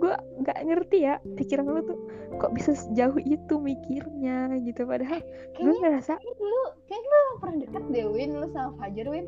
gue 0.00 0.14
nggak 0.40 0.58
ngerti 0.64 0.98
ya 1.04 1.20
pikiran 1.36 1.68
lu 1.68 1.84
tuh 1.84 1.98
kok 2.40 2.52
bisa 2.56 2.72
sejauh 2.72 3.20
itu 3.20 3.54
mikirnya 3.60 4.56
gitu. 4.64 4.88
Padahal 4.88 5.20
gue 5.54 5.72
ngerasa 5.76 6.16
dulu 6.16 6.62
kayaknya 6.88 7.10
lu 7.12 7.32
pernah 7.38 7.56
deket 7.60 7.82
deh 7.92 8.04
Win. 8.08 8.30
Lu 8.40 8.46
sama 8.50 8.70
Fajar 8.80 9.06
Win. 9.12 9.26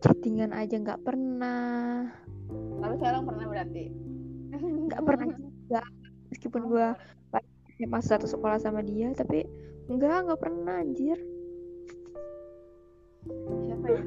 Chattingan 0.00 0.50
aja 0.54 0.76
nggak 0.78 1.02
pernah. 1.02 2.06
Tapi 2.78 2.94
sekarang 3.02 3.22
pernah 3.26 3.44
berarti. 3.50 3.84
Nggak 4.54 5.02
pernah 5.08 5.26
juga. 5.34 5.82
Meskipun 6.30 6.62
gue 6.70 6.86
masih 7.84 8.16
satu 8.16 8.24
sekolah 8.24 8.56
sama 8.56 8.80
dia 8.80 9.12
tapi 9.12 9.44
enggak 9.92 10.24
nggak 10.24 10.40
pernah 10.40 10.80
anjir. 10.80 11.18
Siapa 13.68 13.86
ya? 13.90 14.02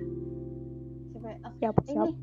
Siapa 1.13 1.27
ya? 1.29 1.37
Oh, 1.45 1.53
siapa 1.59 1.79
ini 1.85 1.91
siapa? 1.93 2.13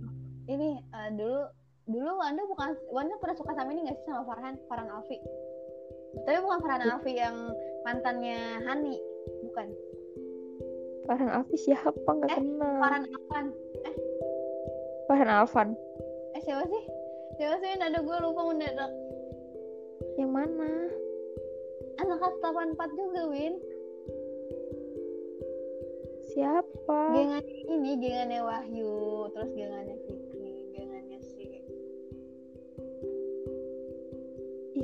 ini 0.51 0.70
eh, 0.82 1.09
dulu 1.14 1.43
dulu 1.87 2.18
Wanda 2.18 2.43
bukan 2.51 2.74
Wanda 2.91 3.14
pernah 3.22 3.37
suka 3.39 3.55
sama 3.55 3.70
ini 3.70 3.87
gak 3.87 3.97
sih 4.03 4.07
sama 4.11 4.26
Farhan? 4.26 4.59
Farhan 4.66 4.91
Alfi. 4.91 5.18
Tapi 6.26 6.39
bukan 6.43 6.59
Farhan 6.62 6.82
Alfi 6.91 7.12
yang 7.14 7.37
mantannya 7.87 8.39
Hani 8.66 8.95
bukan. 9.47 9.66
Farhan 11.07 11.30
Alfi 11.30 11.57
siapa? 11.57 11.95
Nggak 12.11 12.30
Eh, 12.34 12.39
kenal. 12.43 12.76
Farhan 12.82 13.05
Alfan. 13.07 13.47
Farhan 15.07 15.30
Alfan. 15.30 15.68
Eh 16.34 16.43
siapa 16.43 16.66
sih? 16.66 16.82
Siapa 17.39 17.57
sih? 17.62 17.70
Ada 17.78 18.01
gue 18.03 18.16
lupa 18.22 18.43
mendadak 18.51 18.91
yang 20.16 20.32
mana? 20.32 20.91
Anak 22.01 22.16
kelas 22.18 22.37
84 22.41 22.99
juga 22.99 23.22
Win. 23.30 23.55
Siapa? 26.34 27.01
Gengan 27.14 27.45
ini 27.47 27.91
gengannya 27.97 28.41
Wahyu 28.45 28.97
terus 29.32 29.51
gengannya 29.57 29.97
Fikri 30.05 30.26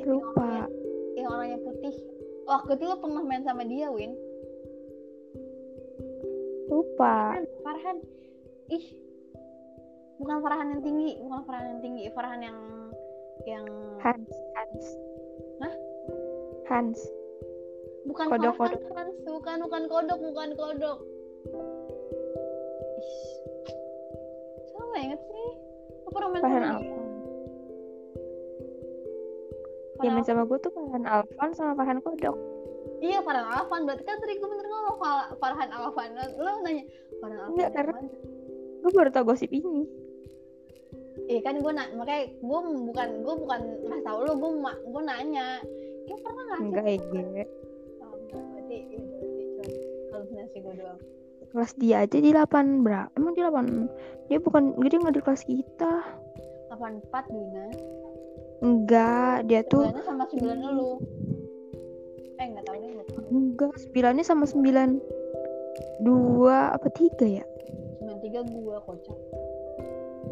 ih 0.02 0.10
lupa. 0.10 0.66
Yang 1.14 1.28
orangnya 1.30 1.58
putih. 1.62 1.94
Waktu 2.42 2.70
itu 2.74 2.84
lo 2.90 2.96
pernah 2.98 3.22
main 3.22 3.46
sama 3.46 3.62
dia 3.62 3.86
Win? 3.94 4.18
Lupa. 6.66 7.38
Farhan, 7.38 7.46
Farhan. 7.62 7.96
Ih. 8.74 8.86
Bukan 10.18 10.36
Farhan 10.42 10.66
yang 10.74 10.82
tinggi 10.82 11.10
bukan 11.22 11.40
Farhan 11.46 11.66
yang 11.70 11.80
tinggi. 11.82 12.02
Farhan 12.10 12.40
yang 12.42 12.58
yang 13.46 13.66
Hans 14.02 14.30
Hans. 14.58 14.84
Hah? 15.62 15.74
Hans. 16.66 17.00
Bukan 18.02 18.26
Kodok, 18.26 18.54
Farhan 18.58 18.82
Hans. 18.98 19.16
Bukan 19.22 19.56
bukan 19.66 19.82
kodok 19.86 20.18
bukan 20.18 20.48
kodok. 20.58 20.98
Ih, 23.02 23.22
siapa 24.66 24.84
banget 24.94 25.20
sih? 25.22 25.48
Lo 26.02 26.08
pernah 26.10 26.28
main 26.34 26.42
Farhan 26.42 26.62
sama 26.66 26.82
dia? 26.82 27.01
Farhan 30.02 30.18
Alfan. 30.18 30.26
sama 30.26 30.42
gue 30.44 30.58
tuh 30.58 30.72
Farhan 30.72 31.04
Alfan 31.04 31.50
sama 31.52 31.72
Farhan 31.72 31.98
Kodok. 32.00 32.36
Iya 32.98 33.18
Farhan 33.20 33.46
Alfan 33.48 33.80
berarti 33.82 34.02
kan 34.02 34.16
tadi 34.18 34.34
gue 34.34 34.48
bener 34.48 34.66
ngomong 34.66 34.96
Farhan 35.38 35.70
Alfan 35.70 36.08
lo, 36.14 36.50
nanya 36.60 36.84
Farhan 37.18 37.38
Alfan 37.38 37.52
Enggak, 37.52 37.70
karena- 37.72 37.94
mana? 37.94 38.10
gue 38.82 38.90
baru 38.90 39.10
tau 39.10 39.24
gosip 39.24 39.50
ini. 39.50 39.86
Iya 41.22 41.40
kan 41.40 41.54
gue 41.56 41.72
nak 41.72 41.88
makanya 41.94 42.22
gue 42.34 42.58
bukan 42.82 43.08
gue 43.22 43.34
bukan 43.38 43.60
nggak 43.86 44.02
tahu 44.02 44.18
lo 44.22 44.32
gue 44.34 44.50
ma- 44.58 44.80
gue 44.80 45.02
nanya. 45.02 45.46
Kayak 46.02 46.20
pernah 46.20 46.42
nggak 46.42 46.58
sih? 46.58 46.66
Enggak 46.66 46.84
ya 46.84 46.96
Ge. 46.98 47.44
Oh, 48.02 48.16
berarti 48.18 48.76
ya 48.90 49.00
berarti 49.00 49.42
cuma 49.46 49.64
halusinasi 50.10 50.56
gue 50.58 50.74
doang. 50.76 51.00
Kelas 51.52 51.72
dia 51.76 51.96
aja 52.00 52.16
di 52.16 52.30
8 52.32 52.80
berapa 52.80 53.12
emang 53.14 53.32
di 53.36 53.42
8 53.44 53.86
dia 54.26 54.38
bukan 54.40 54.62
dia 54.80 54.98
nggak 54.98 55.14
di 55.14 55.22
kelas 55.22 55.42
kita. 55.44 55.92
84 56.72 57.28
Dina 57.28 57.66
enggak 58.62 59.50
dia 59.50 59.60
tuh 59.66 59.90
Sembilannya 59.90 60.06
sama 60.06 60.24
sembilan 60.30 60.58
lu 60.72 60.92
eh 62.38 62.46
nggak 62.50 62.64
tahu 62.66 62.76
deh 62.78 62.90
nggak 62.90 63.06
enggak 63.30 63.72
sembilannya 63.78 64.24
sama 64.26 64.44
sembilan. 64.46 64.88
Dua 66.02 66.74
apa 66.74 66.90
tiga 66.90 67.26
ya? 67.26 67.44
Sembilan 67.98 68.18
tiga 68.18 68.40
gue 68.42 68.76
kocak. 68.82 69.18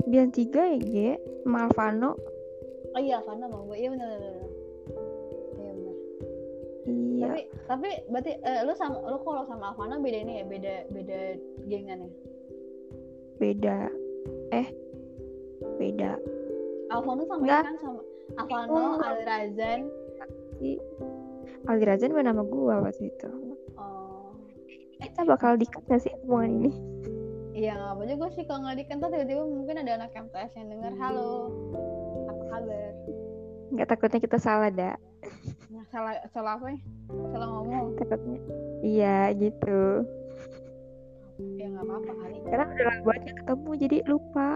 Sembilan 0.03 0.31
tiga 0.35 0.63
ya 0.67 0.79
Ge 0.83 1.11
sama 1.47 1.71
Alvano? 1.71 2.13
Oh 2.91 3.01
iya 3.01 3.23
Alfana 3.23 3.47
mau 3.47 3.63
gue 3.71 3.79
iya 3.79 3.89
benar 3.95 4.09
benar 4.19 4.35
iya 5.55 5.71
benar 5.71 5.97
iya. 6.91 7.23
Tapi 7.23 7.41
tapi 7.71 7.89
berarti 8.11 8.33
eh, 8.43 8.61
lu 8.67 8.75
sama 8.75 8.99
lu 9.07 9.19
kalau 9.23 9.47
sama 9.47 9.71
Alfana 9.71 10.03
beda 10.03 10.19
ini 10.19 10.33
ya? 10.43 10.45
Beda 10.51 10.75
beda 10.91 11.19
gengan 11.71 11.99
ya? 12.03 12.11
Beda. 13.39 13.79
Eh 14.51 14.67
beda. 15.79 16.19
Alfano 16.91 17.23
sama 17.31 17.43
Enggak. 17.47 17.63
ini 17.63 17.69
kan 17.71 17.77
sama 17.79 18.01
Alfano 18.39 19.01
Oh. 19.01 19.03
Ali 19.03 19.23
Razan 19.27 19.81
si 20.61 20.77
Aldi 21.67 21.85
Razan 21.89 22.13
main 22.13 22.29
nama 22.29 22.45
gua 22.45 22.85
waktu 22.85 23.11
itu. 23.11 23.31
Oh. 23.77 24.33
Kita 25.01 25.25
bakal 25.25 25.57
dikat 25.57 25.81
gak 25.89 26.05
sih 26.05 26.13
omongan 26.29 26.51
ini? 26.61 26.73
Iya 27.51 27.77
nggak 27.77 27.93
apa 27.93 28.03
juga 28.09 28.27
sih 28.33 28.45
kalau 28.49 28.61
nggak 28.65 28.79
dikenal 28.85 29.09
tiba-tiba 29.11 29.43
mungkin 29.45 29.77
ada 29.83 29.93
anak 30.01 30.17
MTS 30.17 30.53
yang 30.57 30.69
dengar 30.71 30.93
halo 30.97 31.53
apa 32.31 32.43
kabar? 32.49 32.93
Nggak 33.75 33.89
takutnya 33.91 34.21
kita 34.23 34.39
salah 34.41 34.71
dah 34.73 34.97
nah, 35.71 35.85
salah 35.93 36.15
salah 36.33 36.53
apa 36.57 36.67
ya? 36.73 36.79
Salah 37.33 37.49
ngomong. 37.49 37.87
Takutnya. 38.01 38.41
Iya 38.81 39.19
gitu. 39.37 39.81
Ya 41.57 41.67
nggak 41.73 41.85
apa-apa 41.85 42.13
kali. 42.17 42.37
Karena 42.49 42.65
udah 42.69 42.85
lama 42.87 43.03
banget 43.05 43.33
ketemu 43.37 43.71
jadi 43.77 43.99
lupa 44.09 44.49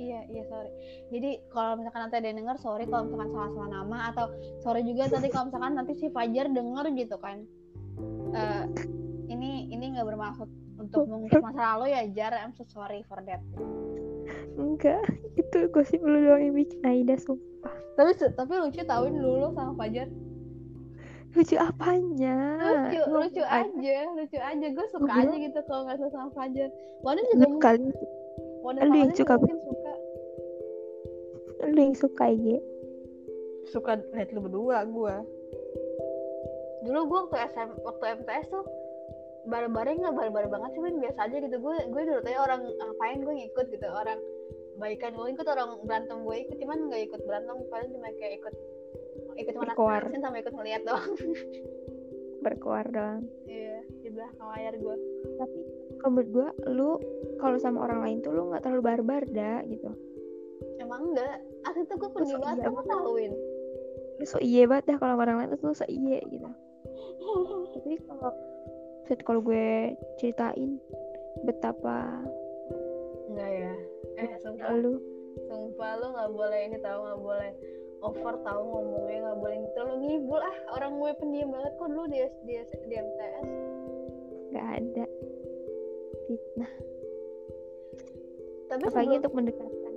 Iya, 0.00 0.20
iya 0.26 0.42
sorry. 0.48 0.70
Jadi 1.12 1.30
kalau 1.46 1.76
misalkan 1.76 2.00
nanti 2.02 2.16
ada 2.16 2.26
yang 2.26 2.40
denger, 2.40 2.56
sorry 2.56 2.84
kalau 2.84 3.04
misalkan 3.04 3.30
salah-salah 3.30 3.68
nama 3.70 3.98
atau 4.08 4.26
sorry 4.58 4.80
juga 4.82 5.06
nanti 5.06 5.28
kalau 5.28 5.44
misalkan 5.46 5.72
nanti 5.76 5.92
si 5.94 6.08
Fajar 6.08 6.48
denger 6.48 6.84
gitu 6.96 7.16
kan. 7.20 7.44
Eh 8.32 8.64
ini 9.28 9.68
ini 9.68 9.92
nggak 9.92 10.08
bermaksud 10.08 10.48
untuk 10.80 11.04
mengungkap 11.04 11.44
masa 11.44 11.76
lalu 11.76 11.92
ya 11.92 12.02
Jar, 12.10 12.32
I'm 12.34 12.56
so 12.56 12.64
sorry 12.64 13.04
for 13.04 13.20
that. 13.22 13.44
enggak 14.52 15.00
itu 15.36 15.68
gosip 15.68 16.00
lu 16.00 16.20
doang 16.20 16.42
yang 16.42 16.54
bikin 16.54 16.80
Aida 16.82 17.16
sumpah 17.16 17.72
Tapi 17.94 18.12
tapi 18.34 18.52
lucu 18.56 18.80
tahuin 18.82 19.14
dulu 19.14 19.52
sama 19.52 19.72
Fajar. 19.74 20.08
lucu 21.30 21.54
apanya 21.54 22.36
Lucu, 22.58 23.00
Lu 23.06 23.16
lucu 23.22 23.40
apa? 23.40 23.62
aja, 23.62 23.98
lucu 24.10 24.34
aja. 24.36 24.66
Gue 24.66 24.86
suka 24.90 25.06
Gua- 25.06 25.22
aja 25.22 25.36
gitu 25.36 25.58
kalau 25.62 25.82
nggak 25.84 25.96
sama 26.08 26.28
Fajar. 26.32 26.68
Wanda 27.00 27.22
juga 27.26 27.46
mungkin, 27.46 27.60
kali 27.60 27.88
Wanda 28.60 28.80
lu 28.80 28.84
sama 28.84 28.96
yang 28.96 29.06
Wanda 29.06 29.14
suka 29.14 29.32
juga 29.32 29.40
mungkin 29.40 29.58
suka. 29.62 29.79
Lu 31.68 31.80
yang 31.80 31.96
suka 31.96 32.32
ya 32.32 32.58
suka 33.68 34.00
lihat 34.16 34.32
lu 34.32 34.40
berdua 34.44 34.88
gue 34.88 35.16
dulu 36.80 36.98
gue 37.06 37.18
waktu 37.28 37.36
SM 37.52 37.70
waktu 37.84 38.04
MTS 38.24 38.46
tuh 38.48 38.64
bareng-bareng 39.48 40.04
nggak 40.04 40.14
bareng-bareng 40.16 40.50
banget 40.52 40.70
sih 40.76 40.82
Win. 40.84 41.00
Biasa 41.00 41.18
aja 41.28 41.36
gitu. 41.40 41.56
Gue 41.60 41.76
gue 41.88 42.02
dulu 42.04 42.20
tanya 42.20 42.40
orang 42.44 42.60
ngapain 42.68 43.20
gue 43.24 43.34
ngikut 43.40 43.66
gitu. 43.72 43.86
Orang 43.88 44.18
baikan 44.80 45.12
gue 45.16 45.26
ikut 45.32 45.46
orang 45.48 45.68
berantem 45.84 46.18
gue 46.24 46.36
ikut. 46.44 46.56
Cuman 46.60 46.78
nggak 46.88 47.02
ikut 47.12 47.20
berantem 47.24 47.56
paling 47.68 47.90
cuma 47.92 48.08
kayak 48.20 48.34
ikut 48.40 48.54
ikut 49.40 49.54
nasehatin 49.56 50.20
sama 50.20 50.36
ikut 50.40 50.54
ngeliat 50.54 50.82
doang. 50.84 51.12
Berkoar 52.44 52.86
doang. 52.88 53.22
Iya 53.48 53.84
di 54.00 54.08
belakang 54.08 54.48
layar 54.56 54.74
gue 54.76 54.96
tapi 55.36 55.60
kalau 56.00 56.12
menurut 56.16 56.30
gua 56.32 56.48
lu 56.72 56.90
kalau 57.36 57.56
sama 57.60 57.84
orang 57.84 58.00
lain 58.00 58.18
tuh 58.24 58.32
lu 58.32 58.48
nggak 58.48 58.64
terlalu 58.64 58.82
barbar 58.84 59.22
dah 59.28 59.60
gitu. 59.68 59.92
Emang 60.80 61.12
enggak 61.12 61.36
asli 61.68 61.82
tuh 61.88 61.96
gue 62.00 62.10
pendiam 62.12 62.40
banget 62.40 62.62
iya 62.62 62.66
kamu 62.68 62.82
tahuin 62.88 63.32
lu 64.20 64.24
so 64.28 64.36
iye 64.36 64.68
banget 64.68 64.84
dah 64.92 64.96
kalau 65.00 65.16
orang 65.16 65.40
lain 65.40 65.56
tuh 65.56 65.72
lu 65.72 65.72
so 65.72 65.88
iye 65.88 66.20
gitu. 66.28 66.44
Tapi 67.72 67.96
kalau 68.04 68.30
set 69.08 69.20
kalau 69.24 69.40
gue 69.40 69.96
ceritain 70.20 70.76
betapa 71.48 72.20
enggak 73.32 73.50
ya. 73.64 73.74
Eh 74.20 74.28
sumpah. 74.44 74.76
Lu 74.76 75.00
Sumpah 75.48 75.96
lu 76.04 76.06
nggak 76.12 76.30
boleh 76.36 76.60
ini 76.68 76.76
tahu 76.84 76.98
nggak 77.00 77.20
boleh 77.24 77.50
over 78.04 78.34
tahu 78.44 78.60
ngomongnya 78.60 79.18
nggak 79.24 79.38
boleh 79.40 79.56
terlalu 79.72 79.96
ngibul 80.04 80.40
ah 80.42 80.56
orang 80.76 80.92
gue 81.00 81.10
pendiam 81.16 81.48
banget 81.48 81.72
kok. 81.80 81.88
Dulu 81.88 82.04
di 82.12 82.18
di, 82.44 82.54
di 82.60 82.94
MTS 83.00 83.48
nggak 84.52 84.66
ada 84.68 85.04
fitnah. 86.28 86.72
Tapi 88.68 88.82
apalagi 88.84 89.16
sebelum 89.16 89.16
untuk 89.16 89.32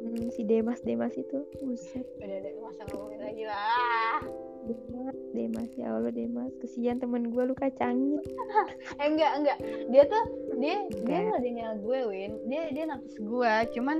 mendekatkan 0.03 0.35
si 0.35 0.41
Demas 0.43 0.79
Demas 0.83 1.15
itu 1.15 1.47
buset. 1.63 2.03
Udah 2.19 2.37
deh 2.43 2.53
masa 2.59 2.81
ngomongin 2.91 3.19
lagi 3.23 3.43
lah. 3.47 4.19
Demas 4.67 5.17
Demas 5.31 5.71
ya 5.79 5.85
Allah 5.95 6.11
Demas. 6.11 6.51
Kesian 6.59 6.99
temen 6.99 7.31
gue 7.31 7.43
lu 7.47 7.55
kacangin. 7.55 8.19
Eh 9.01 9.07
enggak 9.09 9.31
enggak 9.39 9.57
dia 9.89 10.03
tuh 10.05 10.23
dia 10.59 10.75
dia 10.91 10.99
Enggak. 11.01 11.21
nggak 11.31 11.41
dia 11.41 11.69
gue 11.79 11.99
win. 12.07 12.31
Dia 12.51 12.61
dia 12.75 12.83
nafis 12.87 13.15
gue 13.17 13.53
cuman. 13.79 13.99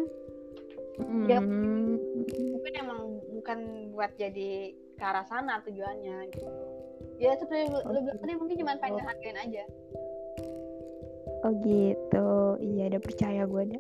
Hmm. 0.93 1.25
mungkin 2.53 2.73
emang 2.77 3.01
bukan 3.33 3.89
buat 3.97 4.13
jadi 4.13 4.77
ke 4.93 5.03
arah 5.03 5.25
sana 5.25 5.57
tujuannya 5.65 6.29
gitu. 6.29 6.45
Ya 7.17 7.33
seperti 7.33 7.73
lu, 7.73 7.81
lu 7.89 7.99
bilang 8.05 8.19
tadi 8.21 8.33
mungkin 8.37 8.55
cuma 8.61 8.77
pengen 8.77 9.01
ngehargain 9.01 9.37
aja. 9.41 9.63
Oh 11.43 11.53
gitu. 11.65 12.29
Iya 12.61 12.93
udah 12.93 13.01
percaya 13.01 13.41
gue 13.49 13.61
ada 13.73 13.79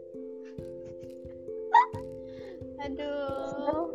aduh. 2.83 3.87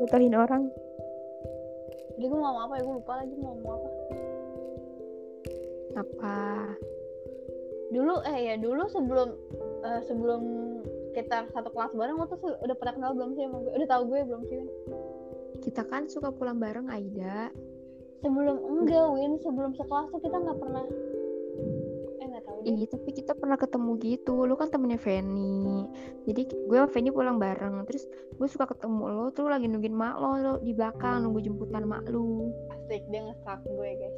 Jatuhin 0.00 0.34
orang. 0.34 0.62
Jadi 2.16 2.24
gue 2.28 2.38
mau 2.38 2.56
apa 2.60 2.78
ya? 2.78 2.82
Gue 2.84 2.94
lupa 3.00 3.12
lagi 3.20 3.34
mau 3.40 3.56
ngomong 3.56 3.74
apa. 3.74 3.90
Apa? 6.00 6.38
Dulu 7.90 8.14
eh 8.28 8.38
ya 8.52 8.54
dulu 8.60 8.86
sebelum 8.86 9.28
eh, 9.82 10.00
sebelum 10.06 10.42
kita 11.10 11.50
satu 11.50 11.74
kelas 11.74 11.90
bareng 11.96 12.16
lo 12.16 12.26
tuh 12.30 12.38
udah 12.62 12.76
pernah 12.78 12.94
kenal 12.94 13.12
belum 13.18 13.30
sih 13.34 13.44
sama 13.48 13.58
gue? 13.66 13.72
Udah 13.82 13.88
tahu 13.88 14.02
gue 14.14 14.20
belum 14.22 14.42
sih 14.46 14.56
Win? 14.62 14.70
kita 15.60 15.82
kan 15.84 16.08
suka 16.08 16.32
pulang 16.32 16.56
bareng 16.62 16.88
Aida. 16.88 17.50
Sebelum 18.22 18.56
enggak 18.62 19.06
Win. 19.16 19.32
Sebelum 19.42 19.72
sekelas 19.74 20.08
tuh 20.14 20.20
kita 20.22 20.36
nggak 20.38 20.58
pernah 20.60 20.84
eh 22.62 22.74
deh 22.76 22.84
Iya, 22.84 22.86
tapi 22.92 23.10
kita 23.12 23.32
pernah 23.34 23.56
ketemu 23.56 23.90
gitu. 24.00 24.44
Lu 24.44 24.54
kan 24.54 24.68
temennya 24.68 25.00
Feni. 25.00 25.88
Jadi 26.24 26.42
gue 26.48 26.76
sama 26.76 26.88
Feni 26.88 27.08
pulang 27.08 27.40
bareng. 27.40 27.84
Terus 27.88 28.04
gue 28.36 28.48
suka 28.48 28.68
ketemu 28.68 29.02
lo 29.08 29.24
tuh 29.30 29.48
lagi 29.48 29.68
nungguin 29.68 29.92
mak 29.92 30.16
lo, 30.16 30.36
lo 30.36 30.52
di 30.60 30.72
belakang 30.72 31.24
nunggu 31.24 31.40
jemputan 31.40 31.84
mak 31.84 32.04
lu. 32.08 32.52
asik 32.72 33.02
dia 33.08 33.20
nge-stalk 33.22 33.60
gue 33.64 33.90
guys 33.96 34.16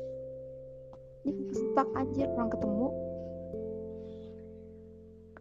Dia 1.23 1.33
stuck 1.55 1.89
aja 1.95 2.25
orang 2.33 2.51
ketemu. 2.51 2.89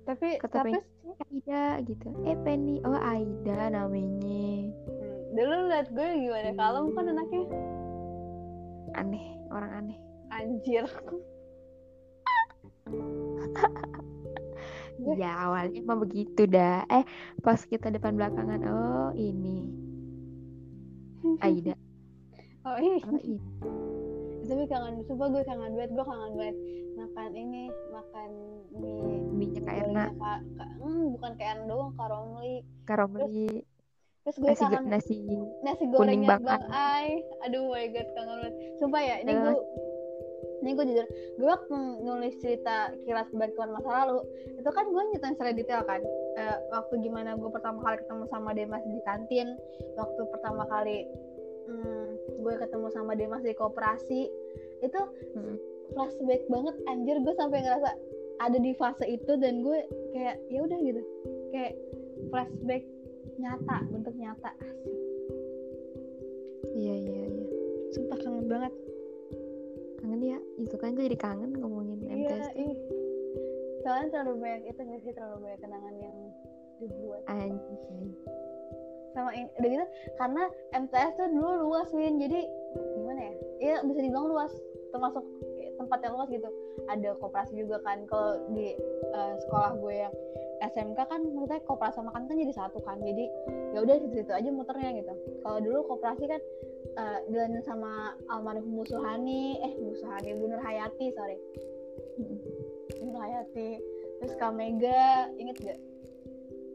tapi 0.02 0.28
Kata 0.36 0.56
tapi 0.60 0.72
Penny, 0.74 1.14
Aida 1.30 1.66
gitu. 1.86 2.10
Eh 2.26 2.38
Feni, 2.41 2.76
oh 2.84 2.97
Aida 2.97 3.70
namanya. 3.70 4.45
hmm, 4.86 5.34
dulu 5.34 5.56
liat 5.70 5.88
gue 5.89 6.08
gimana 6.20 6.52
kalau 6.54 6.89
kan 6.91 7.06
anaknya 7.08 7.43
Aneh, 8.91 9.24
orang 9.49 9.72
aneh. 9.72 9.97
anjir 10.30 10.84
Ya 15.18 15.34
awalnya 15.50 15.82
emang 15.82 15.98
begitu 16.06 16.46
dah. 16.46 16.86
Eh 16.86 17.02
pas 17.42 17.58
kita 17.66 17.89
depan 17.89 18.14
belakangan, 18.14 18.62
oh 18.70 19.10
ini. 19.18 19.66
Aida. 21.42 21.74
oh 22.70 22.78
iya. 22.78 23.02
Oh 23.10 23.18
ini. 23.18 23.42
tapi 24.42 24.68
kangen 24.68 25.00
sumpah 25.08 25.32
gue 25.32 25.42
kangen 25.48 25.72
banget 25.80 25.92
gue 25.96 26.06
kangen 26.06 26.32
banget 26.36 26.58
makan 27.00 27.32
ini 27.34 27.64
makan 27.88 28.30
mie. 29.32 29.58
Kak 29.64 29.74
gorengnya 29.74 29.80
Erna, 29.80 30.06
kak 30.12 30.39
Kak- 30.60 30.76
hmm, 30.84 31.04
bukan 31.16 31.32
kayak 31.39 31.52
Erna 31.56 31.64
doang 31.72 31.92
kak 31.96 32.08
Romli. 32.12 32.56
Karomeli, 32.84 33.64
terus 34.28 34.36
gue 34.38 34.50
nasi 34.52 34.64
kangen 34.68 34.84
nasi 34.92 35.16
nasi 35.64 35.84
gorengnya 35.88 36.36
Bang 36.36 36.68
Ai. 36.68 37.24
Aduh 37.48 37.72
my 37.72 37.86
god 37.96 38.08
kangen 38.12 38.38
banget. 38.44 38.54
Sumpah 38.78 39.02
ya 39.02 39.16
ini 39.24 39.32
Eh. 39.32 39.39
gue 39.39 39.56
ini 40.62 40.78
gue 40.78 40.86
jujur 40.88 41.07
gue 41.38 41.47
waktu 41.47 41.76
nulis 42.01 42.38
cerita 42.38 42.93
kilas 43.03 43.28
kebantuan 43.30 43.74
masa 43.74 43.89
lalu 44.05 44.22
itu 44.55 44.70
kan 44.70 44.86
gue 44.88 45.03
nyetain 45.12 45.34
secara 45.36 45.51
detail 45.51 45.84
kan 45.84 46.01
Eh, 46.32 46.57
waktu 46.72 47.03
gimana 47.03 47.36
gue 47.36 47.51
pertama 47.51 47.84
kali 47.84 47.99
ketemu 47.99 48.24
sama 48.32 48.55
Demas 48.55 48.80
di 48.88 49.03
kantin 49.03 49.51
waktu 49.99 50.22
pertama 50.32 50.64
kali 50.64 51.03
hmm, 51.68 52.07
gue 52.39 52.53
ketemu 52.55 52.88
sama 52.95 53.14
Demas 53.14 53.43
di 53.43 53.51
koperasi 53.51 54.32
itu 54.82 55.01
Mm. 55.36 55.55
flashback 55.91 56.41
banget 56.47 56.76
anjir 56.88 57.20
gue 57.20 57.36
sampai 57.36 57.62
ngerasa 57.62 57.91
ada 58.39 58.57
di 58.57 58.72
fase 58.74 59.05
itu 59.05 59.36
dan 59.38 59.59
gue 59.59 59.80
kayak 60.16 60.39
ya 60.47 60.59
udah 60.64 60.78
gitu 60.82 61.01
kayak 61.51 61.74
flashback 62.32 62.84
nyata 63.36 63.78
bentuk 63.91 64.16
nyata 64.16 64.49
asik 64.64 64.97
Iya 66.72 66.95
iya 66.95 67.22
iya. 67.28 67.45
sumpah 67.91 68.18
kangen 68.24 68.47
banget 68.47 68.74
Kangen 70.02 70.22
ya, 70.26 70.39
itu 70.58 70.76
kan 70.82 70.97
gue 70.97 71.06
jadi 71.06 71.20
kangen 71.22 71.52
ngomongin 71.62 72.02
iya 72.02 72.14
MTS 72.18 72.47
tuh. 72.58 72.74
soalnya 73.82 74.08
terlalu 74.14 74.34
banyak 74.45 74.64
itu 74.70 74.82
nggak 74.82 75.02
sih 75.02 75.14
terlalu 75.14 75.38
banyak 75.45 75.60
kenangan 75.62 75.95
yang 76.02 76.18
dibuat. 76.82 77.22
Anjing. 77.30 78.10
sama 79.12 79.36
ini 79.36 79.52
udah 79.60 79.70
gitu 79.76 79.86
karena 80.16 80.43
MTS 80.72 81.14
tuh 81.20 81.28
dulu 81.28 81.52
luas 81.68 81.89
Win. 81.91 82.16
Jadi 82.16 82.47
gimana 82.95 83.20
ya? 83.20 83.34
Ya 83.60 83.76
bisa 83.84 83.99
dibilang 83.99 84.32
luas. 84.32 84.52
Termasuk 84.95 85.24
tempat 85.76 85.99
yang 85.99 86.14
luas 86.16 86.30
gitu. 86.32 86.49
Ada 86.88 87.20
koperasi 87.20 87.54
juga 87.60 87.84
kan. 87.84 88.08
Kalau 88.08 88.39
di 88.56 88.72
eh, 89.12 89.34
sekolah 89.43 89.72
gue 89.84 89.93
yang 90.08 90.14
SMK 90.62 90.99
kan 91.10 91.22
maksudnya 91.28 91.60
koperasi 91.68 91.99
sama 91.99 92.16
kan 92.16 92.24
kan 92.30 92.39
jadi 92.39 92.54
satu 92.56 92.80
kan. 92.88 93.04
Jadi 93.04 93.28
ya 93.76 93.84
udah 93.84 93.95
situ 93.99 94.16
situ 94.24 94.32
aja 94.32 94.49
muternya 94.49 94.89
gitu. 94.95 95.14
Kalau 95.43 95.60
dulu 95.60 95.80
koperasi 95.91 96.24
kan 96.32 96.41
uh, 96.98 97.20
jalanin 97.32 97.64
sama 97.64 98.16
almarhum 98.28 98.72
Bu 98.76 98.84
Suhani 98.88 99.60
eh 99.62 99.74
Bu 99.80 99.96
Suhani 99.96 100.36
Bu 100.36 100.50
Nur 100.52 100.62
Hayati 100.62 101.12
sorry. 101.16 101.38
Bu 103.00 103.06
Nur 103.12 103.22
Hayati. 103.22 103.80
Terus 104.22 104.38
Kamega 104.38 105.34
inget 105.42 105.58
gak 105.66 105.80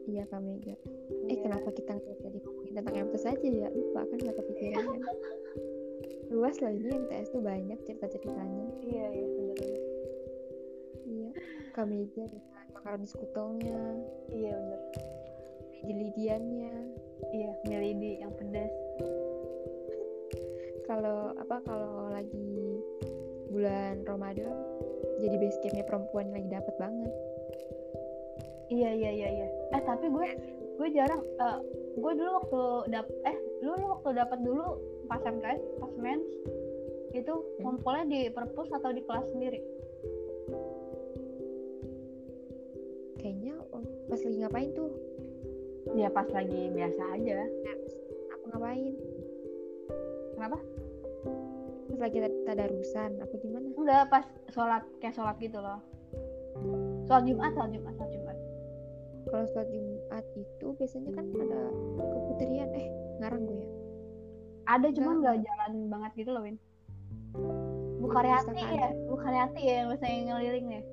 iya 0.07 0.23
Kamega 0.27 0.71
eh 0.71 1.35
yeah. 1.35 1.39
kenapa 1.43 1.69
kita 1.75 1.95
nggak 1.95 2.17
jadi 2.23 2.39
ngomongin 2.43 2.73
tentang 2.79 2.95
MTS 3.07 3.25
aja 3.27 3.47
ya? 3.47 3.67
Lupa 3.71 4.01
kan 4.07 4.17
nggak 4.19 4.37
kepikiran 4.39 4.83
kan 4.83 5.01
luas 6.35 6.55
loh 6.59 6.71
ini 6.71 6.91
MTS 6.91 7.31
tuh 7.31 7.39
banyak 7.39 7.79
cerita-ceritanya. 7.87 8.67
Iya 8.83 9.07
iya 9.15 9.27
bener 9.31 9.57
iya. 11.07 11.29
Kamega 11.71 12.23
dengan 12.27 12.65
makanan 12.75 13.07
sekutongnya. 13.07 13.83
Iya 14.31 14.51
bener. 14.59 14.81
Lidiannya 15.87 16.75
iya 17.31 17.51
melidi 17.63 18.19
yang 18.19 18.35
pedas 18.35 18.86
kalau 20.87 21.35
apa 21.35 21.59
kalau 21.67 22.09
lagi 22.09 22.79
bulan 23.51 24.01
Ramadan 24.07 24.55
jadi 25.19 25.35
base 25.35 25.59
campnya 25.61 25.85
perempuan 25.85 26.31
lagi 26.31 26.47
dapat 26.47 26.75
banget. 26.79 27.11
Iya 28.67 28.89
iya 28.95 29.11
iya 29.11 29.29
iya. 29.31 29.47
Eh 29.75 29.81
tapi 29.83 30.07
gue 30.07 30.27
gue 30.77 30.87
jarang 30.95 31.21
uh, 31.39 31.59
gue 31.97 32.11
dulu 32.15 32.29
waktu 32.39 32.61
dap 32.93 33.07
eh 33.27 33.37
lu 33.63 33.73
waktu 33.75 34.09
dapat 34.15 34.39
dulu 34.43 34.77
pas 35.07 35.23
MKS 35.23 35.61
pas 35.79 35.93
mens 35.99 36.27
itu 37.15 37.33
hmm. 37.33 37.63
ngumpulnya 37.63 38.05
di 38.07 38.21
perpus 38.31 38.69
atau 38.71 38.91
di 38.91 39.01
kelas 39.03 39.27
sendiri? 39.31 39.59
Kayaknya 43.17 43.53
oh, 43.73 43.83
pas 44.07 44.19
lagi 44.21 44.37
ngapain 44.43 44.69
tuh? 44.75 44.91
Ya 45.95 46.07
pas 46.11 46.27
lagi 46.29 46.61
biasa 46.71 47.01
aja. 47.17 47.39
Apa 48.35 48.45
ngapain 48.53 48.93
kenapa? 50.37 50.57
Pas 51.89 51.99
lagi 52.05 52.17
tadarusan 52.45 53.11
apa 53.17 53.33
gimana? 53.41 53.67
Enggak 53.73 54.05
pas 54.13 54.25
sholat 54.53 54.83
kayak 55.01 55.17
sholat 55.17 55.35
gitu 55.41 55.57
loh. 55.57 55.81
Sholat 57.09 57.23
jumat 57.25 57.51
sholat 57.57 57.71
jumat 57.73 57.93
sholat 57.97 58.11
jumat. 58.13 58.37
Kalau 59.27 59.45
sholat 59.49 59.69
jumat 59.73 60.25
itu 60.37 60.67
biasanya 60.77 61.11
kan 61.17 61.25
ada 61.33 61.61
keputrian 61.97 62.69
eh 62.77 62.87
ngarang 63.17 63.43
gue 63.49 63.57
ya. 63.65 63.69
Ada 64.67 64.87
cuman 64.93 65.15
nggak 65.25 65.37
jalan 65.41 65.71
banget 65.89 66.11
gitu 66.21 66.29
loh 66.37 66.43
Win. 66.45 66.57
Bukaryati 67.97 68.61
ya 68.61 68.93
Bukaryati 69.09 69.61
ya 69.65 69.73
yang 69.81 69.87
biasanya 69.89 70.19
ngeliling 70.37 70.67
ya 70.69 70.83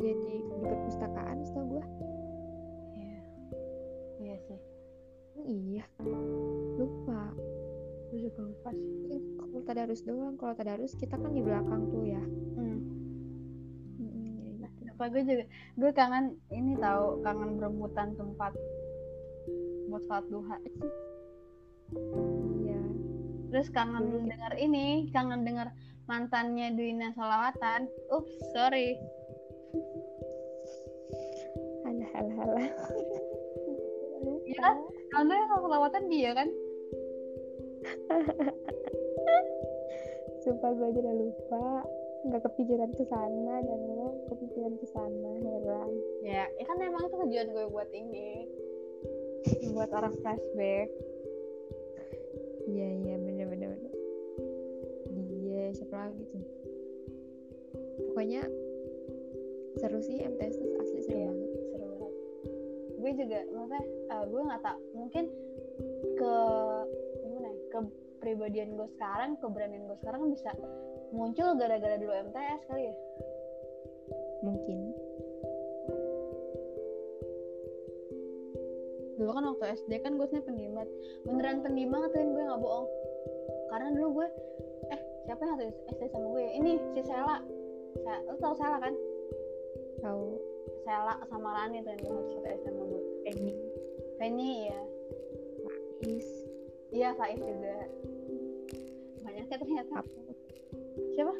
iya 0.00 0.12
di, 0.16 0.34
di 0.40 0.56
perpustakaan 0.64 1.38
setahu 1.44 1.64
gue 1.76 1.84
iya. 2.96 3.20
Iya 4.20 4.36
sih. 4.48 4.60
Iya 5.40 5.84
juga 8.30 8.54
lupa 8.54 8.70
sih. 8.72 8.88
Iya, 9.10 9.20
kalau 9.42 9.60
tadarus 9.66 10.02
doang. 10.06 10.34
Kalau 10.38 10.54
tadarus 10.54 10.92
kita 10.94 11.14
kan 11.18 11.30
di 11.34 11.42
belakang 11.42 11.82
tuh 11.90 12.02
ya. 12.06 12.22
Hmm. 12.54 12.78
Hmm, 13.98 14.64
apa 14.94 15.04
gue 15.10 15.22
juga 15.26 15.44
gue 15.50 15.90
kangen 15.90 16.38
ini 16.54 16.78
tahu 16.78 17.20
kangen 17.26 17.58
berebutan 17.58 18.14
tempat 18.14 18.54
buat 19.90 20.02
sholat 20.06 20.24
duha. 20.30 20.56
Iya. 22.62 22.82
Terus 23.50 23.68
kangen 23.74 24.04
Dulu. 24.06 24.30
denger 24.30 24.52
ini 24.62 25.10
kangen 25.10 25.42
denger 25.42 25.68
mantannya 26.06 26.70
Duina 26.78 27.10
Salawatan. 27.18 27.90
Ups 28.14 28.34
sorry. 28.54 28.94
Halah 31.82 32.10
halah 32.14 32.70
iya 34.46 34.58
kan? 34.62 34.76
Kalau 35.10 35.32
yang 35.34 35.48
salawatan 35.50 36.04
dia 36.06 36.30
kan 36.34 36.48
Sumpah 40.42 40.70
gue 40.74 40.86
aja 40.90 40.98
udah 41.00 41.16
lupa. 41.16 41.66
Nggak 42.20 42.42
kepikiran 42.52 42.92
ke 42.92 43.04
sana 43.08 43.64
dan 43.64 43.80
lo 43.96 44.12
kepikiran 44.28 44.76
ke 44.76 44.86
sana 44.92 45.30
heran. 45.40 45.92
Ya, 46.20 46.44
ya 46.60 46.64
kan 46.68 46.76
emang 46.84 47.08
itu 47.08 47.16
tujuan 47.16 47.48
gue 47.48 47.64
buat 47.72 47.90
ini. 47.96 48.44
Buat 49.72 49.90
orang 49.96 50.14
flashback. 50.20 50.88
Iya 52.68 52.88
iya 53.02 53.14
bener 53.16 53.46
bener 53.48 53.68
bener. 53.72 53.94
Dia 55.40 55.72
siapa 55.72 55.96
lagi 55.96 56.22
tuh? 56.28 56.44
Pokoknya 58.12 58.44
seru 59.80 60.00
sih 60.04 60.20
MTS 60.20 60.60
tuh 60.60 60.70
asli 60.76 61.00
seru 61.08 61.16
iya, 61.16 61.28
banget. 61.32 61.50
seru 61.72 61.86
banget. 61.88 62.12
Gue 63.00 63.10
juga 63.16 63.38
maksudnya 63.48 63.84
uh, 64.12 64.24
gue 64.28 64.40
nggak 64.44 64.62
tak 64.62 64.76
mungkin 64.92 65.24
ke 66.20 66.34
kepribadian 67.70 68.76
gue 68.76 68.88
sekarang 68.98 69.38
keberanian 69.40 69.88
gue 69.88 69.98
sekarang 70.04 70.28
bisa 70.28 70.50
muncul 71.10 71.56
gara-gara 71.56 71.96
dulu 71.96 72.12
MTS 72.12 72.62
kali 72.68 72.90
ya? 72.90 72.94
Mungkin. 74.44 74.78
Dulu 79.20 79.30
kan 79.36 79.44
waktu 79.52 79.64
SD 79.84 79.92
kan 80.00 80.16
gue 80.16 80.26
sebenarnya 80.28 80.48
pendiam 80.48 80.72
banget. 80.76 80.90
Beneran 81.28 81.58
pendiam 81.60 81.90
banget 81.92 82.10
kan 82.16 82.26
gue 82.32 82.42
nggak 82.44 82.60
bohong. 82.60 82.88
Karena 83.68 83.88
dulu 83.94 84.08
gue 84.22 84.28
eh 84.90 85.00
siapa 85.28 85.42
yang 85.44 85.56
satu 85.56 85.64
SD 85.94 86.02
sama 86.10 86.26
gue 86.32 86.44
ini 86.56 86.72
si 86.96 87.00
Sela. 87.04 87.36
Sa 88.00 88.12
lo 88.26 88.34
tau 88.40 88.54
Sela 88.56 88.78
kan? 88.80 88.94
Tahu 90.00 90.24
Sela 90.88 91.14
sama 91.28 91.48
Rani 91.52 91.84
tuh 91.84 91.92
yang 91.92 92.02
satu 92.04 92.20
SD 92.48 92.64
sama 92.64 92.82
gue 92.88 93.02
Penny 93.28 93.54
Penny 94.16 94.72
ya 94.72 94.80
Faiz 96.00 96.28
iya 96.90 97.14
Faiz 97.14 97.38
juga. 97.38 97.76
Banyak 99.22 99.46
ya 99.46 99.56
ternyata 99.56 99.98
siapa? 101.14 101.34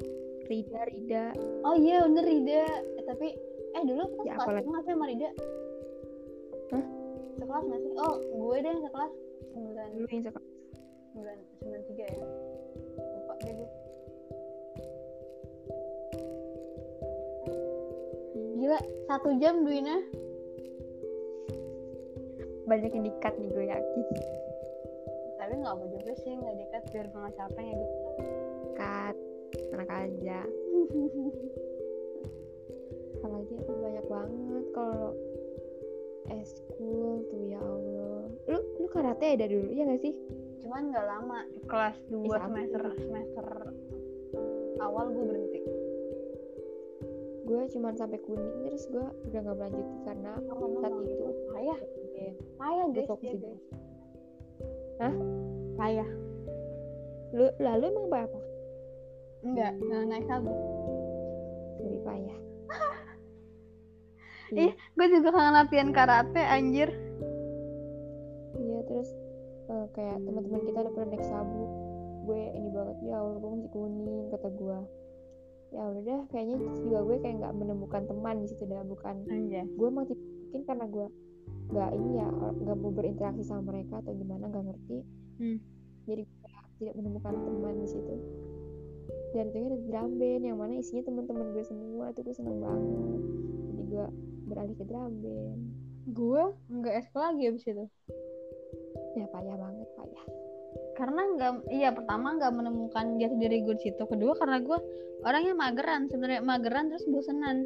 Rida 0.51 0.81
Rida. 0.91 1.25
Oh 1.63 1.75
iya 1.79 2.03
bener 2.07 2.25
Rida. 2.27 2.65
Eh, 2.99 3.05
tapi 3.07 3.29
eh 3.71 3.83
dulu 3.87 4.03
kita 4.19 4.23
ya, 4.27 4.35
sekelas 4.35 4.67
nggak 4.67 4.83
sih 4.83 4.93
sama 4.95 5.07
Rida? 5.07 5.31
Hah? 6.75 6.85
sekelas 7.39 7.63
nggak 7.67 7.81
sih? 7.83 7.93
Oh 7.99 8.15
gue 8.19 8.57
deh 8.59 8.71
yang 8.71 8.83
sekelas. 8.83 9.13
Sembilan. 9.55 9.89
Lu 9.95 10.07
yang 10.11 10.25
sekelas. 10.27 10.49
Sembilan 11.11 11.37
sembilan 11.59 11.83
tiga 11.91 12.05
ya? 12.07 12.19
Lupa 12.99 13.35
deh 13.43 13.53
gue. 13.55 13.69
Gila 18.59 18.81
satu 19.07 19.29
jam 19.39 19.55
duina. 19.63 19.97
Banyak 22.67 22.91
yang 22.91 23.05
dikat 23.07 23.35
nih 23.39 23.51
gue 23.51 23.65
yakin 23.67 24.03
tapi 25.51 25.67
nggak 25.67 25.79
mau 25.83 25.89
juga 25.91 26.15
sih 26.23 26.31
nggak 26.31 26.57
dikat 26.63 26.83
biar 26.95 27.07
gue 27.11 27.21
nggak 27.27 27.35
capek 27.43 27.65
ya 27.67 27.75
gitu. 27.75 27.99
Kat 28.79 29.17
enak 29.75 29.91
aja. 29.91 30.41
Apalagi 33.19 33.53
aku 33.59 33.73
banyak 33.83 34.07
banget 34.07 34.65
kalau 34.71 35.11
eskul 36.31 37.27
tuh 37.35 37.43
ya 37.51 37.59
Allah. 37.59 38.31
Lu 38.47 38.59
lu 38.79 38.87
karate 38.95 39.35
ada 39.35 39.51
dulu 39.51 39.75
ya 39.75 39.91
gak 39.91 39.99
sih? 40.07 40.15
Cuman 40.63 40.95
nggak 40.95 41.07
lama. 41.19 41.43
Kelas 41.67 41.99
2 42.07 42.15
eh, 42.15 42.41
semester 42.47 42.83
semester 43.03 43.47
awal 44.79 45.11
gue 45.11 45.25
berhenti. 45.35 45.61
Gue 47.43 47.63
cuman 47.75 47.99
sampai 47.99 48.23
kuning 48.23 48.71
terus 48.71 48.87
gue 48.87 49.03
udah 49.03 49.41
nggak 49.43 49.57
berlanjut 49.59 49.89
karena 50.07 50.31
oh, 50.47 50.79
saat 50.79 50.95
itu 50.95 51.11
gitu. 51.11 51.27
payah. 51.51 51.81
Ya, 52.15 52.33
payah 52.55 52.87
guys 52.95 53.11
fokus 53.11 53.27
ya, 53.27 53.35
guys. 53.35 53.63
Hah 55.03 55.40
payah 55.81 56.11
lu 57.33 57.47
lalu 57.57 57.85
emang 57.89 58.07
apa 58.13 58.41
enggak 59.41 59.73
nggak 59.81 60.03
naik 60.13 60.27
sabu 60.29 60.53
lebih 61.81 62.01
payah 62.05 62.39
Ih, 64.51 64.75
gue 64.75 65.07
juga 65.15 65.31
kangen 65.31 65.55
latihan 65.55 65.91
karate 65.95 66.43
anjir. 66.43 66.91
Iya, 68.59 68.83
terus 68.83 69.07
uh, 69.71 69.87
kayak 69.95 70.19
teman-teman 70.27 70.67
kita 70.67 70.79
ada 70.83 70.91
pernah 70.91 71.15
naik 71.15 71.23
sabuk. 71.23 71.71
Gue 72.27 72.51
ini 72.59 72.69
banget 72.75 72.99
ya 73.07 73.23
Allah, 73.23 73.39
gue 73.39 73.51
masih 73.55 73.71
kuning 73.71 74.27
kata 74.35 74.51
gue. 74.51 74.79
Ya 75.71 75.83
udah, 75.87 76.21
kayaknya 76.35 76.57
juga 76.83 76.99
gue 76.99 77.17
kayak 77.23 77.37
nggak 77.47 77.55
menemukan 77.63 78.03
teman 78.11 78.43
di 78.43 78.47
situ 78.51 78.67
dah 78.67 78.83
bukan. 78.83 79.23
Anjir. 79.31 79.71
Gue 79.79 79.89
mungkin 79.95 80.19
mungkin 80.19 80.63
karena 80.67 80.87
gue 80.91 81.07
nggak 81.71 81.91
ini 81.95 82.11
ya 82.19 82.29
nggak 82.35 82.77
mau 82.83 82.91
berinteraksi 82.91 83.47
sama 83.47 83.71
mereka 83.71 84.03
atau 84.03 84.19
gimana 84.19 84.51
nggak 84.51 84.67
ngerti. 84.67 84.99
Hmm. 85.41 85.57
Jadi 86.05 86.25
tidak 86.77 86.95
menemukan 87.01 87.33
teman 87.33 87.75
di 87.81 87.89
situ. 87.89 88.15
Dan 89.33 89.49
itu 89.49 89.57
ada 89.57 89.79
drum 89.89 90.11
band 90.21 90.43
yang 90.45 90.59
mana 90.61 90.75
isinya 90.77 91.09
teman-teman 91.09 91.57
gue 91.57 91.65
semua. 91.65 92.13
Tuh 92.13 92.23
gue 92.29 92.35
seneng 92.37 92.61
banget. 92.61 93.21
Jadi 93.73 93.83
gue 93.89 94.05
beralih 94.53 94.77
ke 94.77 94.85
drum 94.85 95.13
band. 95.25 95.61
Gue 96.13 96.43
nggak 96.69 96.95
SK 97.09 97.15
lagi 97.17 97.43
abis 97.49 97.65
itu. 97.65 97.85
Ya 99.17 99.27
payah 99.33 99.57
banget 99.57 99.89
payah. 99.97 100.25
Karena 101.01 101.23
nggak 101.37 101.53
iya 101.73 101.89
pertama 101.97 102.37
nggak 102.37 102.53
menemukan 102.53 103.17
jati 103.17 103.37
diri 103.41 103.65
gue 103.65 103.75
di 103.81 103.85
situ. 103.89 104.05
Kedua 104.05 104.37
karena 104.37 104.61
gue 104.61 104.79
orangnya 105.25 105.57
mageran. 105.57 106.05
Sebenarnya 106.13 106.45
mageran 106.45 106.93
terus 106.93 107.09
bosenan. 107.09 107.65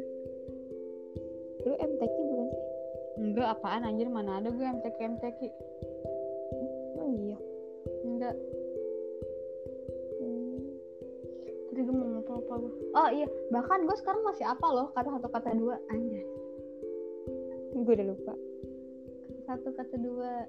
Lu 1.67 1.75
MTQ 1.75 2.15
bukan 2.23 2.47
sih? 2.55 2.63
Enggak 3.19 3.47
apaan 3.59 3.83
anjir. 3.83 4.07
Mana 4.07 4.39
ada 4.39 4.53
gue 4.53 4.63
MTQ 4.63 4.97
MTQ 5.19 5.39
oh 7.05 7.13
iya 7.13 7.37
enggak. 8.15 8.35
Hmm. 10.15 10.57
tadi 11.69 11.81
gue 11.83 11.95
mau 11.95 12.07
lupa 12.07 12.31
lupa 12.39 12.53
gue 12.63 12.71
oh 12.95 13.09
iya. 13.11 13.27
Bahkan 13.51 13.79
gue 13.83 13.95
sekarang 13.99 14.23
masih 14.23 14.45
apa 14.47 14.67
loh 14.71 14.87
kata 14.95 15.19
satu 15.19 15.27
kata 15.27 15.51
dua. 15.59 15.75
Anjay. 15.91 16.23
Gue 17.75 17.93
udah 17.93 18.07
lupa. 18.07 18.33
Satu 19.45 19.69
kata 19.75 19.95
dua. 19.99 20.47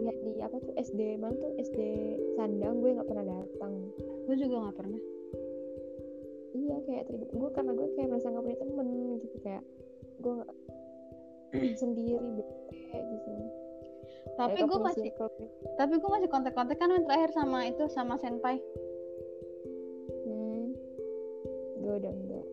Ya 0.00 0.12
di 0.24 0.40
apa 0.40 0.56
tuh? 0.56 0.72
SD 0.80 1.20
mana 1.20 1.36
tuh 1.36 1.52
SD 1.60 1.78
Sandang 2.40 2.80
gue 2.80 2.96
nggak 2.96 3.08
pernah 3.08 3.26
datang. 3.28 3.72
Gue 4.24 4.36
juga 4.40 4.56
nggak 4.64 4.76
pernah. 4.80 5.00
Iya 6.50 6.76
kayak 6.88 7.04
gue 7.12 7.50
karena 7.52 7.72
gue 7.76 7.88
kayak 7.94 8.08
merasa 8.08 8.32
nggak 8.32 8.44
punya 8.48 8.58
temen 8.64 8.88
gitu. 9.20 9.36
Kayak 9.44 9.64
gue 10.24 10.34
sendiri 11.80 12.16
bete 12.40 12.96
gitu 12.96 13.59
tapi 14.36 14.60
gue 14.64 14.78
masih 14.80 15.12
gitu. 15.12 15.26
tapi 15.76 15.94
gue 16.00 16.10
masih 16.10 16.28
kontak-kontak 16.32 16.76
kan 16.80 16.92
yang 16.92 17.04
terakhir 17.04 17.30
sama 17.34 17.66
itu 17.68 17.84
sama 17.92 18.14
senpai. 18.20 18.60
Hmm. 20.26 20.72
gue 21.80 21.94
udah 22.00 22.12
enggak. 22.12 22.46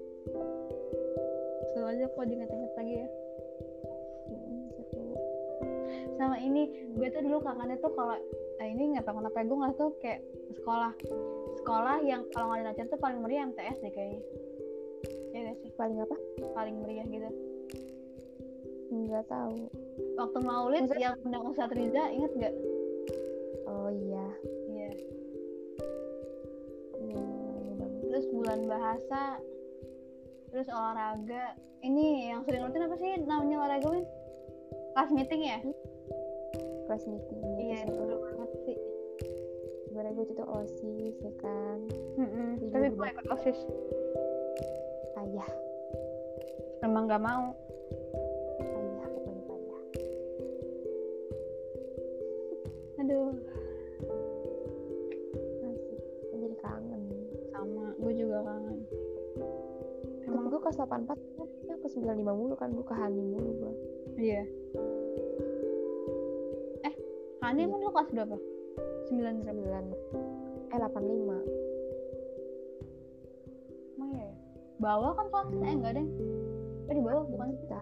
Seru 1.72 1.86
aja 1.88 2.06
kok 2.10 2.26
diinget-inget 2.28 2.72
lagi 2.76 2.94
ya. 3.04 3.08
Hmm, 4.28 4.64
seru. 4.92 5.16
sama 6.18 6.36
ini 6.42 6.92
gue 6.98 7.08
tuh 7.14 7.22
dulu 7.22 7.38
kangennya 7.46 7.78
tuh 7.78 7.94
kalau 7.94 8.18
eh, 8.58 8.68
ini 8.68 8.98
nggak 8.98 9.06
tahu 9.06 9.22
kenapa 9.22 9.46
gue 9.46 9.58
nggak 9.58 9.76
tuh 9.78 9.92
kayak 10.02 10.22
sekolah. 10.58 10.92
Sekolah 11.62 11.98
yang 12.04 12.26
kalau 12.34 12.56
nggak 12.56 12.74
ada 12.74 12.84
tuh 12.90 13.00
paling 13.00 13.20
meriah 13.22 13.46
MTS 13.48 13.84
deh 13.84 13.94
kayaknya. 13.94 14.22
Ya 15.36 15.54
gak 15.54 15.58
sih? 15.62 15.70
Paling 15.78 16.02
apa? 16.02 16.18
Paling 16.58 16.76
meriah 16.82 17.06
gitu 17.06 17.30
nggak 18.88 19.26
tahu. 19.28 19.68
Waktu 20.18 20.40
maulid 20.42 20.82
Maksudnya- 20.88 21.04
yang 21.04 21.16
undang 21.24 21.44
Ustadz 21.48 21.76
Riza 21.76 22.04
inget 22.12 22.32
nggak? 22.34 22.56
Oh 23.68 23.90
iya. 23.92 24.28
Iya. 24.72 24.90
Iya. 26.98 27.20
Iya 27.22 27.74
banget. 27.78 27.92
terus 28.08 28.26
bulan 28.32 28.60
bahasa 28.66 29.22
terus 30.50 30.68
olahraga. 30.72 31.54
Ini 31.86 32.34
yang 32.34 32.42
sering 32.48 32.66
rutin 32.66 32.88
apa 32.90 32.96
sih 32.98 33.12
namanya 33.24 33.58
olahraga 33.62 33.88
Win? 33.94 34.06
kelas 34.98 35.14
meeting 35.14 35.42
ya? 35.46 35.60
Kelas 36.90 37.04
meeting 37.06 37.38
gitu 37.38 37.62
iya 37.62 37.86
itu 37.86 38.02
banget 38.02 38.52
sih. 38.66 38.78
Sebenarnya 39.86 40.14
gue 40.18 40.26
itu 40.26 40.46
osis 40.46 41.16
ya 41.22 41.34
kan. 41.38 41.80
Iya, 42.18 42.70
tapi 42.74 42.86
gue 42.98 43.08
ikut 43.14 43.28
osis. 43.30 43.58
Ayah 45.22 45.50
emang 46.82 47.10
nggak 47.10 47.22
mau 47.22 47.54
aduh. 53.08 53.32
Asik 55.64 56.00
Gue 56.28 56.38
jadi 56.44 56.56
kangen. 56.60 57.02
Sama 57.56 57.96
gue 57.96 58.14
juga 58.20 58.44
kangen. 58.44 58.84
Emang 60.28 60.52
gue 60.52 60.60
kelas 60.60 60.76
84 60.76 61.08
kan 61.08 61.16
ya 61.72 61.76
ke 61.80 61.88
95 61.88 62.20
mulu 62.36 62.56
kan 62.60 62.68
gue 62.76 62.84
ke 62.84 62.92
Hani 62.92 63.24
mulu 63.24 63.52
gue 63.64 63.74
iya. 64.20 64.44
Eh 66.84 66.94
Hani 67.40 67.64
Iya. 67.64 67.80
lu 67.80 67.88
kelas 67.96 68.12
berapa? 68.12 68.36
Sembilan 69.08 69.34
berapa? 69.40 69.88
9 70.68 70.76
eh 70.76 70.80
85 70.84 71.08
emang 73.96 74.12
iya 74.12 74.28
ya? 74.28 74.32
bawah 74.84 75.16
kan 75.16 75.32
kelasnya 75.32 75.64
eh 75.64 75.76
enggak 75.80 75.94
deh. 75.96 76.08
Eh 76.92 76.94
di 77.00 77.02
bawah 77.08 77.24
bukan 77.24 77.56
kita 77.56 77.80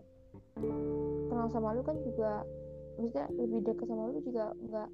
kenal 1.30 1.50
sama 1.50 1.74
lu 1.74 1.82
kan 1.82 1.98
juga 2.06 2.46
maksudnya 2.98 3.26
lebih 3.34 3.62
deket 3.66 3.90
sama 3.90 4.14
lu 4.14 4.22
juga 4.22 4.54
nggak 4.54 4.90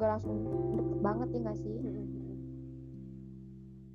nggak 0.00 0.08
langsung 0.16 0.48
deket 0.80 0.96
banget 1.02 1.34
ya 1.34 1.40
nggak 1.44 1.58
sih? 1.60 1.76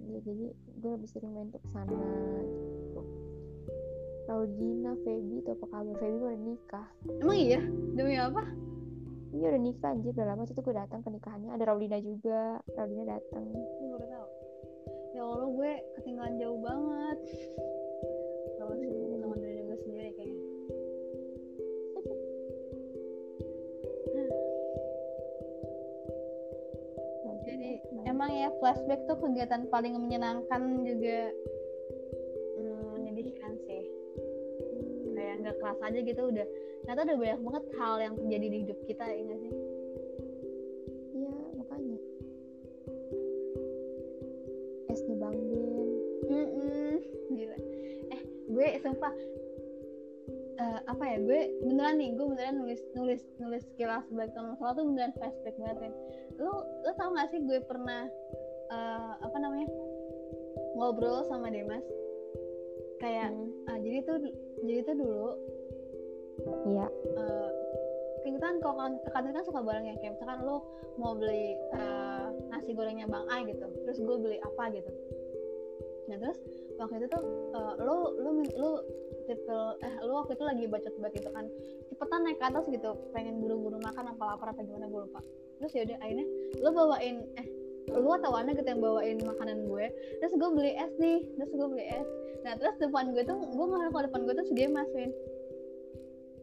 Ya, 0.05 0.21
jadi 0.21 0.53
gue 0.53 0.91
lebih 0.91 1.09
sering 1.09 1.33
main 1.33 1.49
tuh 1.49 1.57
ke 1.63 1.69
sana 1.73 1.97
gitu. 2.45 3.01
Raudina, 4.27 4.91
Feby 5.01 5.41
tuh 5.47 5.55
apa 5.55 5.65
kabar? 5.71 5.95
Feby 5.97 6.19
udah 6.19 6.35
nikah. 6.35 6.91
Emang 7.23 7.39
iya? 7.39 7.63
Demi 7.95 8.19
apa 8.19 8.43
Iya 9.35 9.51
udah 9.51 9.61
nikah 9.61 9.91
anjir. 9.91 10.11
Udah 10.15 10.27
lama 10.31 10.47
tuh 10.47 10.63
gue 10.63 10.75
datang 10.75 11.03
ke 11.03 11.09
nikahannya. 11.11 11.51
Ada 11.51 11.63
Raudina 11.67 11.99
juga. 11.99 12.63
Raudina 12.71 13.03
datang. 13.19 13.43
Gue 13.51 13.87
baru 13.91 14.05
tahu. 14.07 14.27
Ya 15.11 15.21
Allah 15.27 15.49
gue 15.51 15.71
ketinggalan 15.99 16.35
jauh 16.39 16.59
banget. 16.63 17.19
Sama 18.55 18.73
sih 18.79 18.89
sama 19.19 19.35
diri 19.35 19.61
gue 19.67 19.77
sendiri 19.83 20.09
kayaknya. 20.15 20.43
Jadi 27.45 27.77
emang 28.09 28.33
ya 28.33 28.49
flashback 28.57 29.05
tuh 29.05 29.21
kegiatan 29.21 29.69
paling 29.69 29.93
menyenangkan 30.01 30.81
juga 30.81 31.29
hmm, 32.57 33.05
menyedihkan 33.05 33.53
sih. 33.67 33.83
Kayak 35.13 35.35
nggak 35.43 35.55
keras 35.61 35.79
aja 35.85 35.99
gitu 36.01 36.21
udah 36.33 36.47
ternyata 36.85 37.01
udah 37.09 37.17
banyak 37.17 37.41
banget 37.41 37.63
hal 37.81 37.95
yang 37.97 38.13
terjadi 38.13 38.47
di 38.47 38.57
hidup 38.61 38.79
kita 38.85 39.03
ya 39.09 39.21
nggak 39.25 39.39
sih 39.41 39.53
iya 41.17 41.33
makanya 41.57 41.97
esnya 44.93 45.15
Bang 45.17 45.35
Ben 45.49 45.89
Mm-mm. 46.25 46.93
Gila. 47.37 47.57
Eh, 48.09 48.21
gue 48.49 48.67
sumpah 48.81 49.13
eh, 50.57 50.79
apa 50.89 51.03
ya? 51.05 51.17
Gue 51.21 51.41
beneran 51.61 52.01
nih, 52.01 52.17
gue 52.17 52.25
beneran 52.25 52.55
nulis 52.65 52.81
nulis 52.97 53.21
nulis 53.37 53.65
kilas 53.77 54.01
sebagai 54.09 54.33
masalah 54.41 54.73
tuh 54.73 54.85
beneran 54.89 55.13
flashback 55.19 55.55
banget 55.61 55.89
ya. 55.89 55.91
Lu 56.41 56.53
lu 56.81 56.91
tau 56.97 57.13
gak 57.13 57.29
sih 57.29 57.41
gue 57.45 57.59
pernah 57.67 58.09
eh, 58.73 59.13
apa 59.21 59.37
namanya 59.37 59.69
ngobrol 60.75 61.23
sama 61.29 61.53
Demas 61.53 61.85
kayak 62.99 63.29
Hmm, 63.29 63.51
ah, 63.69 63.77
jadi 63.77 63.97
tuh 64.07 64.17
jadi 64.65 64.79
tuh 64.87 64.95
dulu 64.97 65.29
iya. 66.63 66.87
Eh 67.19 67.49
kita 68.25 68.41
kan 68.41 68.57
kalau 68.57 68.75
kan 68.81 68.91
kantin 69.13 69.37
kan 69.37 69.45
suka 69.45 69.61
bareng 69.61 69.85
ya 69.85 69.95
kayak 70.01 70.17
misalkan 70.17 70.41
lu 70.41 70.57
mau 70.97 71.13
beli 71.13 71.53
eh, 71.77 72.27
nasi 72.49 72.73
gorengnya 72.73 73.05
Bang 73.05 73.29
Ai 73.29 73.45
gitu 73.45 73.69
terus 73.85 74.01
gue 74.01 74.17
beli 74.17 74.37
apa 74.41 74.73
gitu. 74.73 74.89
Nah 76.09 76.17
terus 76.17 76.41
waktu 76.81 77.05
itu 77.05 77.07
tuh 77.13 77.23
eh, 77.53 77.73
lu 77.85 77.97
lu 78.17 78.29
min- 78.41 78.57
lu 78.57 78.81
tipe 79.29 79.57
eh 79.81 79.93
waktu 80.09 80.33
itu 80.33 80.43
lagi 80.45 80.63
bacot 80.65 80.93
banget 81.01 81.13
gitu 81.21 81.29
kan 81.37 81.45
cepetan 81.93 82.21
naik 82.25 82.37
ke 82.41 82.45
atas 82.49 82.65
gitu 82.65 82.91
pengen 83.13 83.45
buru-buru 83.45 83.77
makan 83.81 84.09
apa 84.09 84.23
lapar 84.33 84.57
atau 84.57 84.65
gimana 84.65 84.89
gue 84.89 85.01
lupa. 85.05 85.21
Terus 85.61 85.71
ya 85.77 85.81
udah 85.85 85.97
akhirnya 86.01 86.27
lu 86.65 86.69
bawain 86.73 87.15
eh 87.37 87.47
lu 87.93 88.09
atau 88.09 88.33
Wana 88.33 88.57
gitu 88.57 88.65
yang 88.65 88.81
bawain 88.81 89.21
makanan 89.21 89.69
gue 89.69 89.85
terus 90.17 90.33
gue 90.33 90.49
beli 90.49 90.73
es 90.73 90.89
nih 90.97 91.21
terus 91.37 91.53
gue 91.53 91.67
beli 91.69 91.85
es. 91.93 92.09
Nah 92.41 92.57
terus 92.57 92.73
depan 92.81 93.13
gue 93.13 93.21
tuh 93.21 93.37
gue 93.37 93.65
nggak 93.69 93.93
kalau 93.93 94.03
depan 94.09 94.21
gue 94.25 94.33
tuh 94.33 94.45
dia 94.57 94.65
masukin 94.65 95.13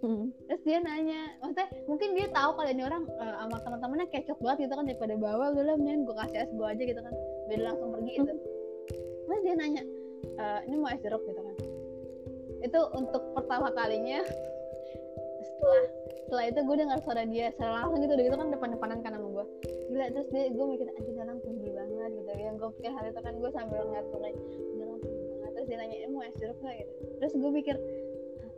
Hmm, 0.02 0.34
terus 0.50 0.62
dia 0.66 0.82
nanya 0.82 1.38
maksudnya 1.38 1.70
mungkin 1.86 2.08
dia 2.18 2.26
tahu 2.34 2.58
kalau 2.58 2.70
ini 2.74 2.82
orang 2.82 3.06
eh, 3.06 3.34
sama 3.38 3.56
teman-temannya 3.62 4.06
kecot 4.10 4.34
banget 4.42 4.66
gitu 4.66 4.74
kan 4.74 4.84
daripada 4.90 5.14
bawa 5.14 5.54
udah 5.54 5.62
lah 5.62 5.74
mendingan 5.78 6.02
gue 6.02 6.16
kasih 6.18 6.38
es 6.42 6.50
gue 6.50 6.66
aja 6.66 6.82
gitu 6.82 7.00
kan 7.06 7.14
biar 7.46 7.60
langsung 7.70 7.94
pergi 7.94 8.12
gitu. 8.18 8.34
Terus 9.22 9.40
dia 9.46 9.54
nanya 9.54 9.82
"Eh, 10.42 10.60
ini 10.66 10.74
mau 10.82 10.90
es 10.90 10.98
jeruk 11.06 11.22
gitu 11.22 11.38
kan? 11.38 11.54
Itu 12.66 12.80
untuk 12.98 13.22
pertama 13.30 13.70
kalinya. 13.78 14.26
Setelah 15.42 15.82
setelah 16.26 16.44
itu 16.50 16.60
gue 16.66 16.76
dengar 16.82 16.98
suara 17.06 17.22
dia 17.28 17.46
secara 17.54 17.70
langsung 17.86 18.02
gitu 18.02 18.12
udah 18.18 18.24
gitu 18.26 18.36
kan 18.40 18.48
depan-depanan 18.50 18.98
kan 19.06 19.12
sama 19.14 19.28
gue 19.30 19.44
gila 19.92 20.06
terus 20.16 20.28
dia 20.32 20.48
gue 20.48 20.64
mikir 20.64 20.86
anjir 20.96 21.14
orang 21.20 21.38
tinggi 21.44 21.68
banget 21.68 22.10
gitu 22.16 22.30
yang 22.40 22.56
gue 22.56 22.70
pikir 22.80 22.90
hal 22.90 23.04
itu 23.04 23.20
kan 23.20 23.34
gue 23.36 23.50
sambil 23.52 23.80
ngeliat 23.84 24.06
sungai 24.08 24.32
"Anjir, 24.32 24.82
orang 24.82 25.00
tinggi 25.04 25.24
banget. 25.30 25.50
Terus 25.52 25.66
dia 25.68 25.76
nanya 25.78 25.96
eh, 26.00 26.10
mau 26.10 26.22
es 26.26 26.34
jeruk 26.40 26.58
nggak? 26.58 26.74
Gitu 26.80 26.92
terus 27.22 27.32
gue 27.38 27.50
mikir 27.54 27.76
"Ah, 27.76 28.01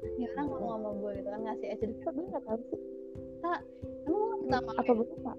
ini 0.04 0.24
orang 0.32 0.46
ngomong 0.48 0.70
sama 0.70 0.90
gue 0.94 1.10
gitu 1.18 1.28
kan 1.28 1.40
ngasih 1.42 1.66
jeruk 1.80 1.96
kok 2.00 2.12
gue 2.12 2.24
nggak 2.28 2.44
tahu 2.44 2.58
sih. 2.70 2.80
Emang 4.04 4.20
lo 4.20 4.36
pertama 4.44 4.70
apa 4.76 4.90
gue 4.92 5.06
lupa 5.08 5.32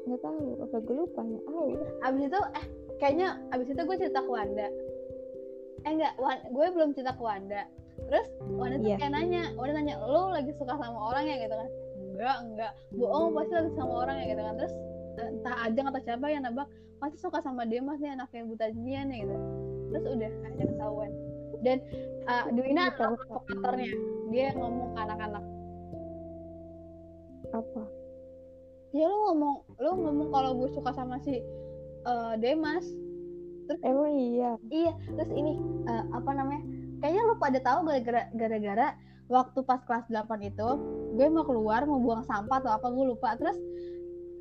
nggak 0.00 0.20
tahu 0.26 0.42
apa 0.58 0.76
gue 0.82 0.96
lupa 0.96 1.20
ya? 1.22 1.40
Tahu 1.46 1.66
abis 2.02 2.22
itu 2.26 2.40
eh 2.58 2.64
kayaknya 2.98 3.28
abis 3.54 3.66
itu 3.70 3.80
gue 3.80 3.96
cerita 4.00 4.20
ke 4.20 4.30
Wanda. 4.30 4.66
Eh 5.86 5.90
enggak 5.94 6.12
Wan- 6.18 6.44
gue 6.50 6.66
belum 6.74 6.90
cerita 6.98 7.12
ke 7.14 7.22
Wanda. 7.22 7.62
Terus 8.10 8.26
Wanda 8.58 8.76
tuh 8.80 8.90
Iya. 8.90 8.96
kayak 8.98 9.12
nanya 9.14 9.42
Wanda 9.54 9.72
nanya 9.78 9.94
lo 10.02 10.34
lagi 10.34 10.50
suka 10.58 10.74
sama 10.74 10.98
orang 11.14 11.24
ya? 11.30 11.36
Gitu 11.38 11.54
kan. 11.54 11.68
Enggak 12.10 12.36
enggak 12.42 12.72
bohong 12.96 13.30
pasti 13.38 13.52
lagi 13.54 13.70
sama 13.78 13.92
orang 14.02 14.16
ya? 14.18 14.26
Gitu 14.34 14.42
kan. 14.42 14.54
Terus 14.58 14.74
entah 15.20 15.56
Ajeng 15.68 15.86
atau 15.90 16.00
siapa 16.02 16.26
yang 16.26 16.42
nebak 16.42 16.66
pasti 16.98 17.16
suka 17.20 17.38
sama 17.40 17.62
dia 17.64 17.80
mas. 17.80 18.00
Nih 18.02 18.10
anaknya 18.12 18.42
buta 18.50 18.66
jian 18.74 19.06
ya 19.14 19.16
gitu. 19.24 19.36
Terus 19.90 20.04
udah 20.10 20.30
akhirnya 20.42 20.66
ketahuan 20.74 21.10
dan 21.60 21.78
uh, 22.28 22.48
Duina 22.52 22.88
adalah 22.92 23.16
provokatornya 23.20 23.92
dia 24.32 24.42
yang 24.52 24.58
ngomong 24.60 24.88
ke 24.96 24.98
anak-anak. 25.00 25.44
Apa? 27.50 27.82
Ya 28.90 29.06
lu 29.06 29.16
ngomong 29.30 29.54
lu 29.78 29.90
ngomong 30.02 30.28
kalau 30.34 30.50
gue 30.58 30.68
suka 30.74 30.90
sama 30.94 31.20
si 31.22 31.42
uh, 32.06 32.34
Demas. 32.38 32.86
Terus 33.70 33.80
emang 33.86 34.10
iya? 34.18 34.58
Iya 34.70 34.92
terus 35.14 35.30
ini 35.30 35.54
uh, 35.86 36.04
apa 36.10 36.30
namanya 36.34 36.62
kayaknya 36.98 37.22
lu 37.22 37.34
pada 37.38 37.58
tahu 37.62 37.86
gara-gara 37.86 38.22
gara-gara 38.34 38.88
waktu 39.30 39.62
pas 39.62 39.78
kelas 39.86 40.10
8 40.10 40.26
itu 40.42 40.68
gue 41.14 41.26
mau 41.30 41.46
keluar 41.46 41.86
mau 41.86 42.02
buang 42.02 42.26
sampah 42.26 42.58
atau 42.58 42.72
apa 42.74 42.86
gue 42.90 43.04
lupa. 43.14 43.38
Terus 43.38 43.58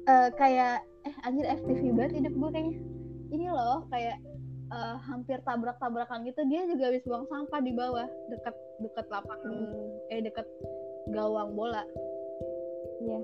uh, 0.10 0.30
kayak 0.34 0.82
eh 1.06 1.16
anjir 1.24 1.46
FTV 1.46 1.94
banget 1.94 2.26
hidup 2.26 2.34
gue 2.34 2.50
kayaknya. 2.50 2.76
Ini 3.30 3.46
loh 3.54 3.86
kayak 3.94 4.18
uh, 4.70 4.96
hampir 5.10 5.42
tabrak-tabrakan 5.44 6.26
gitu 6.26 6.42
dia 6.48 6.66
juga 6.70 6.94
habis 6.94 7.04
buang 7.06 7.26
sampah 7.28 7.60
di 7.62 7.74
bawah 7.74 8.08
dekat 8.30 8.56
dekat 8.80 9.06
lapangan 9.10 9.50
hmm. 9.50 10.14
eh 10.14 10.22
dekat 10.24 10.48
gawang 11.10 11.58
bola. 11.58 11.84
Iya. 13.02 13.22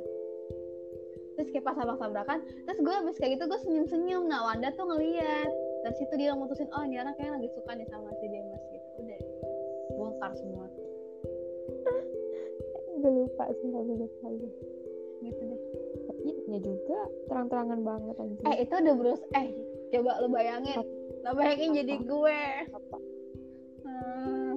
Terus 1.35 1.51
kayak 1.51 1.65
pas 1.67 1.75
tabrak-tabrakan 1.77 2.39
terus 2.65 2.79
gue 2.81 2.93
habis 2.93 3.15
kayak 3.19 3.37
gitu 3.37 3.43
gue 3.45 3.59
senyum-senyum. 3.61 4.23
Nah 4.25 4.41
Wanda 4.47 4.73
tuh 4.73 4.89
ngeliat. 4.89 5.49
Dari 5.85 5.95
situ 6.01 6.13
dia 6.17 6.33
mutusin 6.33 6.65
oh 6.73 6.81
ini 6.81 6.97
anak 6.97 7.13
kayaknya 7.21 7.37
lagi 7.37 7.49
suka 7.53 7.77
nih 7.77 7.85
sama 7.93 8.09
si 8.17 8.25
Demas 8.25 8.63
gitu. 8.73 8.87
Udah 9.05 9.19
bongkar 9.95 10.31
semua. 10.33 10.65
Gue 13.05 13.11
lupa 13.11 13.45
sih 13.53 13.69
gue 13.69 13.83
lupa 13.85 14.27
gitu 15.21 15.41
deh. 15.45 15.61
Ya 16.49 16.57
juga. 16.57 16.99
Terang-terangan 17.29 17.85
banget 17.85 18.15
aja 18.17 18.41
eh 18.49 18.57
itu 18.65 18.73
udah 18.73 18.95
berus 18.97 19.21
eh 19.37 19.47
coba 19.93 20.11
lo 20.21 20.27
bayangin 20.33 20.81
lo 21.25 21.31
bayangin 21.33 21.73
jadi 21.73 21.95
gue. 22.05 22.39
Apa? 22.69 22.97
Hmm. 23.81 24.53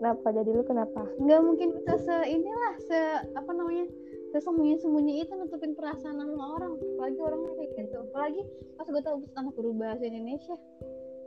kenapa? 0.00 0.26
Jadi 0.32 0.50
lu 0.52 0.64
kenapa? 0.64 1.02
Nggak 1.20 1.40
mungkin 1.44 1.68
bisa 1.76 2.00
se 2.00 2.16
inilah 2.32 2.74
se 2.80 2.98
apa 3.36 3.50
namanya 3.52 3.84
sesembunyi-sembunyi 4.32 5.24
itu 5.24 5.32
nutupin 5.36 5.76
perasaan 5.76 6.16
sama 6.16 6.44
orang. 6.56 6.80
Apalagi 6.80 7.20
orang 7.20 7.40
kayak 7.60 7.70
gitu. 7.76 7.96
Apalagi 8.08 8.42
pas 8.80 8.88
gue 8.88 9.02
tahu 9.04 9.16
anak 9.36 9.52
guru 9.52 9.70
bahasa 9.76 10.04
Indonesia. 10.08 10.56